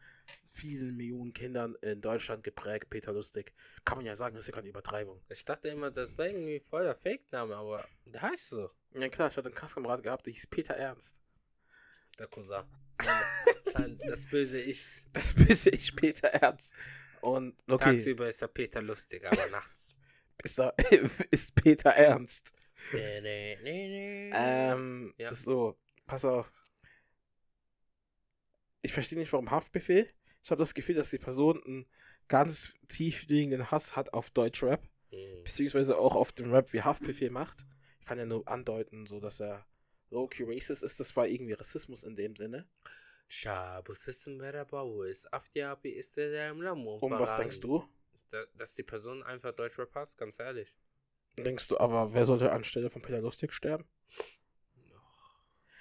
vielen 0.47 0.97
Millionen 0.97 1.33
Kindern 1.33 1.75
in 1.83 2.01
Deutschland 2.01 2.43
geprägt. 2.45 2.91
Peter 2.91 3.13
Lustig. 3.13 3.53
Kann 3.85 3.99
man 3.99 4.07
ja 4.07 4.15
sagen, 4.17 4.35
das 4.35 4.45
ist 4.45 4.49
ja 4.49 4.55
keine 4.55 4.69
Übertreibung. 4.69 5.21
Ich 5.29 5.45
dachte 5.45 5.69
immer, 5.69 5.91
das 5.91 6.17
wäre 6.19 6.31
irgendwie 6.31 6.61
voll 6.61 6.83
der 6.85 6.97
Fake-Name, 6.97 7.57
aber 7.57 7.85
der 8.07 8.23
heißt 8.23 8.49
so, 8.49 8.71
Ja 8.95 9.09
klar, 9.09 9.29
ich 9.29 9.37
hatte 9.37 9.49
einen 9.49 9.55
Kasskamerad 9.55 10.03
gehabt, 10.03 10.27
der 10.27 10.33
hieß 10.33 10.47
Peter 10.49 10.75
Ernst. 10.75 11.21
der 12.19 12.27
Cousin. 12.27 12.65
Das 14.09 14.27
böse 14.27 14.61
Ich. 14.61 15.05
Das 15.13 15.35
böse 15.35 15.71
ich 15.71 15.95
Peter 15.95 16.29
Ernst. 16.29 16.75
Und 17.21 17.55
okay, 17.69 17.93
Tagsüber 17.97 18.29
ist 18.29 18.41
der 18.43 18.49
Peter 18.49 18.83
lustig, 18.83 19.25
aber 19.25 19.47
nachts. 19.51 19.95
ist, 20.43 20.59
da, 20.59 20.71
ist 21.31 21.55
Peter 21.55 21.91
Ernst. 21.91 22.53
nee, 22.93 23.21
nee, 23.21 23.59
nee, 23.63 23.89
nee. 23.89 24.31
Ähm, 24.35 25.15
Ja. 25.19 25.33
so, 25.33 25.77
pass 26.07 26.25
auf. 26.25 26.53
Ich 28.89 28.95
verstehe 28.95 29.19
nicht, 29.19 29.31
warum 29.35 29.51
Haftbefehl. 29.51 30.09
Ich 30.43 30.51
habe 30.51 30.61
das 30.61 30.73
Gefühl, 30.73 30.95
dass 30.95 31.11
die 31.11 31.19
Person 31.19 31.63
einen 31.63 31.87
ganz 32.27 32.73
tief 32.89 33.27
liegenden 33.29 33.71
Hass 33.71 33.97
hat 33.97 34.15
auf 34.15 34.31
Deutschrap, 34.31 34.83
Hm. 35.11 35.45
beziehungsweise 35.45 35.99
auch 35.99 36.17
auf 36.17 36.33
den 36.33 36.51
Rap, 36.55 36.73
wie 36.73 36.81
Haftbefehl 36.81 37.29
macht. 37.29 37.67
Ich 38.01 38.07
kann 38.07 38.17
ja 38.17 38.25
nur 38.25 38.49
andeuten, 38.49 39.05
so 39.07 39.21
dass 39.21 39.41
er 39.41 39.67
low-key 40.09 40.45
racist 40.45 40.83
ist. 40.83 40.99
Das 41.01 41.15
war 41.17 41.27
irgendwie 41.29 41.53
Rassismus 41.53 42.03
in 42.03 42.17
dem 42.17 42.35
Sinne. 42.35 42.67
Schabusism 43.27 44.39
Verabau 44.39 45.03
ist 45.03 45.31
Afdiabi 45.35 45.91
ist 45.91 46.17
der 46.17 46.31
der 46.31 46.51
im 46.53 46.63
Lamu. 46.63 46.95
Und 46.97 47.11
was 47.11 47.37
denkst 47.37 47.61
du? 47.61 47.87
Da, 48.31 48.43
dass 48.57 48.73
die 48.75 48.85
Person 48.85 49.23
einfach 49.23 49.53
Deutschrap 49.53 49.91
passt, 49.93 50.17
ganz 50.17 50.39
ehrlich. 50.39 50.75
Denkst 51.37 51.69
du 51.69 51.77
aber, 51.77 52.15
wer 52.15 52.25
sollte 52.25 52.53
anstelle 52.53 52.89
von 52.89 53.03
Peter 53.03 53.21
Lustig 53.21 53.53
sterben? 53.53 53.85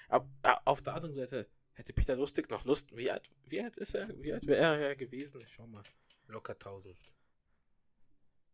Äh, 0.09 0.19
auf 0.65 0.81
der 0.81 0.93
anderen 0.95 1.13
Seite 1.13 1.47
hätte 1.77 1.93
Peter 1.93 2.15
Lustig 2.15 2.49
noch 2.49 2.65
Lust. 2.65 2.95
Wie 2.95 3.09
alt, 3.09 3.29
wie 3.45 3.61
alt 3.61 3.77
ist 3.77 3.93
er? 3.93 4.09
Wie 4.21 4.33
alt 4.33 4.45
wäre 4.45 4.81
er 4.81 4.95
gewesen? 4.95 5.41
Ich 5.41 5.49
schau 5.49 5.67
mal. 5.67 5.83
Locker 6.27 6.53
1000. 6.53 6.97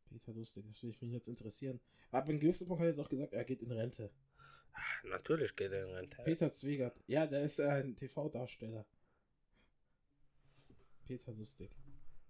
Peter 0.10 0.34
Lustig, 0.34 0.66
das 0.68 0.84
würde 0.84 0.98
mich 1.02 1.14
jetzt 1.14 1.28
interessieren. 1.28 1.80
Aber 2.10 2.20
ab 2.20 2.30
einem 2.30 2.40
gewissen 2.40 2.68
Punkt 2.68 2.82
hat 2.82 2.90
er 2.90 2.94
doch 2.94 3.10
gesagt, 3.10 3.34
er 3.34 3.46
geht 3.46 3.62
in 3.62 3.72
Rente. 3.72 4.12
Ach, 4.74 5.04
natürlich 5.06 5.56
geht 5.56 5.72
er 5.72 5.86
in 5.86 5.96
Rente. 5.96 6.22
Peter 6.24 6.52
Zwegert. 6.52 7.02
Ja, 7.08 7.26
der 7.26 7.44
ist 7.44 7.60
äh, 7.60 7.68
ein 7.68 7.96
TV-Darsteller. 7.96 8.86
Peter 11.06 11.32
Lustig. 11.32 11.72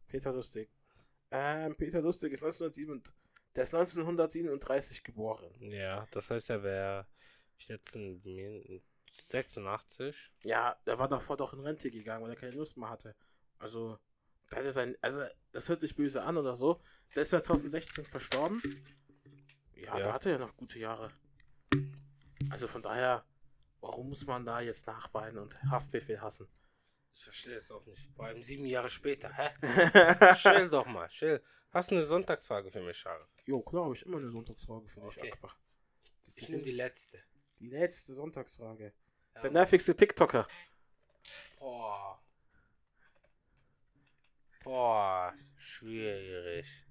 Peter 0.08 0.32
Lustig. 0.32 0.69
Ähm, 1.32 1.75
Peter 1.75 2.01
Lustig 2.01 2.34
ist 2.34 2.43
1937, 2.43 3.13
der 3.56 3.63
ist 3.63 3.73
1937 3.73 5.03
geboren. 5.03 5.51
Ja, 5.60 6.08
das 6.12 6.29
heißt, 6.29 6.51
er 6.51 6.63
wäre 6.63 7.08
jetzt 7.58 7.95
in 7.95 8.21
86. 9.21 10.32
Ja, 10.43 10.76
der 10.86 10.97
war 10.99 11.08
davor 11.08 11.38
doch 11.38 11.54
in 11.54 11.60
Rente 11.60 11.89
gegangen, 11.91 12.23
weil 12.23 12.32
er 12.32 12.36
keine 12.36 12.54
Lust 12.54 12.78
mehr 12.78 12.89
hatte. 12.89 13.15
Also, 13.60 13.97
da 14.49 14.58
hätte 14.58 14.71
sein, 14.71 14.95
also, 15.02 15.21
das 15.52 15.69
hört 15.69 15.80
sich 15.80 15.95
böse 15.95 16.23
an 16.23 16.38
oder 16.38 16.56
so. 16.56 16.82
Der 17.15 17.21
ist 17.23 17.32
ja 17.32 17.41
2016 17.41 18.06
verstorben. 18.06 18.62
Ja, 19.76 19.97
Ja. 19.97 20.04
der 20.04 20.13
hatte 20.13 20.30
ja 20.32 20.38
noch 20.38 20.56
gute 20.58 20.80
Jahre. 20.80 21.12
Also 22.49 22.67
von 22.67 22.82
daher, 22.82 23.26
warum 23.82 24.10
muss 24.10 24.26
man 24.26 24.45
da 24.45 24.60
jetzt 24.62 24.88
nachweinen 24.88 25.38
und 25.39 25.62
Haftbefehl 25.63 26.21
hassen? 26.21 26.47
Ich 27.13 27.23
verstehe 27.23 27.56
es 27.56 27.69
auch 27.71 27.86
nicht. 27.86 28.12
Vor 28.15 28.26
allem 28.26 28.41
sieben 28.41 28.65
Jahre 28.65 28.89
später. 28.89 29.32
Hä? 29.32 29.49
Chill 30.36 30.69
doch 30.69 30.86
mal, 30.88 31.08
chill. 31.08 31.41
Hast 31.69 31.91
du 31.91 31.95
eine 31.95 32.06
Sonntagsfrage 32.06 32.71
für 32.71 32.82
mich, 32.82 32.97
Scharf? 32.97 33.36
jo, 33.45 33.62
klar, 33.62 33.86
habe 33.86 33.95
ich 33.95 34.06
immer 34.06 34.17
eine 34.17 34.30
Sonntagsfrage 34.30 34.88
für 34.88 34.99
dich, 35.02 35.17
Okay. 35.17 35.32
Akbar. 35.32 35.56
Ich 36.36 36.49
nehme 36.49 36.63
die 36.63 36.71
letzte. 36.71 37.19
Die 37.60 37.67
letzte 37.67 38.13
Sonntagsfrage. 38.13 38.93
Ja. 39.36 39.41
Der 39.41 39.52
nervigste 39.52 39.96
TikToker. 39.96 40.48
Boah. 41.60 42.22
Boah, 44.63 45.34
schwierig. 45.58 46.86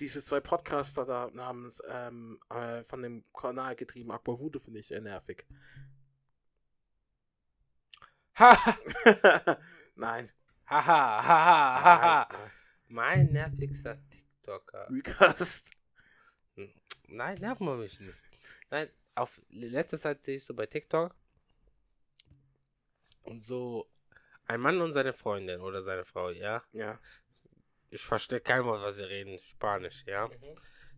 Diese 0.00 0.22
zwei 0.22 0.40
Podcaster 0.40 1.04
da 1.06 1.30
namens 1.32 1.80
ähm, 1.88 2.40
äh, 2.50 2.82
von 2.84 3.02
dem 3.02 3.24
Kanal 3.32 3.76
getrieben 3.76 4.10
Akbar 4.10 4.38
Wude 4.40 4.58
finde 4.58 4.80
ich 4.80 4.88
sehr 4.88 5.00
nervig. 5.00 5.46
Ha! 8.36 8.76
Nein. 9.94 10.32
Haha, 10.66 11.22
haha, 11.22 11.84
haha. 11.84 12.50
Mein 12.88 13.32
nervigster 13.32 13.96
TikToker. 14.10 14.88
Recast. 14.90 15.70
Nein, 17.06 17.38
nervt 17.38 17.60
man 17.60 17.78
mich 17.78 18.00
nicht. 18.00 18.18
Nein, 18.70 18.88
auf 19.14 19.40
letzter 19.50 19.98
Zeit 19.98 20.24
sehe 20.24 20.36
ich 20.36 20.44
so 20.44 20.54
bei 20.54 20.66
TikTok 20.66 21.14
so 23.38 23.88
ein 24.46 24.60
Mann 24.60 24.80
und 24.80 24.92
seine 24.92 25.12
Freundin 25.12 25.60
oder 25.60 25.80
seine 25.82 26.04
Frau, 26.04 26.30
ja. 26.30 26.62
Ja. 26.72 27.00
Ich 27.90 28.02
verstehe 28.02 28.40
kein 28.40 28.64
Wort, 28.64 28.82
was 28.82 28.96
sie 28.96 29.04
reden, 29.04 29.38
Spanisch, 29.38 30.04
ja. 30.06 30.28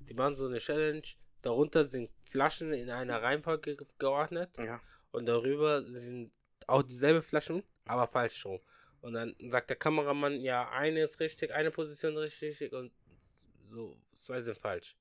Die 0.00 0.14
machen 0.14 0.34
so 0.36 0.46
eine 0.46 0.58
Challenge. 0.58 1.02
Darunter 1.42 1.84
sind 1.84 2.10
Flaschen 2.24 2.72
in 2.72 2.90
einer 2.90 3.22
Reihenfolge 3.22 3.76
ge- 3.76 3.86
geordnet 3.98 4.50
Ja. 4.64 4.80
und 5.12 5.26
darüber 5.26 5.82
sind 5.86 6.32
auch 6.66 6.82
dieselbe 6.82 7.22
Flaschen, 7.22 7.62
aber 7.86 8.08
falsch 8.08 8.44
rum. 8.44 8.60
Und 9.00 9.12
dann 9.12 9.36
sagt 9.50 9.70
der 9.70 9.76
Kameramann, 9.76 10.40
ja, 10.40 10.68
eine 10.70 11.02
ist 11.04 11.20
richtig, 11.20 11.52
eine 11.52 11.70
Position 11.70 12.16
ist 12.16 12.40
richtig 12.42 12.72
und 12.72 12.92
so 13.68 13.96
zwei 14.14 14.40
sind 14.40 14.56
falsch. 14.58 14.96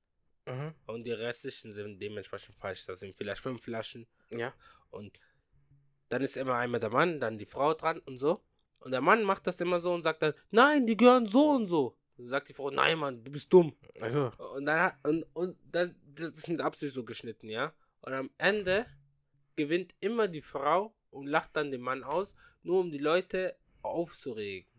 Mhm. 0.47 0.75
Und 0.85 1.05
die 1.05 1.11
restlichen 1.13 1.71
sind 1.71 1.99
dementsprechend 1.99 2.55
falsch. 2.57 2.85
Das 2.85 2.99
sind 2.99 3.15
vielleicht 3.15 3.41
fünf 3.41 3.63
Flaschen. 3.63 4.05
Ja. 4.29 4.53
Und 4.91 5.19
dann 6.09 6.21
ist 6.21 6.37
immer 6.37 6.55
einmal 6.55 6.79
der 6.79 6.89
Mann, 6.89 7.19
dann 7.19 7.37
die 7.37 7.45
Frau 7.45 7.73
dran 7.73 7.99
und 7.99 8.17
so. 8.17 8.43
Und 8.79 8.91
der 8.91 9.01
Mann 9.01 9.23
macht 9.23 9.47
das 9.47 9.59
immer 9.61 9.79
so 9.79 9.93
und 9.93 10.03
sagt 10.03 10.21
dann, 10.21 10.33
nein, 10.51 10.85
die 10.85 10.95
gehören 10.95 11.27
so 11.27 11.51
und 11.51 11.67
so. 11.67 11.97
Dann 12.17 12.27
sagt 12.29 12.49
die 12.49 12.53
Frau, 12.53 12.69
nein, 12.69 12.97
Mann, 12.99 13.23
du 13.23 13.31
bist 13.31 13.51
dumm. 13.51 13.75
Also. 13.99 14.31
Und 14.53 14.65
dann 14.65 14.93
und, 15.03 15.23
und 15.33 15.57
dann, 15.71 15.95
das 16.05 16.33
ist 16.33 16.47
mit 16.47 16.61
Absicht 16.61 16.93
so 16.93 17.03
geschnitten, 17.03 17.49
ja. 17.49 17.73
Und 18.01 18.13
am 18.13 18.29
Ende 18.37 18.85
gewinnt 19.55 19.95
immer 19.99 20.27
die 20.27 20.41
Frau 20.41 20.95
und 21.09 21.27
lacht 21.27 21.55
dann 21.55 21.71
den 21.71 21.81
Mann 21.81 22.03
aus, 22.03 22.35
nur 22.61 22.81
um 22.81 22.91
die 22.91 22.99
Leute 22.99 23.57
aufzuregen. 23.81 24.69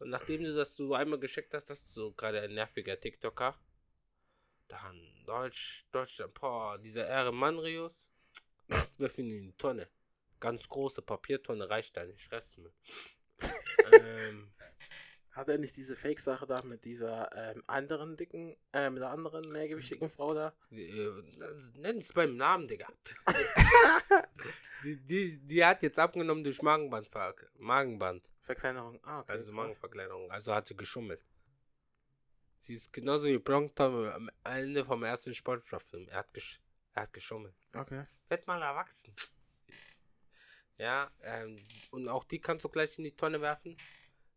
Und 0.00 0.10
nachdem 0.10 0.44
du 0.44 0.54
das 0.54 0.76
so 0.76 0.94
einmal 0.94 1.18
geschickt 1.18 1.54
hast, 1.54 1.70
dass 1.70 1.84
du 1.84 2.00
so 2.00 2.12
gerade 2.12 2.40
ein 2.40 2.54
nerviger 2.54 2.98
TikToker. 2.98 3.56
Dann 4.68 5.24
Deutsch, 5.26 5.86
Deutschland, 5.92 6.34
boah, 6.34 6.78
dieser 6.78 7.06
Ehre 7.08 7.32
Manrius. 7.32 8.10
Wirf 8.98 9.18
ihn 9.18 9.30
in 9.30 9.42
die 9.46 9.56
Tonne. 9.56 9.88
Ganz 10.40 10.68
große 10.68 11.02
Papiertonne 11.02 11.68
reicht 11.68 11.96
da 11.96 12.04
nicht. 12.04 12.30
Restmüll. 12.30 12.72
ähm, 13.92 14.52
Hat 15.32 15.48
er 15.48 15.58
nicht 15.58 15.76
diese 15.76 15.94
Fake-Sache 15.94 16.46
da 16.46 16.62
mit 16.62 16.84
dieser 16.84 17.30
ähm, 17.36 17.62
anderen 17.66 18.16
dicken, 18.16 18.56
äh, 18.72 18.90
mit 18.90 19.02
der 19.02 19.10
anderen 19.10 19.50
mehrgewichtigen 19.50 20.08
Frau 20.08 20.34
da? 20.34 20.52
äh, 20.70 21.10
nenn 21.74 21.98
es 21.98 22.12
beim 22.12 22.36
Namen, 22.36 22.66
Digga. 22.66 22.88
die, 24.84 24.96
die, 24.96 25.38
die 25.40 25.64
hat 25.64 25.82
jetzt 25.82 25.98
abgenommen 25.98 26.42
durch 26.42 26.60
Magenband. 26.62 27.08
Magenband. 27.58 28.28
Verkleinerung. 28.42 28.98
Ah, 29.04 29.20
okay. 29.20 29.32
Also 29.32 29.44
krass. 29.44 29.54
Magenverkleidung. 29.54 30.30
Also 30.30 30.54
hat 30.54 30.66
sie 30.66 30.76
geschummelt. 30.76 31.26
Sie 32.56 32.74
ist 32.74 32.92
genauso 32.92 33.28
wie 33.28 33.38
Bronktom 33.38 34.06
am 34.06 34.30
Ende 34.44 34.84
vom 34.84 35.04
ersten 35.04 35.34
Sportstraffilm. 35.34 36.08
Er 36.08 36.18
hat, 36.18 36.34
gesch 36.34 36.60
er 36.94 37.02
hat 37.02 37.12
geschummelt. 37.12 37.54
Okay. 37.74 38.06
Werd 38.28 38.46
mal 38.46 38.60
erwachsen. 38.60 39.14
Ja, 40.78 41.10
ähm, 41.22 41.58
und 41.90 42.08
auch 42.08 42.24
die 42.24 42.40
kannst 42.40 42.64
du 42.64 42.68
gleich 42.68 42.96
in 42.98 43.04
die 43.04 43.16
Tonne 43.16 43.40
werfen. 43.40 43.76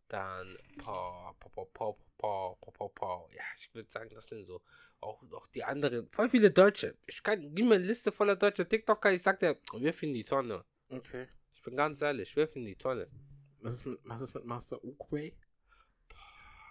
Dann, 0.07 0.57
pow, 0.79 1.33
pow, 1.39 1.73
pow, 1.73 1.97
pow, 2.17 2.59
pow, 2.59 2.73
pow, 2.73 2.95
pow. 2.95 3.31
Ja, 3.33 3.43
ich 3.55 3.73
würde 3.73 3.89
sagen, 3.89 4.09
das 4.13 4.27
sind 4.27 4.45
so 4.45 4.61
auch, 4.99 5.21
auch 5.31 5.47
die 5.47 5.63
anderen. 5.63 6.07
Voll 6.09 6.29
viele 6.29 6.51
Deutsche. 6.51 6.97
Ich 7.05 7.21
kann, 7.23 7.53
gib 7.55 7.65
mir 7.65 7.75
eine 7.75 7.85
Liste 7.85 8.11
voller 8.11 8.35
deutscher 8.35 8.67
TikToker. 8.67 9.11
Ich 9.11 9.21
sag 9.21 9.39
dir, 9.39 9.57
wirf 9.73 10.03
in 10.03 10.13
die 10.13 10.23
Tonne. 10.23 10.65
Okay. 10.89 11.27
Ich 11.53 11.61
bin 11.61 11.75
ganz 11.75 12.01
ehrlich, 12.01 12.35
wir 12.35 12.47
finden 12.47 12.67
die 12.67 12.75
Tonne. 12.75 13.07
Was 13.59 13.75
ist 13.75 13.85
mit, 13.85 13.99
was 14.03 14.21
ist 14.21 14.33
mit 14.33 14.45
Master 14.45 14.83
Ukwe? 14.83 15.33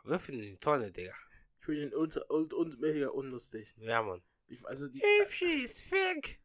Wir 0.05 0.19
finden 0.19 0.43
die 0.43 0.57
Tonne, 0.57 0.91
Digga. 0.91 1.15
Ich 1.61 1.65
finde 1.67 1.83
ihn 1.83 1.95
und, 1.95 2.17
und, 2.17 2.53
und 2.53 2.81
mega 2.81 3.09
unlustig. 3.09 3.75
Ja, 3.79 4.03
Mann. 4.03 4.23
Ich, 4.49 4.67
also 4.67 4.89
die, 4.89 5.03
If 5.23 5.33
she's 5.33 5.81
fake. 5.81 6.40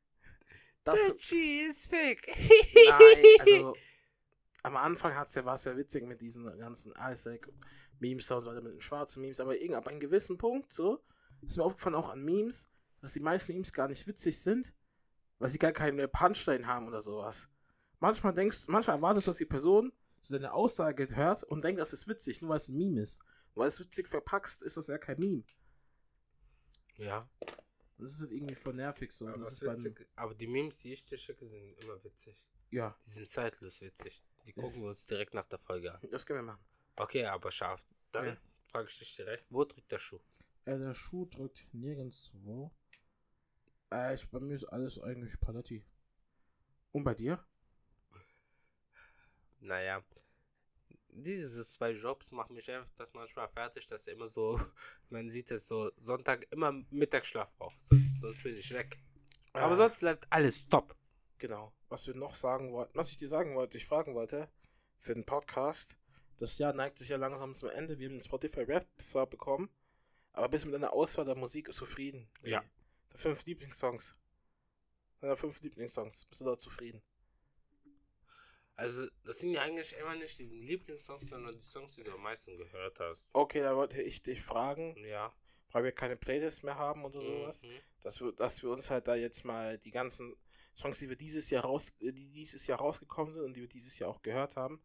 Das, 0.86 1.08
then 1.08 1.20
she 1.20 1.66
is 1.68 1.86
fake. 1.88 2.28
nein, 2.90 3.26
also. 3.40 3.76
Am 4.64 4.78
Anfang 4.78 5.14
hat's 5.16 5.36
ja, 5.36 5.46
war 5.46 5.56
es 5.56 5.66
ja 5.66 5.76
witzig 5.76 6.08
mit 6.08 6.22
diesen 6.22 6.46
ganzen 6.58 6.94
Isaac-Memes 6.94 8.32
und 8.32 8.42
so 8.42 8.50
weiter, 8.50 8.62
mit 8.62 8.74
den 8.74 8.82
schwarzen 8.82 9.22
Memes, 9.22 9.40
aber 9.40 9.60
irgend 9.60 9.76
ab 9.76 9.88
einem 9.88 10.00
gewissen 10.00 10.38
Punkt, 10.38 10.72
so, 10.72 11.04
ist 11.42 11.58
mir 11.58 11.64
aufgefallen 11.64 11.96
auch 11.96 12.10
an 12.10 12.24
Memes, 12.24 12.70
dass 13.02 13.14
die 13.14 13.20
meisten 13.20 13.54
Memes 13.54 13.74
gar 13.74 13.88
nicht 13.88 14.08
witzig 14.08 14.42
sind, 14.42 14.74
weil 15.38 15.50
sie 15.50 15.60
gar 15.60 15.72
keine 15.72 16.08
Punchline 16.08 16.66
haben 16.66 16.88
oder 16.88 17.02
sowas. 17.02 17.48
Manchmal 18.00 18.34
denkst, 18.34 18.68
manchmal 18.68 18.98
erwartest 18.98 19.28
du, 19.28 19.32
dass 19.32 19.38
die 19.38 19.46
Person 19.46 19.92
so 20.22 20.34
deine 20.34 20.54
Aussage 20.54 21.08
hört 21.16 21.44
und 21.44 21.64
denkt, 21.64 21.80
das 21.80 21.94
ist 21.94 22.08
witzig, 22.08 22.42
nur 22.42 22.50
weil 22.50 22.58
es 22.58 22.70
ein 22.70 22.76
Meme 22.76 23.02
ist. 23.02 23.22
Und 23.54 23.62
weil 23.62 23.68
es 23.68 23.80
witzig 23.80 24.08
verpackst, 24.08 24.64
ist 24.64 24.78
das 24.78 24.88
ja 24.88 24.98
kein 24.98 25.20
Meme. 25.20 25.44
ja. 26.96 27.30
Das 27.98 28.12
ist 28.14 28.22
halt 28.22 28.32
irgendwie 28.32 28.56
voll 28.56 28.74
nervig 28.74 29.12
so. 29.12 29.28
Aber, 29.28 29.40
witzig. 29.50 30.08
aber 30.16 30.36
die 30.36 30.48
Memes, 30.48 30.80
die 30.80 30.94
ich 30.94 31.06
dir 31.06 31.18
schicke, 31.18 31.48
sind 31.48 31.82
immer 31.84 32.04
witzig. 32.04 32.38
ja, 32.72 32.98
Die 33.06 33.10
sind 33.10 33.28
zeitlos 33.28 33.82
witzig. 33.82 34.24
Die 34.46 34.54
gucken 34.54 34.82
wir 34.82 34.90
uns 34.90 35.06
direkt 35.06 35.34
nach 35.34 35.48
der 35.48 35.60
Folge 35.60 35.94
an. 35.94 36.00
das 36.12 36.26
können 36.26 36.40
wir 36.40 36.44
machen. 36.54 36.64
Okay, 36.98 37.26
aber 37.26 37.52
scharf. 37.52 37.86
Dann 38.12 38.26
Ja. 38.26 38.38
frage 38.68 38.88
ich 38.90 39.00
dich 39.00 39.16
direkt, 39.16 39.46
wo 39.50 39.64
drückt 39.64 39.92
der 39.92 40.00
Schuh? 40.00 40.20
Äh, 40.66 40.78
der 40.78 40.94
Schuh 40.94 41.26
drückt 41.26 41.68
nirgendwo. 41.74 42.72
Äh, 43.92 44.16
ich, 44.16 44.28
bei 44.30 44.40
mir 44.40 44.54
ist 44.56 44.66
alles 44.66 45.00
eigentlich 45.00 45.40
Paletti. 45.40 45.86
Und 46.92 47.04
bei 47.04 47.14
dir? 47.14 47.44
Naja, 49.60 50.04
diese 51.24 51.64
zwei 51.64 51.92
Jobs 51.92 52.32
machen 52.32 52.56
mich 52.56 52.70
einfach 52.70 52.90
das 52.96 53.14
manchmal 53.14 53.48
fertig, 53.48 53.88
dass 53.88 54.08
immer 54.08 54.28
so, 54.28 54.60
man 55.10 55.30
sieht 55.30 55.52
es 55.52 55.68
so, 55.68 55.92
Sonntag 55.98 56.48
immer 56.52 56.72
Mittagsschlaf 56.90 57.54
braucht. 57.56 57.82
Sonst, 57.82 58.22
sonst 58.22 58.44
bin 58.44 58.58
ich 58.58 58.72
weg. 58.74 59.00
Aber 59.54 59.74
Äh, 59.74 59.78
sonst 59.78 60.02
läuft 60.02 60.28
alles 60.30 60.68
top. 60.68 60.96
Genau. 61.38 61.74
Was 61.90 62.08
wir 62.08 62.16
noch 62.16 62.36
sagen 62.36 62.72
wollten, 62.74 62.98
was 62.98 63.10
ich 63.10 63.18
dir 63.18 63.30
sagen 63.30 63.56
wollte, 63.56 63.78
ich 63.78 63.86
fragen 63.86 64.16
wollte, 64.16 64.50
für 64.98 65.14
den 65.14 65.26
Podcast. 65.26 65.98
Das 66.38 66.58
Jahr 66.58 66.74
neigt 66.74 66.98
sich 66.98 67.10
ja 67.10 67.18
langsam 67.18 67.54
zum 67.54 67.70
Ende. 67.70 67.98
Wir 67.98 68.08
haben 68.08 68.16
den 68.16 68.24
Spotify 68.24 68.62
Rap 68.62 68.86
zwar 68.98 69.28
bekommen, 69.28 69.70
aber 70.34 70.50
bist 70.50 70.66
mit 70.66 70.76
einer 70.76 70.92
Auswahl 70.92 71.26
der 71.26 71.36
Musik 71.36 71.72
zufrieden. 71.74 72.28
Ja. 72.44 72.64
Der 73.14 73.20
fünf 73.20 73.46
Lieblingssongs. 73.46 74.16
Deiner 75.22 75.38
fünf 75.38 75.62
Lieblingssongs. 75.62 76.26
Bist 76.26 76.42
du 76.42 76.46
da 76.46 76.58
zufrieden? 76.58 77.02
Also, 78.76 79.08
das 79.24 79.40
sind 79.40 79.52
ja 79.52 79.62
eigentlich 79.62 79.96
immer 79.98 80.16
nicht 80.16 80.38
die 80.38 80.46
Lieblingssongs, 80.46 81.28
sondern 81.30 81.56
die 81.56 81.62
Songs, 81.62 81.96
die 81.96 82.04
du 82.04 82.12
am 82.14 82.22
meisten 82.22 82.58
gehört 82.58 83.00
hast. 83.00 83.26
Okay, 83.34 83.62
da 83.62 83.76
wollte 83.76 84.02
ich 84.02 84.22
dich 84.22 84.42
fragen, 84.42 84.96
Ja. 85.06 85.34
weil 85.72 85.86
wir 85.86 85.92
keine 85.94 86.18
Playlist 86.18 86.64
mehr 86.64 86.76
haben 86.78 87.06
oder 87.06 87.22
sowas. 87.22 87.64
Mhm. 87.64 87.80
dass 88.02 88.20
wir, 88.22 88.32
dass 88.34 88.62
wir 88.62 88.70
uns 88.70 88.90
halt 88.90 89.08
da 89.08 89.16
jetzt 89.16 89.46
mal 89.46 89.78
die 89.78 89.92
ganzen 89.92 90.36
Songs, 90.76 91.00
die 91.00 91.08
wir 91.10 91.16
dieses 91.16 91.50
Jahr 91.50 91.64
raus, 91.64 91.94
die 92.00 92.12
dieses 92.32 92.68
Jahr 92.68 92.80
rausgekommen 92.80 93.34
sind 93.34 93.44
und 93.46 93.54
die 93.56 93.62
wir 93.62 93.68
dieses 93.70 93.98
Jahr 93.98 94.10
auch 94.10 94.22
gehört 94.22 94.58
haben, 94.58 94.82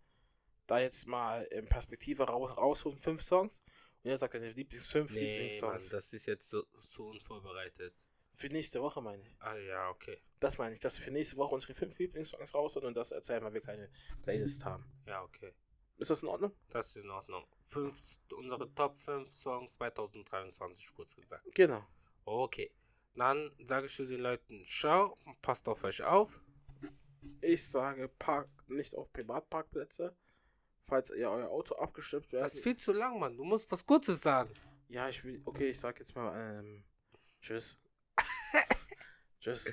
da 0.69 0.79
jetzt 0.79 1.07
mal 1.09 1.43
in 1.51 1.67
Perspektive 1.67 2.23
raus, 2.23 2.57
rausholen, 2.57 2.97
fünf 2.99 3.23
Songs. 3.23 3.61
Und 4.03 4.11
er 4.11 4.17
sagt 4.17 4.35
deine 4.35 4.53
Lieblings 4.53 4.87
fünf 4.87 5.11
Nee, 5.11 5.17
Mann, 5.21 5.27
Lieblingssongs. 5.31 5.89
das 5.89 6.13
ist 6.13 6.27
jetzt 6.27 6.49
so, 6.49 6.65
so 6.79 7.09
unvorbereitet. 7.09 7.93
Für 8.41 8.49
nächste 8.49 8.81
Woche 8.81 9.03
meine 9.03 9.23
ich. 9.23 9.37
Ah, 9.41 9.55
ja, 9.55 9.91
okay. 9.91 10.19
Das 10.39 10.57
meine 10.57 10.73
ich, 10.73 10.81
dass 10.81 10.97
wir 10.99 11.05
für 11.05 11.11
nächste 11.11 11.37
Woche 11.37 11.55
unsere 11.55 11.75
fünf 11.75 11.99
Lieblingssongs 11.99 12.55
rausholen 12.55 12.89
und 12.89 12.97
das 12.97 13.11
erzählen, 13.11 13.45
weil 13.45 13.53
wir 13.53 13.61
keine 13.61 13.91
Playlist 14.23 14.65
haben. 14.65 14.91
Ja, 15.07 15.23
okay. 15.23 15.53
Ist 15.99 16.11
das 16.11 16.23
in 16.23 16.31
Ordnung? 16.31 16.57
Das 16.71 16.87
ist 16.87 16.97
in 16.97 17.11
Ordnung. 17.11 17.45
Fünf, 17.69 18.01
unsere 18.35 18.75
Top 18.75 18.97
5 18.97 19.31
Songs 19.31 19.75
2023, 19.75 20.95
kurz 20.95 21.17
gesagt. 21.17 21.55
Genau. 21.55 21.87
Okay. 22.25 22.73
Dann 23.15 23.51
sage 23.63 23.85
ich 23.85 23.95
zu 23.95 24.07
den 24.07 24.21
Leuten, 24.23 24.65
ciao, 24.65 25.19
passt 25.43 25.69
auf 25.69 25.85
euch 25.85 26.03
auf. 26.03 26.41
Ich 27.43 27.69
sage, 27.69 28.09
parkt 28.09 28.71
nicht 28.71 28.95
auf 28.95 29.13
Privatparkplätze, 29.13 30.17
falls 30.81 31.11
ihr 31.11 31.29
euer 31.31 31.51
Auto 31.51 31.75
abgestimmt 31.75 32.33
Das 32.33 32.55
ist 32.55 32.65
werdet. 32.65 32.65
viel 32.65 32.77
zu 32.79 32.93
lang, 32.99 33.19
Mann. 33.19 33.37
Du 33.37 33.45
musst 33.45 33.71
was 33.71 33.85
Kurzes 33.85 34.23
sagen. 34.23 34.55
Ja, 34.89 35.11
ich 35.11 35.23
will, 35.25 35.43
okay, 35.45 35.69
ich 35.69 35.79
sag 35.79 35.99
jetzt 35.99 36.15
mal, 36.17 36.35
ähm, 36.59 36.83
tschüss. 37.43 37.79
Just 39.41 39.71